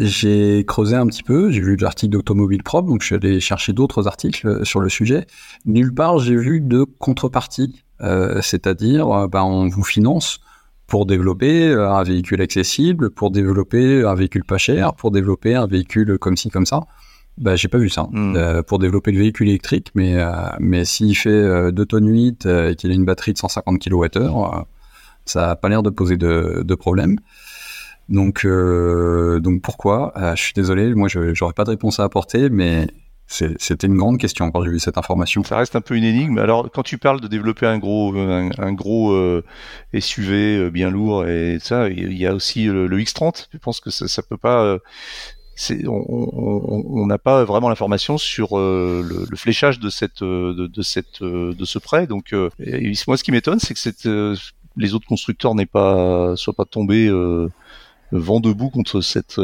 j'ai 0.02 0.64
creusé 0.66 0.96
un 0.96 1.08
petit 1.08 1.24
peu, 1.24 1.50
j'ai 1.52 1.62
vu 1.62 1.76
l'article 1.76 2.14
d'Automobile 2.14 2.64
Propre, 2.64 2.90
donc 2.90 3.02
je 3.02 3.08
suis 3.08 3.16
allé 3.16 3.40
chercher 3.40 3.74
d'autres 3.74 4.08
articles 4.08 4.66
sur 4.66 4.80
le 4.80 4.90
sujet. 4.90 5.26
Nulle 5.66 5.94
part, 5.94 6.20
j'ai 6.20 6.36
vu 6.36 6.62
de 6.62 6.84
contrepartie, 6.84 7.84
c'est-à-dire, 8.42 9.28
ben, 9.30 9.44
on 9.44 9.68
vous 9.68 9.84
finance 9.84 10.40
pour 10.88 11.06
développer 11.06 11.74
un 11.74 12.04
véhicule 12.04 12.42
accessible, 12.42 13.10
pour 13.10 13.32
développer 13.32 14.04
un 14.04 14.14
véhicule 14.14 14.44
pas 14.44 14.60
cher, 14.60 14.94
pour 14.94 15.12
développer 15.12 15.56
un 15.56 15.66
véhicule 15.66 16.20
comme 16.20 16.38
ci, 16.38 16.50
comme 16.50 16.66
ça. 16.66 16.82
Bah, 17.38 17.56
j'ai 17.58 17.68
pas 17.68 17.78
vu 17.78 17.90
ça. 17.90 18.08
Euh, 18.16 18.64
pour 18.64 18.80
développer 18.80 19.12
le 19.12 19.20
véhicule 19.20 19.50
électrique, 19.50 19.92
mais, 19.94 20.16
euh, 20.16 20.32
mais 20.60 20.86
s'il 20.86 21.18
fait 21.18 21.30
euh, 21.30 21.72
2 21.72 21.86
tonnes 21.86 22.08
8 22.08 22.46
euh, 22.46 22.72
et 22.72 22.76
qu'il 22.76 22.92
a 22.92 22.94
une 22.94 23.04
batterie 23.04 23.34
de 23.34 23.38
150 23.38 23.80
kWh, 23.80 24.64
ça 25.26 25.52
a 25.52 25.56
pas 25.56 25.68
l'air 25.68 25.84
de 25.84 25.90
poser 25.90 26.16
de, 26.16 26.64
de 26.66 26.76
problème. 26.76 27.18
Donc, 28.10 28.46
donc 28.46 29.62
pourquoi? 29.62 30.14
Je 30.36 30.42
suis 30.42 30.54
désolé, 30.54 30.94
moi 30.94 31.08
je 31.08 31.34
j'aurais 31.34 31.54
pas 31.54 31.64
de 31.64 31.72
réponse 31.72 32.00
à 32.00 32.04
apporter, 32.04 32.50
mais 32.50 32.88
c'était 33.28 33.88
une 33.88 33.98
grande 33.98 34.20
question 34.20 34.52
quand 34.52 34.64
j'ai 34.64 34.70
vu 34.70 34.80
cette 34.80 35.00
information. 35.00 35.44
Ça 35.44 35.58
reste 35.58 35.76
un 35.76 35.82
peu 35.82 35.96
une 35.96 36.04
énigme. 36.04 36.38
Alors, 36.38 36.70
quand 36.72 36.84
tu 36.84 37.00
parles 37.00 37.20
de 37.20 37.28
développer 37.28 37.66
un 37.66 37.80
gros, 37.80 38.16
un, 38.16 38.74
gros 38.74 39.14
euh, 39.14 39.44
SUV 40.00 40.70
bien 40.70 40.92
lourd 40.92 41.26
et 41.26 41.58
ça, 41.60 41.90
il 41.90 42.14
y 42.14 42.28
a 42.28 42.36
aussi 42.36 42.66
le, 42.66 42.88
X30. 43.00 43.48
Je 43.52 43.58
pense 43.58 43.80
que 43.80 43.90
ça, 43.90 44.08
ça 44.08 44.22
peut 44.22 44.38
pas 44.38 44.78
on 45.88 47.06
n'a 47.06 47.18
pas 47.18 47.44
vraiment 47.46 47.70
l'information 47.70 48.18
sur 48.18 48.58
euh, 48.58 49.26
le, 49.30 49.38
fléchage 49.38 49.80
de 49.80 49.90
cette 49.90 50.22
euh, 50.22 50.68
de, 50.68 50.82
cette 50.82 51.22
euh, 51.22 51.54
de 51.54 51.66
ce 51.66 51.80
prêt. 51.80 52.08
Donc 52.08 52.34
moi 53.08 53.18
ce 53.18 53.24
qui 53.24 53.32
m'étonne 53.32 53.60
c'est 53.60 53.74
que 53.74 54.36
les 54.78 54.94
autres 54.94 55.08
constructeurs 55.08 55.56
n'aient 55.56 55.66
pas 55.66 56.36
soient 56.36 56.54
pas 56.54 56.66
tombés 56.66 57.10
vent 58.12 58.40
debout 58.40 58.70
contre 58.70 59.02
cette 59.02 59.40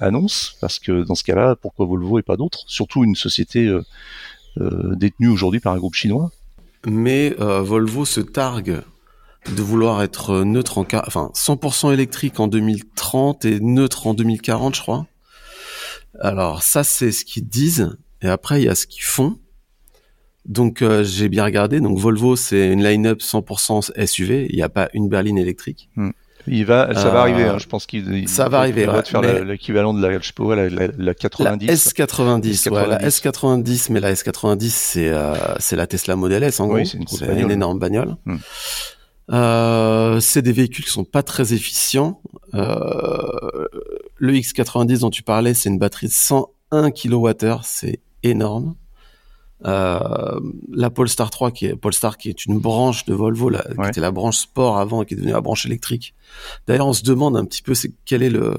annonce 0.00 0.56
parce 0.60 0.78
que 0.78 1.02
dans 1.02 1.14
ce 1.14 1.24
cas-là 1.24 1.56
pourquoi 1.56 1.86
Volvo 1.86 2.18
et 2.18 2.22
pas 2.22 2.36
d'autres? 2.36 2.64
Surtout 2.66 3.04
une 3.04 3.14
société 3.14 3.70
détenue 4.58 5.28
aujourd'hui 5.28 5.60
par 5.60 5.74
un 5.74 5.78
groupe 5.78 5.94
chinois. 5.94 6.30
Mais 6.86 7.34
Volvo 7.38 8.04
se 8.04 8.20
targue 8.20 8.80
de 9.54 9.62
vouloir 9.62 10.02
être 10.02 10.44
neutre 10.44 10.78
en 10.78 10.86
enfin 11.06 11.30
100% 11.34 11.92
électrique 11.92 12.40
en 12.40 12.48
2030 12.48 13.44
et 13.44 13.60
neutre 13.60 14.06
en 14.06 14.14
2040 14.14 14.74
je 14.74 14.80
crois. 14.80 15.06
Alors 16.20 16.62
ça, 16.62 16.84
c'est 16.84 17.12
ce 17.12 17.24
qu'ils 17.24 17.46
disent. 17.46 17.96
Et 18.22 18.28
après, 18.28 18.60
il 18.60 18.64
y 18.64 18.68
a 18.68 18.74
ce 18.74 18.86
qu'ils 18.86 19.04
font. 19.04 19.38
Donc 20.46 20.82
euh, 20.82 21.02
j'ai 21.04 21.28
bien 21.28 21.44
regardé. 21.44 21.80
Donc 21.80 21.98
Volvo, 21.98 22.36
c'est 22.36 22.72
une 22.72 22.82
line-up 22.82 23.20
100% 23.20 24.06
SUV. 24.06 24.46
Il 24.50 24.56
n'y 24.56 24.62
a 24.62 24.68
pas 24.68 24.88
une 24.94 25.08
berline 25.08 25.38
électrique. 25.38 25.90
Hmm. 25.96 26.10
Il 26.48 26.64
va, 26.64 26.94
ça 26.94 27.10
va 27.10 27.20
arriver. 27.20 27.44
Hein. 27.44 27.58
Je 27.58 27.66
pense 27.66 27.86
qu'il 27.86 28.28
ça 28.28 28.48
va 28.48 28.58
arriver. 28.60 28.86
va 28.86 29.02
faire 29.02 29.44
l'équivalent 29.44 29.94
de 29.94 30.06
la, 30.06 30.18
je 30.20 30.32
la, 30.54 30.88
la, 30.96 31.14
90. 31.14 31.66
La 31.66 31.74
S90, 31.74 32.70
Ouais, 32.70 32.86
la 32.86 32.98
S90, 32.98 33.92
mais 33.92 34.00
la 34.00 34.12
S90 34.12 34.68
c'est 34.68 35.08
euh, 35.08 35.34
c'est 35.58 35.76
la 35.76 35.86
Tesla 35.86 36.16
Model 36.16 36.42
S 36.42 36.60
en 36.60 36.68
gros. 36.68 36.84
c'est 36.84 36.98
une, 36.98 37.38
une, 37.38 37.50
énorme 37.50 37.78
bagnole. 37.78 38.16
Hmm. 38.24 38.36
Euh, 39.32 40.20
c'est 40.20 40.42
des 40.42 40.52
véhicules 40.52 40.84
qui 40.84 40.90
sont 40.90 41.04
pas 41.04 41.22
très 41.22 41.52
efficients. 41.52 42.20
Euh, 42.54 43.66
le 44.16 44.32
X90 44.34 45.00
dont 45.00 45.10
tu 45.10 45.22
parlais, 45.22 45.54
c'est 45.54 45.68
une 45.68 45.78
batterie 45.78 46.06
de 46.06 46.12
101 46.12 46.90
kWh, 46.90 47.60
c'est 47.62 48.00
énorme. 48.22 48.74
Euh, 49.64 50.38
la 50.70 50.90
Polestar 50.90 51.30
3 51.30 51.50
qui 51.50 51.66
est 51.66 51.76
Polestar 51.76 52.18
qui 52.18 52.28
est 52.28 52.44
une 52.44 52.58
branche 52.58 53.06
de 53.06 53.14
Volvo 53.14 53.50
qui 53.50 53.88
était 53.88 54.00
la 54.00 54.10
branche 54.10 54.38
sport 54.38 54.78
avant 54.78 55.02
et 55.02 55.06
qui 55.06 55.14
est 55.14 55.16
devenue 55.16 55.32
la 55.32 55.40
branche 55.40 55.64
électrique. 55.64 56.14
D'ailleurs, 56.66 56.86
on 56.86 56.92
se 56.92 57.02
demande 57.02 57.36
un 57.36 57.44
petit 57.44 57.62
peu 57.62 57.74
c'est 57.74 57.92
quel 58.04 58.22
est 58.22 58.30
le 58.30 58.54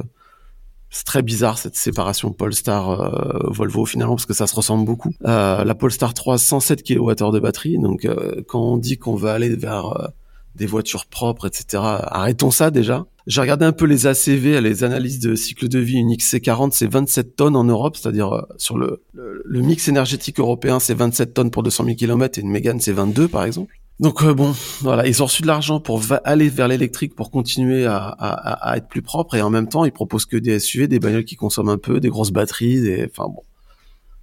c'est 0.89 1.03
très 1.03 1.21
bizarre 1.21 1.57
cette 1.57 1.75
séparation 1.75 2.31
Polestar 2.31 2.89
euh, 2.89 3.49
Volvo 3.51 3.85
finalement 3.85 4.15
parce 4.15 4.25
que 4.25 4.33
ça 4.33 4.47
se 4.47 4.55
ressemble 4.55 4.85
beaucoup. 4.85 5.13
Euh, 5.25 5.63
la 5.63 5.75
Polestar 5.75 6.13
3 6.13 6.37
107 6.37 6.83
kWh 6.83 7.31
de 7.31 7.39
batterie 7.39 7.77
donc 7.77 8.05
euh, 8.05 8.41
quand 8.47 8.61
on 8.61 8.77
dit 8.77 8.97
qu'on 8.97 9.15
va 9.15 9.33
aller 9.33 9.55
vers 9.55 10.11
des 10.55 10.65
voitures 10.65 11.05
propres, 11.05 11.45
etc. 11.45 11.83
Arrêtons 11.83 12.51
ça 12.51 12.71
déjà. 12.71 13.05
J'ai 13.27 13.41
regardé 13.41 13.65
un 13.65 13.73
peu 13.73 13.85
les 13.85 14.07
ACV, 14.07 14.61
les 14.61 14.85
analyses 14.85 15.19
de 15.19 15.35
cycle 15.35 15.67
de 15.67 15.79
vie. 15.79 15.97
Une 15.97 16.13
XC40, 16.13 16.71
c'est 16.71 16.89
27 16.89 17.35
tonnes 17.35 17.57
en 17.57 17.65
Europe, 17.65 17.97
c'est-à-dire 17.97 18.33
euh, 18.33 18.41
sur 18.57 18.77
le, 18.77 19.03
le, 19.13 19.61
mix 19.61 19.89
énergétique 19.89 20.39
européen, 20.39 20.79
c'est 20.79 20.93
27 20.93 21.33
tonnes 21.33 21.51
pour 21.51 21.61
200 21.61 21.83
000 21.83 21.97
km 21.97 22.39
et 22.39 22.41
une 22.41 22.49
Mégane, 22.49 22.79
c'est 22.79 22.93
22 22.93 23.27
par 23.27 23.43
exemple. 23.43 23.73
Donc 23.99 24.23
euh, 24.23 24.33
bon, 24.33 24.55
voilà, 24.79 25.05
ils 25.07 25.21
ont 25.21 25.25
reçu 25.25 25.41
de 25.41 25.47
l'argent 25.47 25.81
pour 25.81 26.01
aller 26.23 26.47
vers 26.47 26.69
l'électrique, 26.69 27.15
pour 27.15 27.29
continuer 27.29 27.85
à, 27.85 27.97
à, 27.97 28.69
à, 28.69 28.77
être 28.77 28.87
plus 28.87 29.01
propre, 29.01 29.35
et 29.35 29.41
en 29.41 29.49
même 29.49 29.67
temps, 29.67 29.83
ils 29.83 29.91
proposent 29.91 30.25
que 30.25 30.37
des 30.37 30.57
SUV, 30.59 30.87
des 30.87 30.99
bagnoles 30.99 31.25
qui 31.25 31.35
consomment 31.35 31.69
un 31.69 31.77
peu, 31.77 31.99
des 31.99 32.09
grosses 32.09 32.31
batteries, 32.31 32.79
des... 32.81 33.09
enfin 33.11 33.27
bon, 33.27 33.41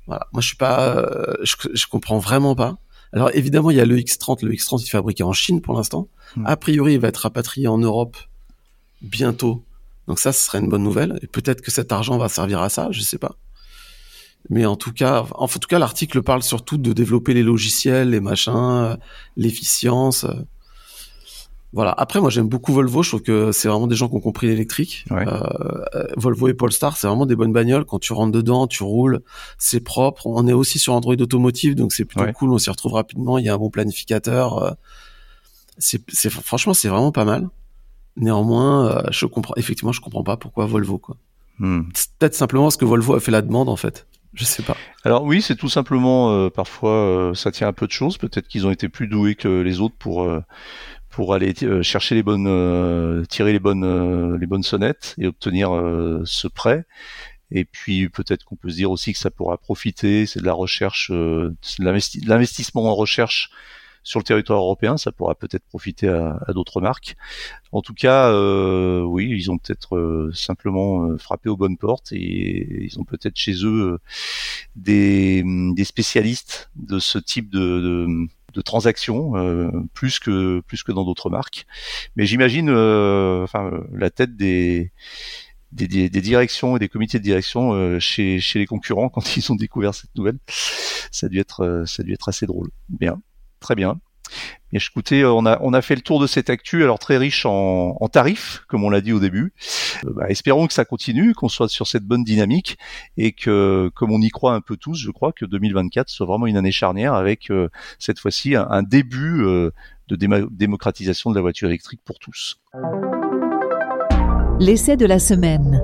voilà. 0.07 0.27
Moi, 0.33 0.41
je 0.41 0.47
suis 0.47 0.57
pas, 0.57 0.97
euh, 0.97 1.35
je, 1.43 1.57
je 1.75 1.87
comprends 1.89 2.19
vraiment 2.19 2.55
pas. 2.55 2.79
Alors 3.13 3.31
évidemment, 3.35 3.71
il 3.71 3.77
y 3.77 3.81
a 3.81 3.85
le 3.85 3.99
X30. 3.99 4.45
Le 4.45 4.53
X30 4.53 4.81
il 4.81 4.85
est 4.85 4.91
fabriqué 4.91 5.23
en 5.23 5.35
Chine 5.35 5.61
pour 5.61 5.75
l'instant. 5.75 6.09
Hmm. 6.37 6.47
A 6.47 6.57
priori, 6.57 6.95
il 6.95 7.01
va 7.01 7.09
être 7.09 7.19
rapatrié 7.19 7.69
en 7.69 7.79
Europe 7.79 8.17
bientôt. 9.05 9.65
Donc 10.09 10.19
ça, 10.19 10.33
ce 10.33 10.45
serait 10.45 10.59
une 10.59 10.69
bonne 10.69 10.83
nouvelle. 10.83 11.19
Et 11.23 11.27
peut-être 11.27 11.61
que 11.61 11.71
cet 11.71 11.93
argent 11.93 12.19
va 12.19 12.29
servir 12.29 12.61
à 12.61 12.69
ça, 12.69 12.89
je 12.91 13.01
sais 13.01 13.19
pas. 13.19 13.37
Mais 14.51 14.67
en 14.67 14.77
tout 14.77 14.93
cas, 14.93 15.25
en 15.33 15.49
tout 15.49 15.59
cas, 15.61 15.79
l'article 15.79 16.23
parle 16.23 16.43
surtout 16.43 16.77
de 16.77 16.93
développer 16.93 17.33
les 17.33 17.43
logiciels, 17.43 18.11
les 18.11 18.21
machins, 18.21 18.99
l'efficience. 19.37 20.27
Voilà. 21.73 21.93
Après, 21.97 22.21
moi, 22.21 22.31
j'aime 22.31 22.49
beaucoup 22.49 22.73
Volvo. 22.73 23.03
Je 23.03 23.09
trouve 23.09 23.23
que 23.23 23.53
c'est 23.53 23.69
vraiment 23.69 23.87
des 23.87 23.97
gens 23.97 24.09
qui 24.09 24.15
ont 24.15 24.21
compris 24.21 24.47
l'électrique. 24.47 25.07
Euh, 25.11 26.07
Volvo 26.17 26.49
et 26.49 26.55
Polestar, 26.55 26.97
c'est 26.97 27.07
vraiment 27.07 27.27
des 27.27 27.35
bonnes 27.35 27.53
bagnoles. 27.53 27.85
Quand 27.85 27.99
tu 27.99 28.13
rentres 28.13 28.33
dedans, 28.33 28.67
tu 28.67 28.83
roules, 28.83 29.23
c'est 29.59 29.81
propre. 29.81 30.27
On 30.27 30.47
est 30.47 30.53
aussi 30.53 30.79
sur 30.79 30.93
Android 30.93 31.17
Automotive, 31.17 31.75
donc 31.75 31.93
c'est 31.93 32.05
plutôt 32.05 32.31
cool. 32.33 32.53
On 32.53 32.59
s'y 32.59 32.71
retrouve 32.71 32.93
rapidement. 32.93 33.39
Il 33.39 33.47
y 33.47 33.49
a 33.49 33.55
un 33.55 33.59
bon 33.59 33.71
planificateur. 33.71 34.59
Euh, 34.63 34.71
c'est, 35.79 36.31
franchement, 36.31 36.75
c'est 36.75 36.89
vraiment 36.89 37.13
pas 37.13 37.25
mal. 37.25 37.49
Néanmoins, 38.17 38.89
euh, 38.89 39.03
je 39.11 39.27
comprends. 39.27 39.55
Effectivement, 39.57 39.93
je 39.93 40.01
comprends 40.01 40.25
pas 40.25 40.37
pourquoi 40.37 40.67
Volvo, 40.67 40.99
quoi. 40.99 41.17
Hmm. 41.61 41.83
peut-être 42.19 42.35
simplement 42.35 42.65
parce 42.65 42.77
que 42.77 42.85
Volvo 42.85 43.15
a 43.15 43.21
fait 43.21 43.31
la 43.31 43.43
demande, 43.43 43.69
en 43.69 43.77
fait. 43.77 44.07
Je 44.33 44.45
sais 44.45 44.65
pas. 44.65 44.77
Alors 45.05 45.23
oui, 45.23 45.41
c'est 45.41 45.55
tout 45.55 45.69
simplement 45.69 46.51
parfois 46.51 47.31
ça 47.37 47.53
tient 47.53 47.69
un 47.69 47.73
peu 47.73 47.87
de 47.87 47.93
choses. 47.93 48.19
Peut-être 48.19 48.49
qu'ils 48.49 48.67
ont 48.67 48.73
été 48.73 48.89
plus 48.89 49.07
doués 49.07 49.37
que 49.37 49.61
les 49.61 49.79
autres 49.79 49.95
pour 49.97 50.29
pour 51.15 51.33
aller 51.33 51.55
euh, 51.63 51.81
chercher 51.81 52.17
les 52.17 52.25
bonnes, 52.25 52.49
euh, 52.49 53.25
tirer 53.27 53.53
les 53.53 53.61
bonnes, 53.61 53.85
euh, 53.85 54.37
les 54.37 54.47
bonnes 54.47 54.65
sonnettes 54.65 55.15
et 55.17 55.29
obtenir 55.29 55.71
ce 56.25 56.49
prêt. 56.49 56.85
Et 57.53 57.65
puis 57.65 58.09
peut-être 58.09 58.45
qu'on 58.45 58.57
peut 58.57 58.71
se 58.71 58.77
dire 58.77 58.91
aussi 58.91 59.13
que 59.13 59.19
ça 59.19 59.31
pourra 59.31 59.57
profiter, 59.57 60.27
c'est 60.27 60.41
de 60.41 60.47
la 60.47 60.55
recherche, 60.55 61.13
c'est 61.63 61.83
de 61.83 62.29
l'investissement 62.29 62.87
en 62.87 62.95
recherche 62.97 63.51
sur 64.05 64.21
le 64.21 64.25
territoire 64.25 64.61
européen, 64.61 64.97
ça 64.97 65.11
pourra 65.11 65.35
peut-être 65.35 65.65
profiter 65.65 66.09
à, 66.09 66.53
d'autres 66.55 66.81
marques. 66.81 67.17
En 67.73 67.83
tout 67.83 67.95
cas, 67.95 68.33
oui, 69.03 69.29
ils 69.31 69.51
ont 69.51 69.59
peut-être 69.59 70.31
simplement 70.33 71.19
frappé 71.19 71.49
aux 71.49 71.57
bonnes 71.57 71.79
portes 71.79 72.13
et 72.13 72.85
ils 72.85 72.99
ont 73.01 73.05
peut-être 73.05 73.37
chez 73.37 73.65
eux 73.65 73.99
des, 74.77 75.43
des, 75.75 75.85
spécialistes 75.85 76.71
de 76.77 76.99
ce 76.99 77.19
type 77.19 77.51
de, 77.51 78.29
de 78.55 78.61
transactions 78.63 79.37
euh, 79.37 79.71
plus 79.93 80.19
que 80.19 80.61
plus 80.61 80.83
que 80.83 80.93
dans 80.93 81.05
d'autres 81.05 81.31
marques. 81.31 81.67
Mais 82.17 82.27
j'imagine, 82.27 82.71
euh, 82.71 83.43
enfin, 83.43 83.71
la 83.93 84.11
tête 84.11 84.37
des 84.37 84.93
des, 85.73 85.89
des, 85.89 86.21
directions 86.21 86.77
et 86.77 86.79
des 86.79 86.89
comités 86.89 87.19
de 87.19 87.25
direction 87.25 87.73
euh, 87.73 87.99
chez, 87.99 88.39
chez 88.39 88.61
les 88.61 88.67
concurrents 88.67 89.09
quand 89.11 89.37
ils 89.37 89.51
ont 89.53 89.57
découvert 89.57 89.93
cette 89.95 90.15
nouvelle. 90.15 90.39
Ça 91.11 91.27
a 91.27 91.29
dû 91.29 91.41
être, 91.41 91.85
ça 91.87 92.03
a 92.03 92.05
dû 92.05 92.13
être 92.13 92.29
assez 92.29 92.47
drôle. 92.47 92.71
Bien, 92.89 93.21
très 93.65 93.75
bien. 93.75 93.99
Bien, 94.73 94.81
écoutez, 94.91 95.25
on 95.25 95.47
a, 95.47 95.59
on 95.63 95.73
a 95.73 95.81
fait 95.81 95.95
le 95.95 96.03
tour 96.03 96.21
de 96.21 96.27
cette 96.27 96.51
actu, 96.51 96.83
alors 96.83 96.99
très 96.99 97.17
riche 97.17 97.47
en, 97.47 98.09
tarifs, 98.13 98.63
comme 98.69 98.85
on 98.85 98.91
l'a 98.91 99.01
dit 99.01 99.13
au 99.13 99.21
début. 99.21 99.55
Euh, 100.05 100.13
bah, 100.15 100.27
espérons 100.29 100.67
que 100.67 100.75
ça 100.75 100.85
continue, 100.85 101.35
qu'on 101.35 101.49
soit 101.49 101.69
sur 101.69 101.87
cette 101.87 102.05
bonne 102.05 102.25
dynamique 102.25 102.77
et 103.17 103.33
que, 103.33 103.91
comme 103.95 104.13
on 104.13 104.21
y 104.21 104.29
croit 104.29 104.55
un 104.55 104.61
peu 104.61 104.77
tous, 104.77 104.97
je 104.97 105.11
crois 105.11 105.33
que 105.33 105.47
2024 105.47 106.09
soit 106.09 106.27
vraiment 106.27 106.47
une 106.47 106.57
année 106.57 106.73
charnière 106.73 107.15
avec 107.15 107.51
euh, 107.51 107.69
cette 107.99 108.19
fois-ci 108.19 108.55
un, 108.55 108.83
début 108.83 109.43
euh, 109.45 109.71
de 110.09 110.17
démocratisation 110.51 111.31
de 111.31 111.37
la 111.37 111.41
voiture 111.41 111.69
électrique 111.69 112.01
pour 112.05 112.19
tous. 112.19 112.61
L'essai 114.61 114.97
de 114.97 115.07
la 115.07 115.19
semaine. 115.19 115.83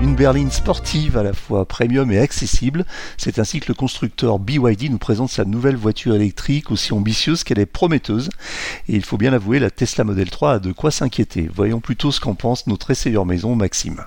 Une 0.00 0.14
berline 0.14 0.52
sportive 0.52 1.18
à 1.18 1.24
la 1.24 1.32
fois 1.32 1.64
premium 1.64 2.12
et 2.12 2.20
accessible, 2.20 2.84
c'est 3.16 3.40
ainsi 3.40 3.58
que 3.58 3.66
le 3.66 3.74
constructeur 3.74 4.38
BYD 4.38 4.90
nous 4.92 4.98
présente 4.98 5.28
sa 5.28 5.44
nouvelle 5.44 5.74
voiture 5.74 6.14
électrique 6.14 6.70
aussi 6.70 6.92
ambitieuse 6.92 7.42
qu'elle 7.42 7.58
est 7.58 7.66
prometteuse. 7.66 8.30
Et 8.88 8.94
il 8.94 9.04
faut 9.04 9.16
bien 9.16 9.32
l'avouer, 9.32 9.58
la 9.58 9.70
Tesla 9.70 10.04
Model 10.04 10.30
3 10.30 10.52
a 10.52 10.58
de 10.60 10.70
quoi 10.70 10.92
s'inquiéter. 10.92 11.50
Voyons 11.52 11.80
plutôt 11.80 12.12
ce 12.12 12.20
qu'en 12.20 12.34
pense 12.34 12.68
notre 12.68 12.92
essayeur 12.92 13.26
maison 13.26 13.56
Maxime. 13.56 14.04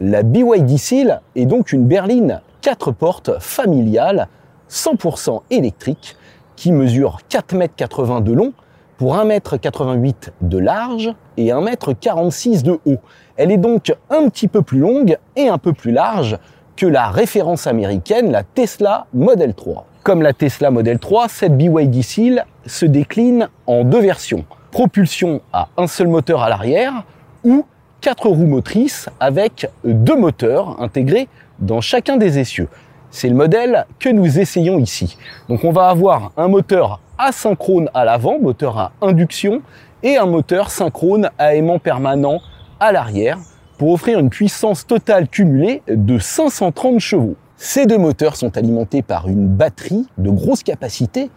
La 0.00 0.24
BYD 0.24 0.76
Seal 0.76 1.20
est 1.36 1.46
donc 1.46 1.72
une 1.72 1.86
berline 1.86 2.40
4 2.62 2.90
portes 2.90 3.30
familiale 3.38 4.26
100% 4.68 5.42
électrique 5.50 6.16
qui 6.56 6.72
mesure 6.72 7.20
4,80 7.30 8.18
m 8.18 8.24
de 8.24 8.32
long 8.32 8.52
pour 8.96 9.16
1,88 9.16 9.96
m 9.96 10.12
de 10.40 10.58
large 10.58 11.14
et 11.36 11.46
1,46 11.46 12.54
m 12.54 12.62
de 12.62 12.78
haut. 12.86 12.98
Elle 13.36 13.50
est 13.50 13.58
donc 13.58 13.94
un 14.10 14.28
petit 14.28 14.48
peu 14.48 14.62
plus 14.62 14.78
longue 14.78 15.16
et 15.36 15.48
un 15.48 15.58
peu 15.58 15.72
plus 15.72 15.92
large 15.92 16.38
que 16.76 16.86
la 16.86 17.08
référence 17.08 17.66
américaine, 17.66 18.30
la 18.30 18.42
Tesla 18.42 19.06
Model 19.12 19.54
3. 19.54 19.86
Comme 20.02 20.22
la 20.22 20.32
Tesla 20.32 20.70
Model 20.70 20.98
3, 20.98 21.28
cette 21.28 21.56
BYD 21.56 22.02
Seal 22.02 22.46
se 22.66 22.86
décline 22.86 23.48
en 23.66 23.84
deux 23.84 24.00
versions. 24.00 24.44
Propulsion 24.70 25.40
à 25.52 25.68
un 25.76 25.86
seul 25.86 26.08
moteur 26.08 26.42
à 26.42 26.48
l'arrière 26.48 27.04
ou 27.44 27.64
quatre 28.00 28.28
roues 28.28 28.46
motrices 28.46 29.08
avec 29.20 29.70
deux 29.84 30.16
moteurs 30.16 30.80
intégrés 30.82 31.28
dans 31.60 31.80
chacun 31.80 32.16
des 32.16 32.38
essieux. 32.38 32.68
C'est 33.14 33.28
le 33.28 33.34
modèle 33.34 33.84
que 33.98 34.08
nous 34.08 34.38
essayons 34.38 34.78
ici. 34.78 35.18
Donc 35.50 35.64
on 35.64 35.70
va 35.70 35.88
avoir 35.88 36.32
un 36.38 36.48
moteur 36.48 36.98
asynchrone 37.18 37.90
à 37.92 38.06
l'avant, 38.06 38.38
moteur 38.40 38.78
à 38.78 38.92
induction, 39.02 39.60
et 40.02 40.16
un 40.16 40.24
moteur 40.24 40.70
synchrone 40.70 41.28
à 41.38 41.54
aimant 41.54 41.78
permanent 41.78 42.40
à 42.80 42.90
l'arrière 42.90 43.38
pour 43.76 43.92
offrir 43.92 44.18
une 44.18 44.30
puissance 44.30 44.86
totale 44.86 45.28
cumulée 45.28 45.82
de 45.88 46.18
530 46.18 47.00
chevaux. 47.00 47.36
Ces 47.58 47.84
deux 47.84 47.98
moteurs 47.98 48.34
sont 48.34 48.56
alimentés 48.56 49.02
par 49.02 49.28
une 49.28 49.46
batterie 49.46 50.06
de 50.16 50.30
grosse 50.30 50.62
capacité, 50.62 51.30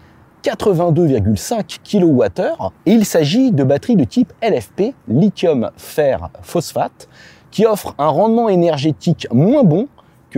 82,5 0.44 1.80
kWh, 1.84 2.70
et 2.86 2.92
il 2.94 3.04
s'agit 3.04 3.52
de 3.52 3.66
batteries 3.66 3.98
de 3.98 4.06
type 4.06 4.32
LFP, 4.42 4.94
lithium 5.10 5.72
fer 5.76 6.30
phosphate, 6.42 7.10
qui 7.52 7.66
offrent 7.66 7.96
un 7.98 8.08
rendement 8.08 8.48
énergétique 8.48 9.28
moins 9.32 9.64
bon 9.64 9.88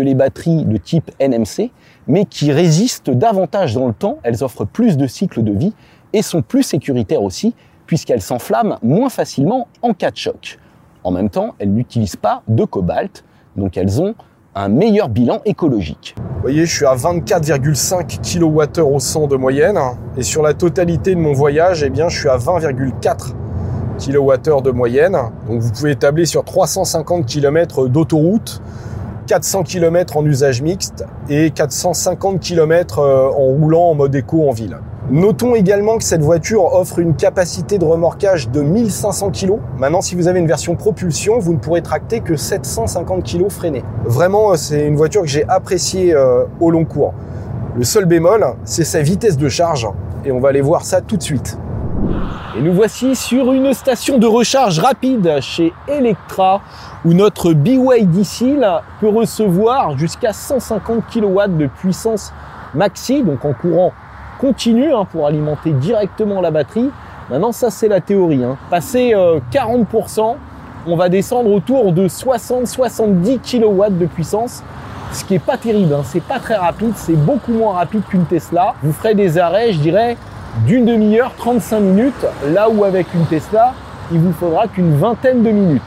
les 0.01 0.15
batteries 0.15 0.65
de 0.65 0.77
type 0.77 1.11
NMC, 1.19 1.71
mais 2.07 2.25
qui 2.25 2.51
résistent 2.51 3.09
davantage 3.09 3.75
dans 3.75 3.87
le 3.87 3.93
temps, 3.93 4.19
elles 4.23 4.43
offrent 4.43 4.65
plus 4.65 4.97
de 4.97 5.07
cycles 5.07 5.43
de 5.43 5.51
vie 5.51 5.73
et 6.13 6.21
sont 6.21 6.41
plus 6.41 6.63
sécuritaires 6.63 7.23
aussi, 7.23 7.55
puisqu'elles 7.85 8.21
s'enflamment 8.21 8.77
moins 8.81 9.09
facilement 9.09 9.67
en 9.81 9.93
cas 9.93 10.11
de 10.11 10.17
choc. 10.17 10.59
En 11.03 11.11
même 11.11 11.29
temps, 11.29 11.55
elles 11.59 11.71
n'utilisent 11.71 12.15
pas 12.15 12.43
de 12.47 12.65
cobalt, 12.65 13.23
donc 13.55 13.77
elles 13.77 14.01
ont 14.01 14.15
un 14.55 14.69
meilleur 14.69 15.07
bilan 15.07 15.39
écologique. 15.45 16.15
Vous 16.17 16.41
voyez, 16.41 16.65
je 16.65 16.75
suis 16.75 16.85
à 16.85 16.95
24,5 16.95 18.19
kWh 18.21 18.81
au 18.81 18.99
100 18.99 19.27
de 19.27 19.35
moyenne, 19.35 19.79
et 20.17 20.23
sur 20.23 20.41
la 20.41 20.53
totalité 20.53 21.13
de 21.13 21.19
mon 21.19 21.33
voyage, 21.33 21.83
eh 21.83 21.89
bien, 21.89 22.09
je 22.09 22.19
suis 22.19 22.29
à 22.29 22.37
20,4 22.37 23.33
kWh 23.99 24.61
de 24.61 24.71
moyenne. 24.71 25.17
Donc 25.47 25.61
vous 25.61 25.71
pouvez 25.71 25.95
tabler 25.95 26.25
sur 26.25 26.43
350 26.43 27.25
km 27.25 27.87
d'autoroute, 27.87 28.61
400 29.27 29.63
km 29.63 30.17
en 30.17 30.25
usage 30.25 30.61
mixte 30.61 31.05
et 31.29 31.51
450 31.51 32.39
km 32.39 32.99
euh, 32.99 33.27
en 33.27 33.45
roulant 33.53 33.89
en 33.89 33.95
mode 33.95 34.15
éco 34.15 34.47
en 34.47 34.53
ville. 34.53 34.77
Notons 35.11 35.53
également 35.53 35.97
que 35.97 36.03
cette 36.03 36.21
voiture 36.21 36.73
offre 36.73 36.99
une 36.99 37.13
capacité 37.15 37.77
de 37.77 37.85
remorquage 37.85 38.49
de 38.49 38.61
1500 38.61 39.31
kg. 39.31 39.53
Maintenant, 39.77 40.01
si 40.01 40.15
vous 40.15 40.27
avez 40.27 40.39
une 40.39 40.47
version 40.47 40.75
propulsion, 40.75 41.39
vous 41.39 41.53
ne 41.53 41.59
pourrez 41.59 41.81
tracter 41.81 42.21
que 42.21 42.37
750 42.37 43.23
kg 43.23 43.49
freinés. 43.49 43.83
Vraiment, 44.05 44.53
euh, 44.53 44.55
c'est 44.55 44.85
une 44.85 44.95
voiture 44.95 45.21
que 45.21 45.27
j'ai 45.27 45.47
appréciée 45.47 46.13
euh, 46.13 46.45
au 46.61 46.71
long 46.71 46.85
cours. 46.85 47.13
Le 47.75 47.83
seul 47.83 48.05
bémol, 48.05 48.45
c'est 48.63 48.85
sa 48.85 49.01
vitesse 49.01 49.37
de 49.37 49.49
charge. 49.49 49.87
Et 50.25 50.31
on 50.31 50.39
va 50.39 50.49
aller 50.49 50.61
voir 50.61 50.83
ça 50.83 51.01
tout 51.01 51.17
de 51.17 51.23
suite. 51.23 51.57
Et 52.57 52.61
nous 52.61 52.73
voici 52.73 53.15
sur 53.15 53.51
une 53.53 53.73
station 53.73 54.17
de 54.17 54.25
recharge 54.25 54.79
rapide 54.79 55.39
chez 55.41 55.73
Electra 55.87 56.61
où 57.05 57.13
notre 57.13 57.53
BYD 57.53 58.23
Seal 58.23 58.81
peut 58.99 59.09
recevoir 59.09 59.97
jusqu'à 59.97 60.33
150 60.33 61.03
kW 61.11 61.47
de 61.49 61.67
puissance 61.67 62.33
maxi, 62.73 63.21
donc 63.23 63.45
en 63.45 63.53
courant 63.53 63.93
continu 64.39 64.93
hein, 64.93 65.05
pour 65.11 65.27
alimenter 65.27 65.71
directement 65.71 66.41
la 66.41 66.51
batterie. 66.51 66.89
Maintenant 67.29 67.51
ça 67.51 67.69
c'est 67.69 67.87
la 67.87 68.01
théorie. 68.01 68.43
Hein. 68.43 68.57
Passer 68.69 69.13
40%, 69.51 70.19
euh, 70.19 70.33
on 70.87 70.95
va 70.95 71.09
descendre 71.09 71.51
autour 71.51 71.91
de 71.91 72.07
60-70 72.07 73.39
kW 73.39 73.97
de 73.97 74.05
puissance 74.05 74.63
ce 75.13 75.23
qui 75.23 75.35
est 75.35 75.39
pas 75.39 75.57
terrible, 75.57 75.93
hein. 75.93 76.01
c'est 76.03 76.23
pas 76.23 76.39
très 76.39 76.55
rapide, 76.55 76.93
c'est 76.95 77.15
beaucoup 77.15 77.53
moins 77.53 77.73
rapide 77.73 78.03
qu'une 78.09 78.25
Tesla. 78.25 78.75
Vous 78.83 78.91
ferez 78.91 79.15
des 79.15 79.37
arrêts, 79.37 79.71
je 79.71 79.79
dirais, 79.79 80.17
d'une 80.65 80.85
demi-heure, 80.85 81.33
35 81.37 81.79
minutes, 81.79 82.25
là 82.47 82.69
où 82.69 82.83
avec 82.83 83.13
une 83.13 83.25
Tesla, 83.25 83.73
il 84.11 84.19
vous 84.19 84.33
faudra 84.33 84.67
qu'une 84.67 84.95
vingtaine 84.95 85.43
de 85.43 85.51
minutes. 85.51 85.81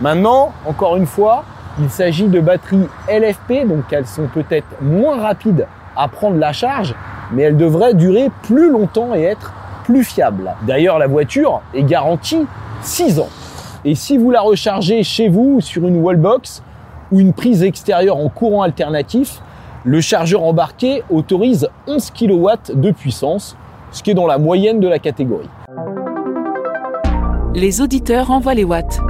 Maintenant, 0.00 0.52
encore 0.66 0.96
une 0.96 1.06
fois, 1.06 1.44
il 1.80 1.90
s'agit 1.90 2.26
de 2.26 2.40
batteries 2.40 2.88
LFP, 3.08 3.66
donc 3.68 3.92
elles 3.92 4.06
sont 4.06 4.26
peut-être 4.32 4.66
moins 4.80 5.20
rapides 5.20 5.66
à 5.96 6.08
prendre 6.08 6.38
la 6.38 6.52
charge, 6.52 6.94
mais 7.32 7.42
elles 7.42 7.56
devraient 7.56 7.94
durer 7.94 8.30
plus 8.42 8.70
longtemps 8.70 9.14
et 9.14 9.22
être 9.22 9.52
plus 9.84 10.04
fiables. 10.04 10.54
D'ailleurs, 10.62 10.98
la 10.98 11.06
voiture 11.06 11.60
est 11.74 11.82
garantie 11.82 12.46
6 12.82 13.20
ans. 13.20 13.28
Et 13.84 13.94
si 13.94 14.16
vous 14.16 14.30
la 14.30 14.40
rechargez 14.40 15.02
chez 15.02 15.28
vous 15.28 15.60
sur 15.60 15.86
une 15.86 16.00
wallbox 16.00 16.62
ou 17.12 17.20
une 17.20 17.32
prise 17.32 17.62
extérieure 17.62 18.16
en 18.16 18.28
courant 18.28 18.62
alternatif, 18.62 19.40
le 19.84 20.00
chargeur 20.00 20.42
embarqué 20.42 21.02
autorise 21.10 21.68
11 21.86 22.10
kW 22.10 22.48
de 22.74 22.90
puissance, 22.90 23.56
ce 23.92 24.02
qui 24.02 24.10
est 24.10 24.14
dans 24.14 24.26
la 24.26 24.38
moyenne 24.38 24.80
de 24.80 24.88
la 24.88 24.98
catégorie. 24.98 25.48
Les 27.54 27.80
auditeurs 27.80 28.30
envoient 28.30 28.54
les 28.54 28.64
watts. 28.64 29.00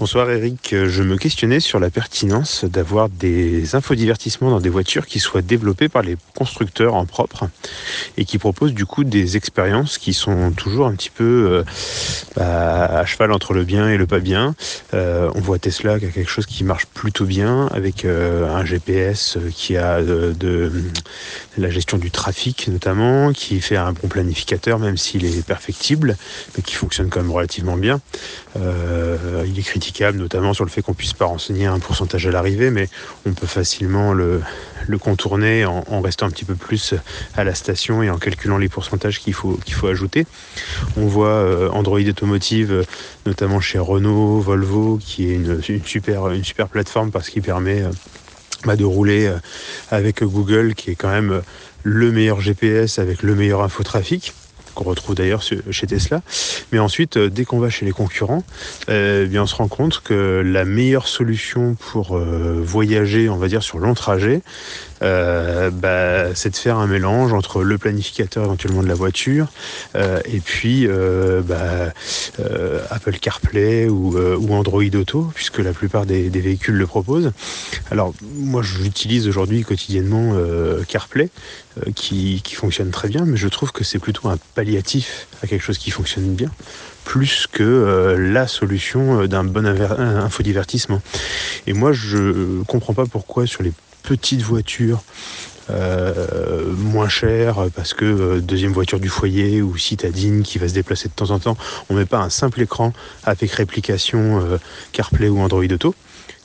Bonsoir 0.00 0.30
Eric, 0.30 0.76
je 0.86 1.02
me 1.02 1.16
questionnais 1.16 1.58
sur 1.58 1.80
la 1.80 1.90
pertinence 1.90 2.64
d'avoir 2.64 3.08
des 3.08 3.74
infodivertissements 3.74 4.48
dans 4.48 4.60
des 4.60 4.68
voitures 4.68 5.06
qui 5.06 5.18
soient 5.18 5.42
développées 5.42 5.88
par 5.88 6.02
les 6.02 6.16
constructeurs 6.36 6.94
en 6.94 7.04
propre 7.04 7.48
et 8.16 8.24
qui 8.24 8.38
proposent 8.38 8.74
du 8.74 8.86
coup 8.86 9.02
des 9.02 9.36
expériences 9.36 9.98
qui 9.98 10.14
sont 10.14 10.52
toujours 10.52 10.86
un 10.86 10.94
petit 10.94 11.10
peu 11.10 11.24
euh, 11.50 11.64
bah, 12.36 12.84
à 12.84 13.06
cheval 13.06 13.32
entre 13.32 13.54
le 13.54 13.64
bien 13.64 13.88
et 13.88 13.96
le 13.96 14.06
pas 14.06 14.20
bien. 14.20 14.54
Euh, 14.94 15.32
on 15.34 15.40
voit 15.40 15.58
Tesla 15.58 15.98
qui 15.98 16.06
a 16.06 16.10
quelque 16.10 16.30
chose 16.30 16.46
qui 16.46 16.62
marche 16.62 16.86
plutôt 16.86 17.24
bien 17.24 17.66
avec 17.72 18.04
euh, 18.04 18.54
un 18.54 18.64
GPS 18.64 19.36
qui 19.52 19.76
a 19.76 20.00
de, 20.00 20.70
la 21.56 21.70
gestion 21.70 21.98
du 21.98 22.12
trafic 22.12 22.68
notamment, 22.68 23.32
qui 23.32 23.60
fait 23.60 23.76
un 23.76 23.94
bon 23.94 24.06
planificateur 24.06 24.78
même 24.78 24.96
s'il 24.96 25.24
est 25.24 25.44
perfectible, 25.44 26.16
mais 26.56 26.62
qui 26.62 26.76
fonctionne 26.76 27.08
quand 27.08 27.20
même 27.20 27.32
relativement 27.32 27.76
bien. 27.76 28.00
il 28.54 29.58
est 29.58 29.62
critiqué 29.62 29.87
notamment 30.14 30.54
sur 30.54 30.64
le 30.64 30.70
fait 30.70 30.82
qu'on 30.82 30.94
puisse 30.94 31.12
pas 31.12 31.24
renseigner 31.24 31.66
un 31.66 31.78
pourcentage 31.78 32.26
à 32.26 32.30
l'arrivée, 32.30 32.70
mais 32.70 32.88
on 33.26 33.32
peut 33.32 33.46
facilement 33.46 34.12
le, 34.12 34.40
contourner 35.00 35.64
en, 35.64 36.00
restant 36.00 36.26
un 36.26 36.30
petit 36.30 36.44
peu 36.44 36.54
plus 36.54 36.94
à 37.36 37.44
la 37.44 37.54
station 37.54 38.02
et 38.02 38.10
en 38.10 38.18
calculant 38.18 38.58
les 38.58 38.68
pourcentages 38.68 39.20
qu'il 39.20 39.34
faut, 39.34 39.58
qu'il 39.64 39.74
faut 39.74 39.88
ajouter. 39.88 40.26
On 40.96 41.06
voit 41.06 41.28
euh, 41.28 41.68
Android 41.70 42.00
Automotive, 42.00 42.84
notamment 43.26 43.60
chez 43.60 43.78
Renault, 43.78 44.40
Volvo, 44.40 44.98
qui 44.98 45.30
est 45.30 45.34
une, 45.34 45.62
super, 45.84 46.28
une 46.28 46.44
super 46.44 46.68
plateforme 46.68 47.10
parce 47.10 47.28
qu'il 47.28 47.42
permet 47.42 47.82
euh, 47.82 47.90
bah, 48.64 48.76
de 48.76 48.84
rouler 48.84 49.26
euh, 49.26 49.38
avec 49.90 50.22
Google, 50.22 50.74
qui 50.74 50.90
est 50.90 50.94
quand 50.94 51.10
même 51.10 51.42
le 51.82 52.12
meilleur 52.12 52.40
GPS 52.40 52.98
avec 52.98 53.22
le 53.22 53.34
meilleur 53.34 53.62
infotrafic 53.62 54.32
qu'on 54.78 54.84
retrouve 54.84 55.16
d'ailleurs 55.16 55.42
chez 55.42 55.86
Tesla. 55.86 56.22
Mais 56.72 56.78
ensuite, 56.78 57.16
euh, 57.16 57.28
dès 57.28 57.44
qu'on 57.44 57.58
va 57.58 57.68
chez 57.68 57.84
les 57.84 57.92
concurrents, 57.92 58.44
euh, 58.88 59.24
eh 59.24 59.28
bien 59.28 59.42
on 59.42 59.46
se 59.46 59.56
rend 59.56 59.68
compte 59.68 60.00
que 60.00 60.42
la 60.44 60.64
meilleure 60.64 61.08
solution 61.08 61.74
pour 61.74 62.16
euh, 62.16 62.60
voyager, 62.62 63.28
on 63.28 63.36
va 63.36 63.48
dire, 63.48 63.62
sur 63.62 63.78
long 63.78 63.94
trajet, 63.94 64.42
euh, 65.02 65.70
bah, 65.70 66.34
c'est 66.34 66.50
de 66.50 66.56
faire 66.56 66.78
un 66.78 66.86
mélange 66.86 67.32
entre 67.32 67.62
le 67.62 67.78
planificateur 67.78 68.44
éventuellement 68.44 68.82
de 68.82 68.88
la 68.88 68.94
voiture 68.94 69.48
euh, 69.94 70.20
et 70.24 70.40
puis 70.40 70.86
euh, 70.86 71.40
bah, 71.42 71.92
Apple 72.90 73.18
CarPlay 73.18 73.88
ou, 73.88 74.16
Android 74.52 74.82
Auto, 74.94 75.30
puisque 75.34 75.58
la 75.58 75.72
plupart 75.72 76.06
des, 76.06 76.28
véhicules 76.28 76.74
le 76.74 76.86
proposent. 76.86 77.32
Alors 77.90 78.14
moi 78.34 78.62
j'utilise 78.62 79.28
aujourd'hui 79.28 79.62
quotidiennement 79.62 80.34
CarPlay 80.88 81.30
qui, 81.94 82.40
qui 82.42 82.54
fonctionne 82.54 82.90
très 82.90 83.08
bien, 83.08 83.24
mais 83.24 83.36
je 83.36 83.48
trouve 83.48 83.72
que 83.72 83.84
c'est 83.84 83.98
plutôt 83.98 84.28
un 84.28 84.38
palliatif 84.54 85.28
à 85.42 85.46
quelque 85.46 85.62
chose 85.62 85.78
qui 85.78 85.90
fonctionne 85.90 86.34
bien 86.34 86.50
plus 87.04 87.46
que 87.50 88.16
la 88.18 88.46
solution 88.46 89.26
d'un 89.26 89.44
bon 89.44 89.66
infodivertissement. 89.66 91.00
Et 91.66 91.72
moi, 91.72 91.92
je 91.92 92.62
comprends 92.64 92.92
pas 92.92 93.06
pourquoi 93.06 93.46
sur 93.46 93.62
les 93.62 93.72
petite 94.02 94.42
voiture 94.42 95.02
euh, 95.70 96.72
moins 96.76 97.08
chère 97.08 97.66
parce 97.76 97.92
que 97.92 98.04
euh, 98.04 98.40
deuxième 98.40 98.72
voiture 98.72 99.00
du 99.00 99.08
foyer 99.08 99.60
ou 99.60 99.76
citadine 99.76 100.42
qui 100.42 100.56
va 100.56 100.66
se 100.66 100.72
déplacer 100.72 101.08
de 101.08 101.12
temps 101.12 101.30
en 101.30 101.38
temps, 101.38 101.58
on 101.90 101.94
met 101.94 102.06
pas 102.06 102.20
un 102.20 102.30
simple 102.30 102.62
écran 102.62 102.94
avec 103.24 103.52
réplication 103.52 104.40
euh, 104.40 104.58
CarPlay 104.92 105.28
ou 105.28 105.40
Android 105.40 105.64
Auto 105.64 105.94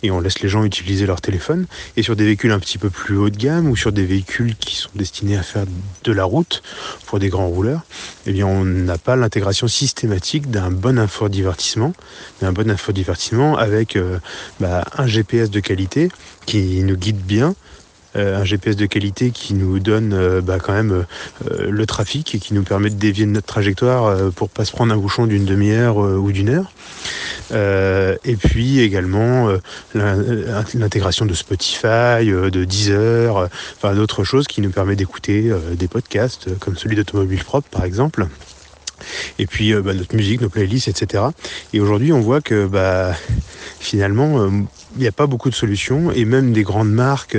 et 0.04 0.12
on 0.12 0.20
laisse 0.20 0.42
les 0.42 0.50
gens 0.50 0.64
utiliser 0.64 1.06
leur 1.06 1.22
téléphone. 1.22 1.66
Et 1.98 2.04
sur 2.04 2.16
des 2.16 2.26
véhicules 2.26 2.52
un 2.52 2.60
petit 2.60 2.78
peu 2.78 2.90
plus 2.90 3.18
haut 3.18 3.30
de 3.30 3.38
gamme 3.38 3.70
ou 3.70 3.76
sur 3.76 3.92
des 3.92 4.06
véhicules 4.06 4.56
qui 4.56 4.76
sont 4.76 4.90
destinés 4.96 5.38
à 5.38 5.44
faire 5.44 5.66
de 6.04 6.12
la 6.12 6.26
route 6.26 6.62
pour 7.08 7.20
des 7.20 7.30
grands 7.30 7.48
rouleurs, 7.48 7.82
eh 8.28 8.34
bien 8.34 8.46
on 8.46 8.66
n'a 8.66 8.98
pas 8.98 9.16
l'intégration 9.16 9.68
systématique 9.68 10.52
d'un 10.52 10.70
bon 10.70 11.00
infodivertissement, 11.00 11.94
d'un 12.42 12.52
bon 12.52 12.70
infodivertissement 12.70 13.58
avec 13.58 13.96
euh, 13.96 14.20
bah, 14.60 14.84
un 14.98 15.08
GPS 15.08 15.50
de 15.50 15.62
qualité 15.62 16.10
qui 16.46 16.84
nous 16.84 16.98
guide 16.98 17.22
bien, 17.22 17.56
un 18.16 18.44
GPS 18.44 18.76
de 18.76 18.86
qualité 18.86 19.32
qui 19.32 19.54
nous 19.54 19.80
donne 19.80 20.14
euh, 20.14 20.42
bah, 20.42 20.60
quand 20.60 20.74
même 20.74 21.06
euh, 21.50 21.70
le 21.70 21.86
trafic 21.86 22.36
et 22.36 22.40
qui 22.40 22.54
nous 22.54 22.64
permet 22.64 22.90
de 22.90 22.96
dévier 22.96 23.26
de 23.26 23.32
notre 23.32 23.48
trajectoire 23.48 24.32
pour 24.32 24.50
pas 24.50 24.66
se 24.66 24.72
prendre 24.72 24.94
un 24.94 24.98
bouchon 24.98 25.26
d'une 25.26 25.46
demi-heure 25.46 25.98
ou 25.98 26.32
d'une 26.32 26.50
heure. 26.50 26.72
et 27.52 28.36
puis 28.36 28.80
également 28.80 29.50
l'intégration 29.94 31.26
de 31.26 31.34
Spotify, 31.34 32.26
de 32.26 32.64
Deezer, 32.64 33.50
enfin 33.78 33.94
d'autres 33.96 34.24
choses 34.24 34.48
qui 34.48 34.62
nous 34.62 34.70
permet 34.70 34.96
d'écouter 34.96 35.52
des 35.74 35.88
podcasts 35.88 36.58
comme 36.60 36.78
celui 36.78 36.96
d'Automobile 36.96 37.44
Propre 37.44 37.70
par 37.70 37.84
exemple 37.84 38.28
et 39.38 39.46
puis 39.48 39.74
bah, 39.74 39.94
notre 39.94 40.16
musique, 40.16 40.42
nos 40.42 40.50
playlists, 40.50 40.88
etc. 40.88 41.26
Et 41.74 41.80
aujourd'hui, 41.80 42.14
on 42.14 42.22
voit 42.22 42.42
que 42.42 42.66
bah, 42.68 43.14
finalement, 43.80 44.50
il 44.96 45.02
n'y 45.02 45.08
a 45.08 45.12
pas 45.12 45.28
beaucoup 45.28 45.50
de 45.50 45.56
solutions 45.56 46.12
et 46.12 46.26
même 46.26 46.54
des 46.54 46.64
grandes 46.64 46.92
marques, 46.92 47.38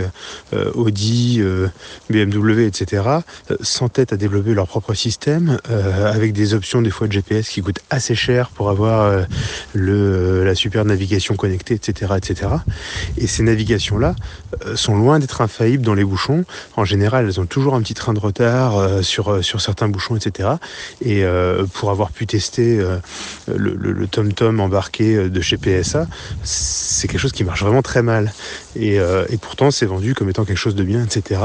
euh, 0.52 0.70
Audi, 0.74 1.38
euh, 1.40 1.68
BMW, 2.10 2.66
etc., 2.66 3.02
euh, 3.50 3.56
s'entêtent 3.60 4.12
à 4.12 4.16
développer 4.16 4.54
leur 4.54 4.66
propre 4.66 4.94
système 4.94 5.58
avec 6.04 6.32
des 6.32 6.54
options 6.54 6.82
des 6.82 6.90
fois 6.90 7.06
de 7.06 7.12
GPS 7.12 7.48
qui 7.48 7.62
coûtent 7.62 7.80
assez 7.90 8.14
cher 8.14 8.50
pour 8.50 8.70
avoir 8.70 9.24
la 9.74 10.54
super 10.54 10.84
navigation 10.84 11.36
connectée, 11.36 11.74
etc., 11.74 12.12
etc. 12.16 12.50
Et 13.16 13.26
ces 13.26 13.42
navigations-là 13.42 14.14
sont 14.74 14.96
loin 14.96 15.18
d'être 15.18 15.40
infaillibles 15.40 15.84
dans 15.84 15.94
les 15.94 16.04
bouchons. 16.04 16.44
En 16.76 16.84
général, 16.84 17.26
elles 17.26 17.40
ont 17.40 17.46
toujours 17.46 17.74
un 17.74 17.82
petit 17.82 17.94
train 17.94 18.14
de 18.14 18.18
retard 18.18 19.02
sur, 19.02 19.42
certains 19.60 19.88
bouchons, 19.88 20.16
etc. 20.16 20.50
Et 21.04 21.24
pour 21.74 21.90
avoir 21.90 22.10
pu 22.10 22.26
tester 22.26 22.84
le, 23.48 24.06
TomTom 24.06 24.60
embarqué 24.60 25.28
de 25.28 25.40
chez 25.40 25.56
PSA, 25.56 26.06
c'est 26.42 27.08
quelque 27.08 27.20
chose 27.20 27.32
qui 27.32 27.43
marche 27.44 27.62
vraiment 27.62 27.82
très 27.82 28.02
mal. 28.02 28.32
Euh, 28.76 29.26
et, 29.28 29.36
pourtant, 29.36 29.70
c'est 29.70 29.86
vendu 29.86 30.14
comme 30.14 30.28
étant 30.28 30.44
quelque 30.44 30.58
chose 30.58 30.74
de 30.74 30.82
bien, 30.82 31.04
etc. 31.04 31.40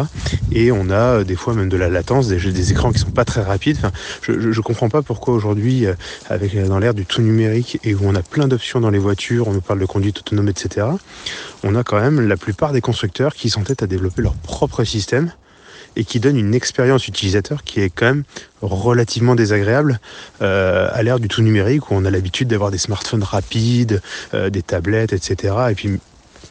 Et 0.51 0.71
on 0.71 0.89
a 0.89 1.19
euh, 1.19 1.23
des 1.23 1.35
fois 1.35 1.53
même 1.53 1.69
de 1.69 1.77
la 1.77 1.89
latence, 1.89 2.27
des, 2.27 2.71
écrans 2.71 2.91
qui 2.91 2.99
sont 2.99 3.11
pas 3.11 3.25
très 3.25 3.41
rapides. 3.41 3.77
Enfin, 3.77 3.91
je, 4.21 4.31
ne 4.33 4.61
comprends 4.61 4.89
pas 4.89 5.01
pourquoi 5.01 5.33
aujourd'hui, 5.33 5.85
euh, 5.85 5.93
avec 6.29 6.57
dans 6.67 6.79
l'ère 6.79 6.93
du 6.93 7.05
tout 7.05 7.21
numérique 7.21 7.79
et 7.83 7.93
où 7.93 8.01
on 8.03 8.15
a 8.15 8.23
plein 8.23 8.47
d'options 8.47 8.79
dans 8.79 8.89
les 8.89 8.99
voitures, 8.99 9.47
on 9.47 9.53
nous 9.53 9.61
parle 9.61 9.79
de 9.79 9.85
conduite 9.85 10.19
autonome, 10.19 10.49
etc. 10.49 10.87
On 11.63 11.75
a 11.75 11.83
quand 11.83 11.99
même 11.99 12.27
la 12.27 12.37
plupart 12.37 12.71
des 12.71 12.81
constructeurs 12.81 13.33
qui 13.33 13.49
s'entêtent 13.49 13.83
à 13.83 13.87
développer 13.87 14.21
leur 14.21 14.33
propre 14.33 14.83
système 14.83 15.31
et 15.99 16.05
qui 16.05 16.21
donne 16.21 16.37
une 16.37 16.55
expérience 16.55 17.09
utilisateur 17.09 17.63
qui 17.63 17.81
est 17.81 17.89
quand 17.89 18.05
même 18.05 18.23
relativement 18.61 19.35
désagréable 19.35 19.99
euh, 20.41 20.89
à 20.93 21.03
l'ère 21.03 21.19
du 21.19 21.27
tout 21.27 21.41
numérique 21.41 21.91
où 21.91 21.93
on 21.93 22.05
a 22.05 22.09
l'habitude 22.09 22.47
d'avoir 22.47 22.71
des 22.71 22.77
smartphones 22.77 23.21
rapides, 23.21 24.01
euh, 24.33 24.49
des 24.49 24.61
tablettes, 24.61 25.11
etc. 25.11 25.55
Et 25.71 25.75
puis 25.75 25.99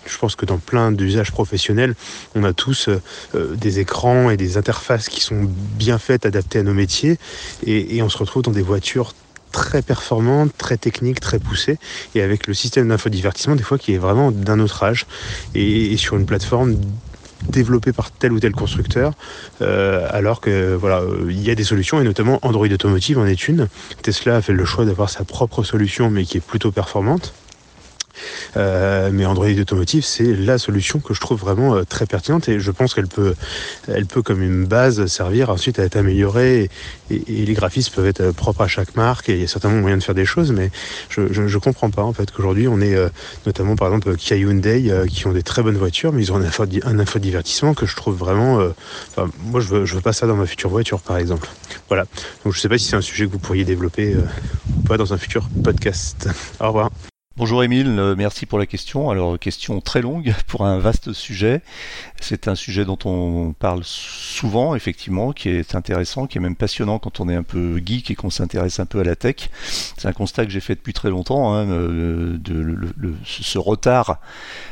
je 0.05 0.18
pense 0.18 0.36
que 0.36 0.44
dans 0.44 0.59
plein 0.59 0.92
d'usages 0.92 1.32
professionnels, 1.32 1.94
on 2.34 2.44
a 2.44 2.53
tous 2.53 2.88
euh, 2.88 3.57
des 3.57 3.78
écrans 3.78 4.28
et 4.28 4.36
des 4.36 4.59
interfaces 4.59 5.09
qui 5.09 5.22
sont 5.22 5.49
bien 5.78 5.99
faites, 5.99 6.26
adaptées 6.26 6.59
à 6.59 6.62
nos 6.62 6.74
métiers, 6.74 7.18
et, 7.66 8.03
on 8.03 8.09
se 8.09 8.18
retrouve 8.18 8.42
dans 8.42 8.53
des 8.53 8.62
voitures 8.62 9.14
très 9.53 9.80
performantes, 9.80 10.53
très 10.57 10.76
techniques, 10.76 11.20
très 11.20 11.38
poussées, 11.38 11.78
et 12.14 12.22
avec 12.22 12.46
le 12.46 12.55
système 12.55 12.88
d'infodivertissement 12.88 13.57
des 13.57 13.62
fois 13.62 13.78
qui 13.78 13.94
est 13.94 13.99
vraiment 13.99 14.30
d'un 14.30 14.61
autre 14.61 14.82
âge, 14.82 15.07
et 15.55 15.96
sur 15.96 16.16
une 16.16 16.26
plateforme 16.26 16.76
développé 17.49 17.93
par 17.93 18.11
tel 18.11 18.32
ou 18.32 18.41
tel 18.41 18.53
constructeur, 18.53 19.12
euh, 19.62 20.07
alors 20.11 20.41
que 20.41 20.74
voilà, 20.74 21.01
euh, 21.01 21.26
il 21.30 21.43
y 21.43 21.51
a 21.51 21.55
des 21.55 21.64
solutions 21.64 22.01
et 22.01 22.05
notamment 22.05 22.39
Android 22.43 22.66
Automotive 22.66 23.18
en 23.18 23.26
est 23.26 23.49
une. 23.49 23.68
Tesla 24.03 24.36
a 24.36 24.43
fait 24.43 24.53
le 24.53 24.64
choix 24.64 24.84
d'avoir 24.84 25.11
sa 25.11 25.24
propre 25.24 25.62
solution, 25.62 26.11
mais 26.11 26.24
qui 26.24 26.39
est 26.39 26.47
plutôt 26.47 26.70
performante. 26.70 27.32
Euh, 28.57 29.11
mais 29.12 29.27
Android 29.27 29.49
Automotive, 29.49 30.05
c'est 30.05 30.35
la 30.35 30.59
solution 30.59 30.99
que 30.99 31.14
je 31.14 31.21
trouve 31.21 31.41
vraiment 31.41 31.75
euh, 31.75 31.85
très 31.85 32.07
pertinente 32.07 32.49
et 32.49 32.61
je 32.61 32.71
pense 32.71 32.95
qu'elle 32.95 33.07
peut, 33.07 33.35
elle 33.87 34.07
peut 34.07 34.23
comme 34.23 34.43
une 34.43 34.64
base 34.64 35.07
servir 35.07 35.51
ensuite 35.51 35.79
à 35.79 35.85
être 35.85 35.97
améliorée 35.97 36.71
et, 37.11 37.19
les 37.29 37.55
graphismes 37.55 37.95
peuvent 37.95 38.07
être 38.07 38.33
propres 38.33 38.62
à 38.62 38.69
chaque 38.69 38.95
marque 38.95 39.29
et 39.29 39.35
il 39.35 39.41
y 39.41 39.45
a 39.45 39.49
certainement 39.49 39.81
moyen 39.81 39.97
de 39.97 40.03
faire 40.03 40.14
des 40.14 40.27
choses, 40.27 40.53
mais 40.53 40.71
je, 41.09 41.33
je, 41.33 41.59
comprends 41.59 41.91
pas 41.91 42.03
en 42.03 42.12
fait 42.12 42.31
qu'aujourd'hui 42.31 42.69
on 42.69 42.81
est 42.81 42.95
euh, 42.95 43.09
notamment 43.47 43.77
par 43.77 43.89
exemple 43.89 44.14
Kia 44.16 44.37
Hyundai 44.37 44.93
qui 45.09 45.27
ont 45.27 45.33
des 45.33 45.43
très 45.43 45.62
bonnes 45.62 45.77
voitures, 45.77 46.12
mais 46.12 46.23
ils 46.23 46.33
ont 46.33 46.37
un, 46.37 46.45
info, 46.45 46.64
un 46.85 46.99
infodivertissement 46.99 47.75
que 47.75 47.87
je 47.87 47.97
trouve 47.97 48.16
vraiment. 48.16 48.59
moi, 49.45 49.61
je 49.61 49.69
veux, 49.69 49.85
je 49.85 49.95
veux 49.95 50.01
pas 50.01 50.12
ça 50.12 50.27
dans 50.27 50.37
ma 50.37 50.47
future 50.47 50.71
voiture, 50.71 51.01
par 51.01 51.16
exemple. 51.16 51.49
Voilà. 51.89 52.05
Donc, 52.45 52.55
je 52.55 52.61
sais 52.61 52.69
pas 52.69 52.79
si 52.79 52.87
c'est 52.87 52.97
un 52.97 53.01
sujet 53.01 53.27
que 53.27 53.33
vous 53.33 53.39
pourriez 53.39 53.64
développer 53.64 54.16
ou 54.16 54.83
pas 54.83 54.97
dans 54.97 55.12
un 55.12 55.19
futur 55.19 55.49
podcast. 55.62 56.29
Au 56.61 56.69
revoir. 56.69 56.91
Bonjour 57.39 57.62
Émile, 57.62 57.86
euh, 58.01 58.16
merci 58.18 58.47
pour 58.47 58.59
la 58.59 58.66
question. 58.66 59.11
Alors 59.11 59.39
question 59.39 59.80
très 59.80 60.03
longue 60.03 60.34
pour 60.49 60.66
un 60.66 60.80
vaste 60.80 61.12
sujet. 61.12 61.62
C'est 62.20 62.49
un 62.49 62.57
sujet 62.57 62.84
dont 62.84 62.99
on 63.05 63.53
parle 63.53 63.82
souvent, 63.84 64.74
effectivement, 64.74 65.30
qui 65.30 65.49
est 65.49 65.76
intéressant, 65.76 66.26
qui 66.26 66.39
est 66.39 66.41
même 66.41 66.57
passionnant 66.57 66.99
quand 66.99 67.20
on 67.20 67.28
est 67.28 67.36
un 67.36 67.45
peu 67.45 67.78
geek 67.78 68.11
et 68.11 68.16
qu'on 68.16 68.30
s'intéresse 68.30 68.80
un 68.80 68.86
peu 68.86 68.99
à 68.99 69.05
la 69.05 69.14
tech. 69.14 69.51
C'est 69.62 70.09
un 70.09 70.12
constat 70.12 70.47
que 70.47 70.51
j'ai 70.51 70.59
fait 70.59 70.74
depuis 70.74 70.93
très 70.93 71.11
longtemps, 71.11 71.55
hein, 71.55 71.70
euh, 71.70 72.39
ce 73.24 73.59
retard 73.59 74.18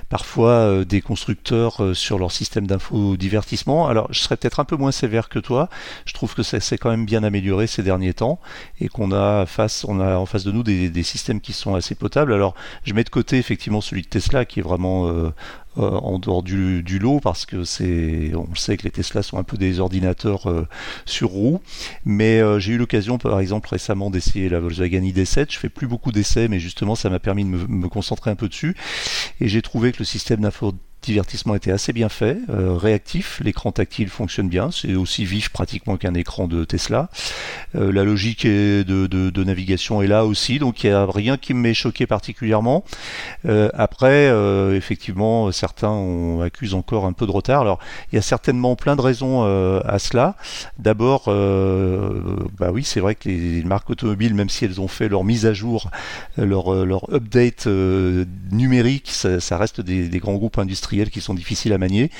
parfois 0.09 0.51
euh, 0.51 0.85
des 0.85 1.01
constructeurs 1.01 1.83
euh, 1.83 1.95
sur 1.95 2.19
leur 2.19 2.33
système 2.33 2.67
d'infodivertissement. 2.67 3.89
Alors 3.89 4.09
je 4.11 4.21
serais 4.21 4.37
peut-être 4.37 4.61
un 4.61 4.65
peu 4.65 4.77
moins 4.77 4.93
sévère 4.93 5.29
que 5.29 5.39
toi. 5.39 5.69
Je 6.05 6.15
trouve 6.15 6.35
que 6.35 6.43
ça 6.43 6.61
s'est 6.61 6.79
quand 6.79 6.91
même 6.91 7.07
bien 7.07 7.25
amélioré 7.25 7.67
ces 7.67 7.83
derniers 7.83 8.15
temps 8.15 8.41
et 8.81 8.89
qu'on 8.89 9.13
a 9.13 9.47
face, 9.47 9.85
on 9.89 10.01
a 10.01 10.17
en 10.17 10.27
face 10.27 10.45
de 10.45 10.53
nous 10.53 10.63
des, 10.63 11.03
systèmes 11.03 11.41
qui 11.41 11.53
sont 11.53 11.75
assez 11.75 11.95
potables. 11.95 12.33
Alors 12.33 12.55
je 12.85 12.93
mets 12.95 13.05
de 13.05 13.11
côté 13.11 13.39
effectivement 13.39 13.81
celui 13.81 14.03
de 14.03 14.09
Tesla 14.09 14.45
qui 14.45 14.61
est 14.61 14.63
vraiment 14.63 15.09
euh, 15.09 15.33
en 15.77 16.19
dehors 16.19 16.43
du, 16.43 16.83
lot 16.99 17.21
parce 17.21 17.47
que 17.47 17.65
c'est, 17.65 18.33
on 18.35 18.55
sait 18.55 18.77
que 18.77 18.85
les 18.85 18.91
Tesla 18.91 19.23
sont 19.23 19.39
un 19.39 19.43
peu 19.43 19.57
des 19.57 19.81
ordinateurs 19.81 20.49
euh, 20.49 20.67
sur 21.05 21.31
roue. 21.31 21.61
Mais 22.05 22.41
euh, 22.41 22.59
j'ai 22.59 22.73
eu 22.73 22.79
l'occasion, 22.79 23.19
par 23.19 23.41
exemple, 23.41 23.69
récemment 23.69 24.11
d'essayer 24.11 24.49
la 24.49 24.61
Volkswagen 24.61 25.01
ID7. 25.01 25.47
Je 25.51 25.59
fais 25.59 25.69
plus 25.69 25.87
beaucoup 25.87 26.13
d'essais, 26.13 26.49
mais 26.49 26.59
justement, 26.59 26.95
ça 26.95 27.11
m'a 27.11 27.19
permis 27.19 27.45
de 27.45 27.51
me, 27.51 27.89
concentrer 27.89 28.31
un 28.31 28.37
peu 28.37 28.49
dessus. 28.49 28.77
Et 29.41 29.49
j'ai 29.49 29.63
trouvé 29.63 29.93
que 29.93 29.99
le 29.99 30.05
système 30.05 30.41
divertissement 31.07 31.55
était 31.55 31.71
assez 31.71 31.93
bien 31.93 32.09
fait, 32.09 32.37
euh, 32.51 32.75
réactif, 32.75 33.41
l'écran 33.43 33.71
tactile 33.71 34.09
fonctionne 34.09 34.49
bien, 34.49 34.71
c'est 34.73 34.97
aussi 34.97 35.25
vif 35.25 35.51
pratiquement 35.51 35.97
qu'un 35.97 36.15
écran 36.15 36.49
de 36.49 36.65
Tesla. 36.65 37.09
Euh, 37.77 37.93
la 37.93 38.03
logique 38.03 38.45
de, 38.45 39.45
navigation 39.45 40.03
est 40.03 40.09
là 40.09 40.25
aussi, 40.25 40.59
donc 40.59 40.83
il 40.83 40.91
n'y 40.91 40.93
a 40.93 41.07
rien 41.07 41.37
qui 41.37 41.55
m'ait 41.55 41.75
choqué 41.75 42.07
particulièrement. 42.07 42.85
Euh, 43.47 43.69
après, 43.75 44.27
effectivement, 44.75 45.53
certains 45.53 46.41
accusent 46.45 46.75
encore 46.75 47.07
un 47.07 47.13
peu 47.13 47.27
de 47.27 47.31
retard. 47.31 47.61
Alors, 47.61 47.79
il 48.11 48.17
y 48.17 48.19
a 48.19 48.23
certainement 48.23 48.75
plein 48.75 48.97
de 48.97 49.01
raisons 49.01 49.45
à 49.45 49.99
cela. 50.01 50.35
D'abord, 50.79 51.27
bah 51.27 52.71
oui, 52.73 52.83
c'est 52.83 52.99
vrai 52.99 53.15
que 53.15 53.29
les, 53.29 53.63
marques 53.63 53.91
automobiles, 53.91 54.35
même 54.35 54.49
si 54.49 54.65
elles 54.65 54.81
ont 54.81 54.89
fait 54.89 55.09
leur 55.09 55.23
mise 55.23 55.47
à 55.47 55.53
jour, 55.53 55.91
leur, 56.37 57.15
update 57.15 57.69
numérique, 58.51 59.11
ça, 59.11 59.57
reste 59.57 59.81
des 59.81 60.19
grands 60.19 60.35
groupes 60.35 60.59
industriels 60.59 60.96
qui 61.05 61.21
sont 61.21 61.35
difficiles 61.35 61.73
à 61.73 61.79
manier 61.79 62.11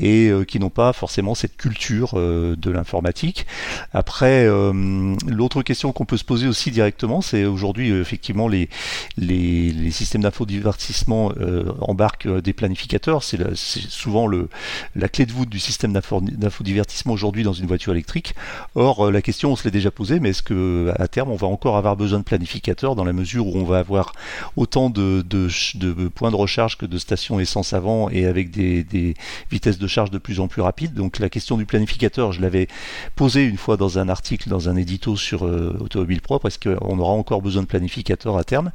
et 0.00 0.28
euh, 0.28 0.44
qui 0.44 0.58
n'ont 0.58 0.70
pas 0.70 0.92
forcément 0.92 1.34
cette 1.34 1.56
culture 1.56 2.12
euh, 2.14 2.56
de 2.56 2.70
l'informatique. 2.70 3.46
Après, 3.92 4.46
euh, 4.46 5.14
l'autre 5.26 5.62
question 5.62 5.92
qu'on 5.92 6.04
peut 6.04 6.16
se 6.16 6.24
poser 6.24 6.48
aussi 6.48 6.70
directement, 6.70 7.20
c'est 7.20 7.44
aujourd'hui 7.44 7.90
effectivement 7.90 8.48
les, 8.48 8.68
les, 9.16 9.90
systèmes 9.92 10.22
d'infodivertissement 10.22 11.32
embarquent 11.80 12.40
des 12.40 12.54
planificateurs. 12.54 13.22
C'est 13.22 13.38
souvent 13.54 14.26
le, 14.26 14.48
la 14.96 15.08
clé 15.08 15.26
de 15.26 15.32
voûte 15.32 15.50
du 15.50 15.58
système 15.58 15.92
d'infodivertissement 15.92 17.12
aujourd'hui 17.12 17.42
dans 17.42 17.52
une 17.52 17.66
voiture 17.66 17.92
électrique. 17.92 18.34
Or, 18.74 19.10
la 19.10 19.20
question, 19.20 19.52
on 19.52 19.56
se 19.56 19.64
l'est 19.64 19.70
déjà 19.70 19.90
posée, 19.90 20.18
mais 20.18 20.30
est-ce 20.30 20.42
que 20.42 20.92
à 20.98 21.08
terme, 21.08 21.30
on 21.30 21.36
va 21.36 21.46
encore 21.46 21.76
avoir 21.76 21.96
besoin 21.96 22.20
de 22.20 22.24
planificateurs 22.24 22.96
dans 22.96 23.04
la 23.04 23.12
mesure 23.12 23.46
où 23.48 23.58
on 23.58 23.64
va 23.64 23.80
avoir 23.80 24.14
autant 24.56 24.88
de, 24.88 25.22
de, 25.28 25.48
de 25.74 26.08
points 26.08 26.30
de 26.30 26.36
recharge 26.36 26.78
que 26.78 26.86
de 26.86 26.98
stations 26.98 27.38
essence 27.40 27.72
avant 27.72 28.08
et 28.08 28.21
avec 28.26 28.50
des, 28.50 29.14
vitesses 29.50 29.78
de 29.78 29.86
charge 29.86 30.10
de 30.10 30.18
plus 30.18 30.40
en 30.40 30.48
plus 30.48 30.62
rapides. 30.62 30.94
Donc 30.94 31.18
la 31.18 31.28
question 31.28 31.56
du 31.56 31.66
planificateur, 31.66 32.32
je 32.32 32.40
l'avais 32.40 32.68
posée 33.16 33.44
une 33.44 33.56
fois 33.56 33.76
dans 33.76 33.98
un 33.98 34.08
article, 34.08 34.48
dans 34.48 34.68
un 34.68 34.76
édito 34.76 35.16
sur 35.16 35.42
Automobile 35.42 36.20
Propre, 36.20 36.46
est-ce 36.46 36.58
qu'on 36.58 36.98
aura 36.98 37.12
encore 37.12 37.42
besoin 37.42 37.62
de 37.62 37.66
planificateur 37.66 38.36
à 38.36 38.44
terme? 38.44 38.72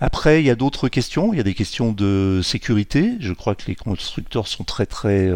Après, 0.00 0.42
il 0.42 0.46
y 0.46 0.50
a 0.50 0.54
d'autres 0.54 0.88
questions, 0.88 1.32
il 1.32 1.36
y 1.36 1.40
a 1.40 1.44
des 1.44 1.54
questions 1.54 1.92
de 1.92 2.40
sécurité. 2.42 3.12
Je 3.20 3.32
crois 3.32 3.54
que 3.54 3.64
les 3.66 3.74
constructeurs 3.74 4.46
sont 4.46 4.64
très 4.64 4.86
très 4.86 5.30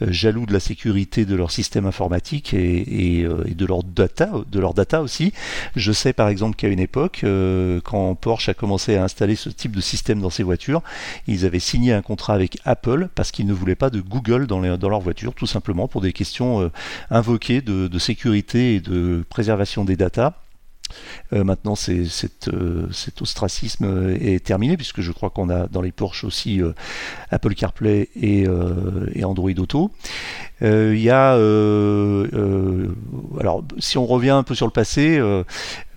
jaloux 0.00 0.46
de 0.46 0.52
la 0.52 0.60
sécurité 0.60 1.24
de 1.24 1.34
leur 1.34 1.50
système 1.50 1.86
informatique 1.86 2.54
et, 2.54 2.58
et, 2.58 3.20
et 3.20 3.54
de 3.54 3.66
leur 3.66 3.82
data, 3.82 4.30
de 4.50 4.60
leur 4.60 4.74
data 4.74 5.02
aussi. 5.02 5.32
Je 5.74 5.92
sais 5.92 6.12
par 6.12 6.28
exemple 6.28 6.56
qu'à 6.56 6.68
une 6.68 6.80
époque, 6.80 7.20
euh, 7.24 7.80
quand 7.82 8.14
Porsche 8.14 8.48
a 8.48 8.54
commencé 8.54 8.96
à 8.96 9.04
installer 9.04 9.36
ce 9.36 9.48
type 9.48 9.74
de 9.74 9.80
système 9.80 10.20
dans 10.20 10.30
ses 10.30 10.42
voitures, 10.42 10.82
ils 11.26 11.44
avaient 11.44 11.60
signé 11.60 11.92
un 11.92 12.02
contrat 12.02 12.34
avec 12.34 12.55
Apple 12.64 13.08
parce 13.14 13.30
qu'ils 13.30 13.46
ne 13.46 13.52
voulaient 13.52 13.74
pas 13.74 13.90
de 13.90 14.00
Google 14.00 14.46
dans, 14.46 14.60
leur 14.60 15.00
voiture, 15.00 15.34
tout 15.34 15.46
simplement 15.46 15.88
pour 15.88 16.00
des 16.00 16.12
questions 16.12 16.60
euh, 16.60 16.70
invoquées 17.10 17.60
de, 17.60 17.88
de 17.88 17.98
sécurité 17.98 18.74
et 18.74 18.80
de 18.80 19.24
préservation 19.28 19.84
des 19.84 19.96
datas. 19.96 20.34
Euh, 21.32 21.44
maintenant, 21.44 21.74
euh, 21.88 22.86
cet 22.92 23.22
ostracisme 23.22 24.14
est 24.20 24.44
terminé 24.44 24.76
puisque 24.76 25.00
je 25.00 25.12
crois 25.12 25.30
qu'on 25.30 25.50
a 25.50 25.66
dans 25.66 25.82
les 25.82 25.92
Porsche 25.92 26.24
aussi 26.24 26.62
euh, 26.62 26.72
Apple 27.30 27.54
CarPlay 27.54 28.08
et, 28.20 28.46
Android 29.24 29.50
Auto. 29.58 29.90
Il 30.62 30.98
y 30.98 31.10
a, 31.10 31.32
alors, 31.32 33.64
si 33.78 33.98
on 33.98 34.06
revient 34.06 34.30
un 34.30 34.42
peu 34.42 34.54
sur 34.54 34.66
le 34.66 34.72
passé, 34.72 35.20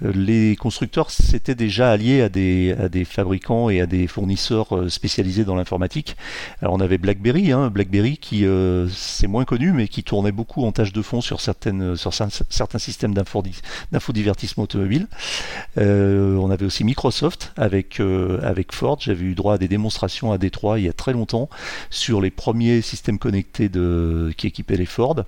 les 0.01 0.55
constructeurs 0.57 1.11
s'étaient 1.11 1.55
déjà 1.55 1.91
alliés 1.91 2.21
à 2.21 2.29
des, 2.29 3.05
fabricants 3.05 3.69
et 3.69 3.81
à 3.81 3.85
des 3.85 4.07
fournisseurs 4.07 4.89
spécialisés 4.89 5.45
dans 5.45 5.55
l'informatique. 5.55 6.17
Alors 6.61 6.73
on 6.73 6.79
avait 6.79 6.97
BlackBerry, 6.97 7.51
hein, 7.51 7.69
BlackBerry 7.69 8.17
qui 8.17 8.45
c'est 8.91 9.27
moins 9.27 9.45
connu 9.45 9.71
mais 9.71 9.87
qui 9.87 10.03
tournait 10.03 10.31
beaucoup 10.31 10.65
en 10.65 10.71
tâche 10.71 10.91
de 10.91 11.01
fond 11.01 11.21
sur 11.21 11.39
sur 11.39 11.53
certains 11.53 12.79
systèmes 12.79 13.13
d'infodivertissement 13.13 14.65
Euh, 15.77 16.35
on 16.35 16.49
avait 16.51 16.65
aussi 16.65 16.83
Microsoft 16.83 17.53
avec 17.57 17.99
euh, 17.99 18.39
avec 18.43 18.73
Ford. 18.73 18.97
J'avais 18.99 19.25
eu 19.25 19.35
droit 19.35 19.55
à 19.55 19.57
des 19.57 19.67
démonstrations 19.67 20.31
à 20.31 20.37
Détroit 20.37 20.79
il 20.79 20.85
y 20.85 20.89
a 20.89 20.93
très 20.93 21.13
longtemps 21.13 21.49
sur 21.89 22.21
les 22.21 22.31
premiers 22.31 22.81
systèmes 22.81 23.19
connectés 23.19 23.69
qui 24.37 24.47
équipaient 24.47 24.77
les 24.77 24.85
Ford. 24.85 25.23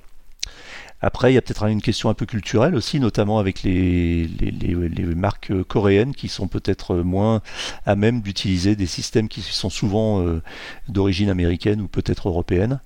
Après, 1.01 1.31
il 1.31 1.35
y 1.35 1.37
a 1.37 1.41
peut-être 1.41 1.63
une 1.65 1.81
question 1.81 2.09
un 2.09 2.13
peu 2.13 2.25
culturelle 2.25 2.75
aussi, 2.75 2.99
notamment 2.99 3.39
avec 3.39 3.63
les, 3.63 4.27
les, 4.27 4.75
marques 5.15 5.51
coréennes 5.63 6.13
qui 6.13 6.27
sont 6.27 6.47
peut-être 6.47 6.95
moins 6.95 7.41
à 7.85 7.95
même 7.95 8.21
d'utiliser 8.21 8.75
des 8.75 8.85
systèmes 8.85 9.27
qui 9.27 9.41
sont 9.41 9.69
souvent 9.69 10.25
euh, 10.25 10.41
d'origine 10.87 11.29
américaine 11.29 11.81
ou 11.81 11.87
peut-être 11.87 12.29
européenne. 12.29 12.79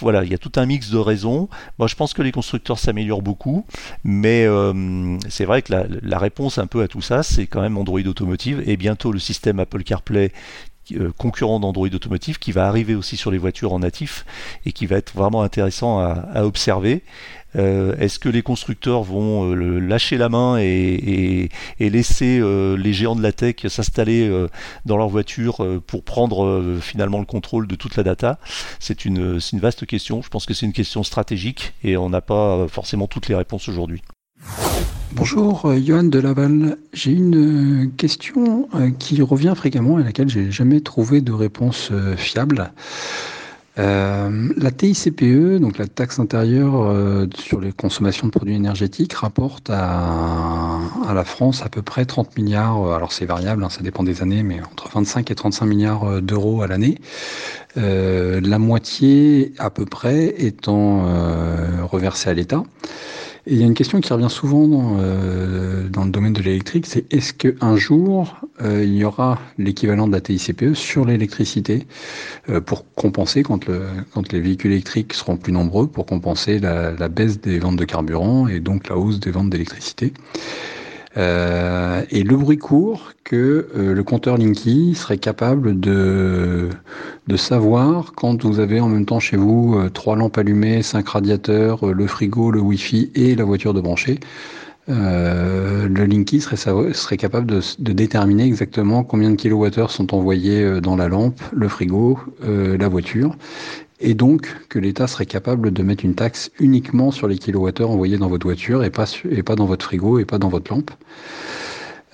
voilà, 0.00 0.24
il 0.24 0.30
y 0.30 0.34
a 0.34 0.38
tout 0.38 0.52
un 0.56 0.66
mix 0.66 0.90
de 0.90 0.98
raisons. 0.98 1.48
Moi, 1.78 1.88
je 1.88 1.94
pense 1.94 2.14
que 2.14 2.22
les 2.22 2.32
constructeurs 2.32 2.78
s'améliorent 2.78 3.22
beaucoup, 3.22 3.66
mais 4.04 4.44
euh, 4.46 5.18
c'est 5.28 5.44
vrai 5.44 5.62
que 5.62 5.72
la 5.72 6.18
réponse 6.18 6.58
un 6.58 6.66
peu 6.66 6.82
à 6.82 6.88
tout 6.88 7.02
ça, 7.02 7.22
c'est 7.22 7.46
quand 7.46 7.60
même 7.60 7.76
Android 7.76 8.00
Automotive 8.00 8.62
et 8.66 8.76
bientôt 8.76 9.12
le 9.12 9.18
système 9.18 9.60
Apple 9.60 9.82
CarPlay 9.82 10.32
euh, 10.92 11.12
concurrent 11.16 11.60
d'Android 11.60 11.88
Automotive 11.88 12.38
qui 12.38 12.50
va 12.50 12.66
arriver 12.66 12.94
aussi 12.94 13.16
sur 13.16 13.30
les 13.30 13.38
voitures 13.38 13.72
en 13.72 13.78
natif 13.78 14.26
et 14.66 14.72
qui 14.72 14.86
va 14.86 14.96
être 14.96 15.14
vraiment 15.14 15.42
intéressant 15.42 16.00
à, 16.00 16.44
observer. 16.44 17.02
Euh, 17.54 17.94
est-ce 17.98 18.18
que 18.18 18.28
les 18.28 18.42
constructeurs 18.42 19.02
vont 19.02 19.54
euh, 19.54 19.78
lâcher 19.78 20.16
la 20.16 20.28
main 20.28 20.58
et, 20.58 21.50
laisser 21.78 22.40
les 22.40 22.92
géants 22.92 23.14
de 23.14 23.22
la 23.22 23.32
tech 23.32 23.56
s'installer 23.68 24.30
dans 24.86 24.96
leur 24.96 25.08
voiture 25.08 25.64
pour 25.86 26.04
prendre 26.04 26.78
finalement 26.80 27.18
le 27.18 27.26
contrôle 27.26 27.66
de 27.66 27.74
toute 27.74 27.96
la 27.96 28.02
data? 28.02 28.38
C'est 28.80 29.04
une, 29.04 29.38
une 29.52 29.60
vaste 29.60 29.86
question. 29.86 30.22
Je 30.22 30.28
pense 30.28 30.46
que 30.46 30.54
c'est 30.54 30.66
une 30.66 30.72
question 30.72 31.02
stratégique 31.02 31.74
et 31.84 31.96
on 31.96 32.08
n'a 32.08 32.20
pas 32.22 32.66
forcément 32.68 33.06
toutes 33.06 33.28
les 33.28 33.34
réponses 33.34 33.68
aujourd'hui. 33.68 34.02
Bonjour, 35.14 35.66
euh, 35.66 35.78
Johan 35.78 36.04
de 36.04 36.18
Laval. 36.18 36.78
J'ai 36.94 37.12
une 37.12 37.84
euh, 37.84 37.90
question 37.98 38.68
euh, 38.74 38.90
qui 38.98 39.20
revient 39.20 39.52
fréquemment 39.54 39.98
et 39.98 40.02
à 40.02 40.06
laquelle 40.06 40.30
j'ai 40.30 40.50
jamais 40.50 40.80
trouvé 40.80 41.20
de 41.20 41.32
réponse 41.32 41.92
fiable. 42.16 42.72
la 43.76 44.70
TICPE, 44.70 45.60
donc 45.60 45.76
la 45.76 45.86
taxe 45.86 46.18
intérieure 46.18 47.26
sur 47.38 47.60
les 47.60 47.72
consommations 47.72 48.26
de 48.26 48.32
produits 48.32 48.54
énergétiques, 48.54 49.12
rapporte 49.12 49.70
à, 49.70 50.78
la 51.14 51.24
France 51.24 51.62
à 51.62 51.68
peu 51.68 51.82
près 51.82 52.04
30 52.04 52.36
milliards, 52.36 52.92
alors 52.92 53.12
c'est 53.12 53.26
variable, 53.26 53.64
hein, 53.64 53.70
ça 53.70 53.82
dépend 53.82 54.02
des 54.02 54.22
années, 54.22 54.42
mais 54.42 54.60
entre 54.60 54.88
25 54.92 55.30
et 55.30 55.34
35 55.34 55.66
milliards 55.66 56.22
d'euros 56.22 56.62
à 56.62 56.66
l'année. 56.66 56.98
la 57.76 58.58
moitié 58.58 59.52
à 59.58 59.70
peu 59.70 59.86
près 59.86 60.34
étant 60.38 61.04
reversée 61.86 62.30
à 62.30 62.34
l'État. 62.34 62.62
Il 63.44 63.58
y 63.58 63.64
a 63.64 63.66
une 63.66 63.74
question 63.74 64.00
qui 64.00 64.12
revient 64.12 64.30
souvent 64.30 64.68
dans, 64.68 64.98
euh, 65.00 65.82
le 65.82 66.10
domaine 66.10 66.32
de 66.32 66.42
l'électrique, 66.42 66.86
c'est 66.86 67.12
est-ce 67.12 67.32
qu'un 67.32 67.74
jour, 67.74 68.36
euh, 68.60 68.84
il 68.84 68.94
y 68.94 69.04
aura 69.04 69.40
l'équivalent 69.58 70.06
de 70.06 70.12
la 70.12 70.20
TICPE 70.20 70.74
sur 70.74 71.04
l'électricité 71.04 71.84
euh, 72.48 72.60
pour 72.60 72.84
compenser 72.94 73.42
quand, 73.42 73.66
le, 73.66 73.88
quand 74.14 74.32
les 74.32 74.40
véhicules 74.40 74.70
électriques 74.70 75.12
seront 75.12 75.36
plus 75.36 75.52
nombreux, 75.52 75.88
pour 75.88 76.06
compenser 76.06 76.60
la 76.60 77.08
baisse 77.08 77.40
des 77.40 77.58
ventes 77.58 77.76
de 77.76 77.84
carburant 77.84 78.46
et 78.46 78.60
donc 78.60 78.88
la 78.88 78.96
hausse 78.96 79.18
des 79.18 79.32
ventes 79.32 79.50
d'électricité? 79.50 80.12
Euh, 81.16 82.02
et 82.10 82.22
le 82.22 82.36
bruit 82.36 82.56
court 82.56 83.12
que 83.24 83.68
euh, 83.76 83.92
le 83.92 84.02
compteur 84.02 84.38
Linky 84.38 84.94
serait 84.94 85.18
capable 85.18 85.78
de, 85.78 86.70
de 87.26 87.36
savoir 87.36 88.12
quand 88.14 88.44
vous 88.44 88.60
avez 88.60 88.80
en 88.80 88.88
même 88.88 89.04
temps 89.04 89.20
chez 89.20 89.36
vous 89.36 89.76
euh, 89.76 89.90
trois 89.90 90.16
lampes 90.16 90.38
allumées, 90.38 90.82
cinq 90.82 91.10
radiateurs, 91.10 91.84
le 91.86 92.06
frigo, 92.06 92.50
le 92.50 92.60
Wi-Fi 92.60 93.10
et 93.14 93.34
la 93.34 93.44
voiture 93.44 93.74
de 93.74 93.80
brancher. 93.80 94.20
le 94.88 96.04
Linky 96.04 96.40
serait, 96.40 96.56
serait 96.56 97.16
capable 97.18 97.46
de, 97.46 97.60
de, 97.78 97.92
déterminer 97.92 98.44
exactement 98.44 99.04
combien 99.04 99.30
de 99.30 99.36
kilowattheures 99.36 99.90
sont 99.90 100.14
envoyés 100.14 100.80
dans 100.80 100.96
la 100.96 101.08
lampe, 101.08 101.40
le 101.52 101.68
frigo, 101.68 102.18
la 102.42 102.88
voiture, 102.88 103.36
et 104.02 104.14
donc 104.14 104.54
que 104.68 104.78
l'État 104.78 105.06
serait 105.06 105.26
capable 105.26 105.72
de 105.72 105.82
mettre 105.82 106.04
une 106.04 106.14
taxe 106.14 106.50
uniquement 106.58 107.10
sur 107.10 107.28
les 107.28 107.38
kilowattheures 107.38 107.90
envoyés 107.90 108.18
dans 108.18 108.28
votre 108.28 108.46
voiture 108.46 108.84
et 108.84 108.90
pas, 108.90 109.06
dans 109.56 109.66
votre 109.66 109.84
frigo 109.84 110.18
et 110.18 110.24
pas 110.24 110.38
dans 110.38 110.48
votre 110.48 110.70
lampe. 110.72 110.90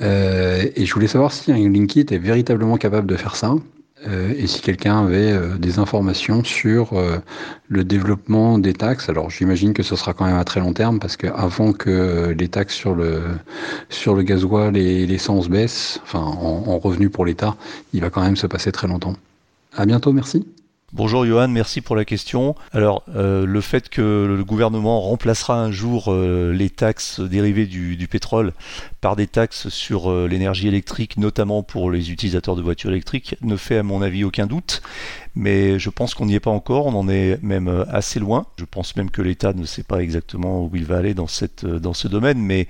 Euh, 0.01 0.65
et 0.77 0.87
je 0.87 0.95
voulais 0.95 1.09
savoir 1.09 1.33
si 1.33 1.51
un 1.51 1.57
Linky 1.57 2.01
était 2.01 2.19
véritablement 2.19 2.77
capable 2.77 3.09
de 3.09 3.17
faire 3.17 3.35
ça 3.35 3.57
euh, 4.07 4.33
et 4.37 4.47
si 4.47 4.61
quelqu'un 4.61 5.05
avait 5.05 5.33
euh, 5.33 5.57
des 5.59 5.81
informations 5.81 6.45
sur 6.45 6.93
le 7.69 7.85
développement 7.85 8.59
des 8.59 8.75
taxes. 8.75 9.09
Alors 9.09 9.31
j'imagine 9.31 9.73
que 9.73 9.83
ce 9.83 9.97
sera 9.97 10.15
quand 10.15 10.27
même 10.27 10.37
à 10.37 10.45
très 10.45 10.61
long 10.61 10.73
terme 10.73 11.01
parce 11.01 11.17
qu'avant 11.17 11.73
que 11.73 12.35
les 12.39 12.49
taxes 12.49 12.75
sur 12.75 12.95
le, 12.95 13.23
sur 13.89 14.15
le 14.15 14.23
gasoil 14.23 14.77
et 14.77 15.07
l'essence 15.07 15.49
baissent, 15.49 16.01
enfin 16.05 16.21
en, 16.21 16.65
en 16.67 16.79
revenu 16.79 17.09
pour 17.09 17.25
l'État, 17.25 17.57
il 17.93 18.03
va 18.03 18.11
quand 18.11 18.23
même 18.23 18.37
se 18.37 18.47
passer 18.47 18.73
très 18.73 18.87
longtemps. 18.87 19.15
À 19.77 19.87
bientôt, 19.87 20.13
merci. 20.13 20.47
Bonjour 20.95 21.27
Johan, 21.27 21.49
merci 21.49 21.83
pour 21.83 21.97
la 21.97 22.07
question. 22.07 22.55
Alors, 22.73 23.03
euh, 23.15 23.45
le 23.45 23.61
fait 23.61 23.91
que 23.91 24.25
le 24.27 24.43
gouvernement 24.43 25.03
remplacera 25.03 25.61
un 25.61 25.71
jour 25.71 26.07
euh, 26.09 26.51
les 26.55 26.71
taxes 26.71 27.21
dérivées 27.21 27.67
du, 27.67 28.09
pétrole 28.11 28.55
par 29.03 29.15
des 29.15 29.27
taxes 29.27 29.69
sur 29.69 30.11
euh, 30.11 30.27
l'énergie 30.27 30.67
électrique, 30.67 31.19
notamment 31.19 31.63
pour 31.63 31.91
les 31.91 32.11
utilisateurs 32.11 32.57
de 32.57 32.63
voitures 32.63 32.89
électriques, 32.89 33.37
ne 33.43 33.57
fait 33.57 33.77
à 33.77 33.83
mon 33.83 34.01
avis 34.01 34.25
aucun 34.25 34.47
doute. 34.47 34.81
Mais 35.35 35.79
je 35.79 35.91
pense 35.91 36.15
qu'on 36.15 36.25
n'y 36.25 36.35
est 36.35 36.41
pas 36.41 36.51
encore, 36.51 36.87
on 36.87 36.95
en 36.95 37.07
est 37.07 37.39
même 37.43 37.85
assez 37.91 38.19
loin. 38.19 38.47
Je 38.59 38.65
pense 38.65 38.97
même 38.97 39.11
que 39.11 39.21
l'État 39.21 39.53
ne 39.53 39.67
sait 39.67 39.83
pas 39.83 39.99
exactement 39.99 40.65
où 40.65 40.71
il 40.75 40.87
va 40.87 40.97
aller 40.97 41.13
dans, 41.13 41.29
dans 41.65 41.95
ce 41.95 42.09
domaine, 42.09 42.39
mais 42.39 42.67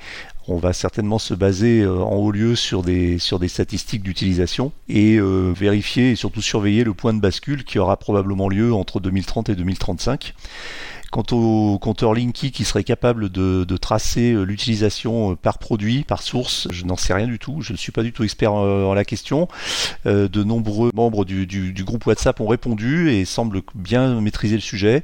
on 0.49 0.57
va 0.57 0.72
certainement 0.72 1.18
se 1.18 1.34
baser 1.34 1.82
euh, 1.82 1.99
en 1.99 2.16
haut 2.16 2.32
lieu 2.32 2.57
sur 2.57 2.82
des, 2.82 3.18
statistiques 3.18 4.03
d'utilisation 4.03 4.72
et 4.88 5.16
euh, 5.16 5.53
vérifier 5.55 6.11
et 6.11 6.16
surtout 6.16 6.40
surveiller 6.40 6.84
le 6.84 6.94
point 6.94 7.12
de 7.12 7.20
bascule 7.20 7.64
qui 7.64 7.78
aura 7.78 7.99
probablement 7.99 8.49
lieu 8.49 8.72
entre 8.72 8.99
2030 8.99 9.51
et 9.51 9.55
2035. 9.55 10.34
Quant 11.11 11.25
au 11.33 11.79
compteur 11.79 12.13
Linky 12.13 12.51
qui 12.51 12.65
serait 12.65 12.85
capable 12.85 13.31
de, 13.31 13.65
tracer 13.77 14.33
euh, 14.33 14.43
l'utilisation 14.43 15.33
euh, 15.33 15.35
par 15.37 15.59
produit, 15.59 16.05
par 16.05 16.21
source, 16.21 16.69
je 16.71 16.85
n'en 16.85 16.97
sais 16.97 17.15
rien 17.15 17.27
du 17.27 17.39
tout. 17.39 17.63
Je 17.63 17.73
ne 17.73 17.79
suis 17.79 17.93
pas 17.93 18.03
du 18.03 18.13
tout 18.13 18.25
expert 18.25 18.53
en, 18.53 18.93
la 18.93 19.05
question. 19.05 19.49
Euh, 20.05 20.29
de 20.29 20.45
nombreux 20.45 20.91
membres 20.95 21.25
du, 21.25 21.73
groupe 21.85 22.05
WhatsApp 22.07 22.41
ont 22.41 22.47
répondu 22.47 23.11
et 23.11 23.25
semblent 23.25 23.63
bien 23.75 24.21
maîtriser 24.21 24.57
le 24.57 24.61
sujet 24.61 25.03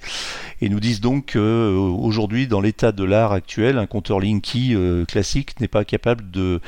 et 0.61 0.69
nous 0.69 0.81
disent 0.81 1.01
donc 1.01 1.33
qu'aujourd'hui, 1.33 2.47
dans 2.47 2.61
l'état 2.61 2.93
de 2.93 3.05
l'art 3.05 3.33
actuel, 3.33 3.79
un 3.79 3.87
compteur 3.87 4.21
Linky 4.21 4.77
classique 5.09 5.59
n'est 5.61 5.69
pas 5.69 5.85
capable 5.85 6.31
de, 6.31 6.61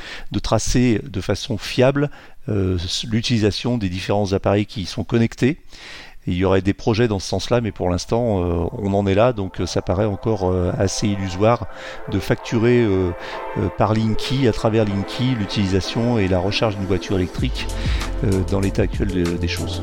tracer 0.42 1.00
de 1.04 1.20
façon 1.20 1.58
fiable 1.58 2.10
l'utilisation 2.48 3.76
des 3.76 3.88
différents 3.88 4.32
appareils 4.32 4.66
qui 4.66 4.82
y 4.82 4.86
sont 4.86 5.04
connectés 5.04 5.58
il 6.26 6.34
y 6.34 6.44
aurait 6.44 6.62
des 6.62 6.74
projets 6.74 7.08
dans 7.08 7.18
ce 7.18 7.28
sens-là, 7.28 7.60
mais 7.60 7.72
pour 7.72 7.88
l'instant, 7.88 8.42
euh, 8.42 8.66
on 8.78 8.92
en 8.94 9.06
est 9.06 9.14
là, 9.14 9.32
donc 9.32 9.60
euh, 9.60 9.66
ça 9.66 9.82
paraît 9.82 10.06
encore 10.06 10.50
euh, 10.50 10.72
assez 10.78 11.06
illusoire 11.06 11.66
de 12.10 12.18
facturer 12.18 12.86
par 13.78 13.94
Linky, 13.94 14.48
à 14.48 14.52
travers 14.52 14.84
Linky, 14.84 15.34
l'utilisation 15.38 16.18
et 16.18 16.28
la 16.28 16.38
recharge 16.38 16.76
d'une 16.76 16.86
voiture 16.86 17.16
électrique 17.16 17.66
dans 18.50 18.60
l'état 18.60 18.82
actuel 18.82 19.38
des 19.38 19.48
choses. 19.48 19.82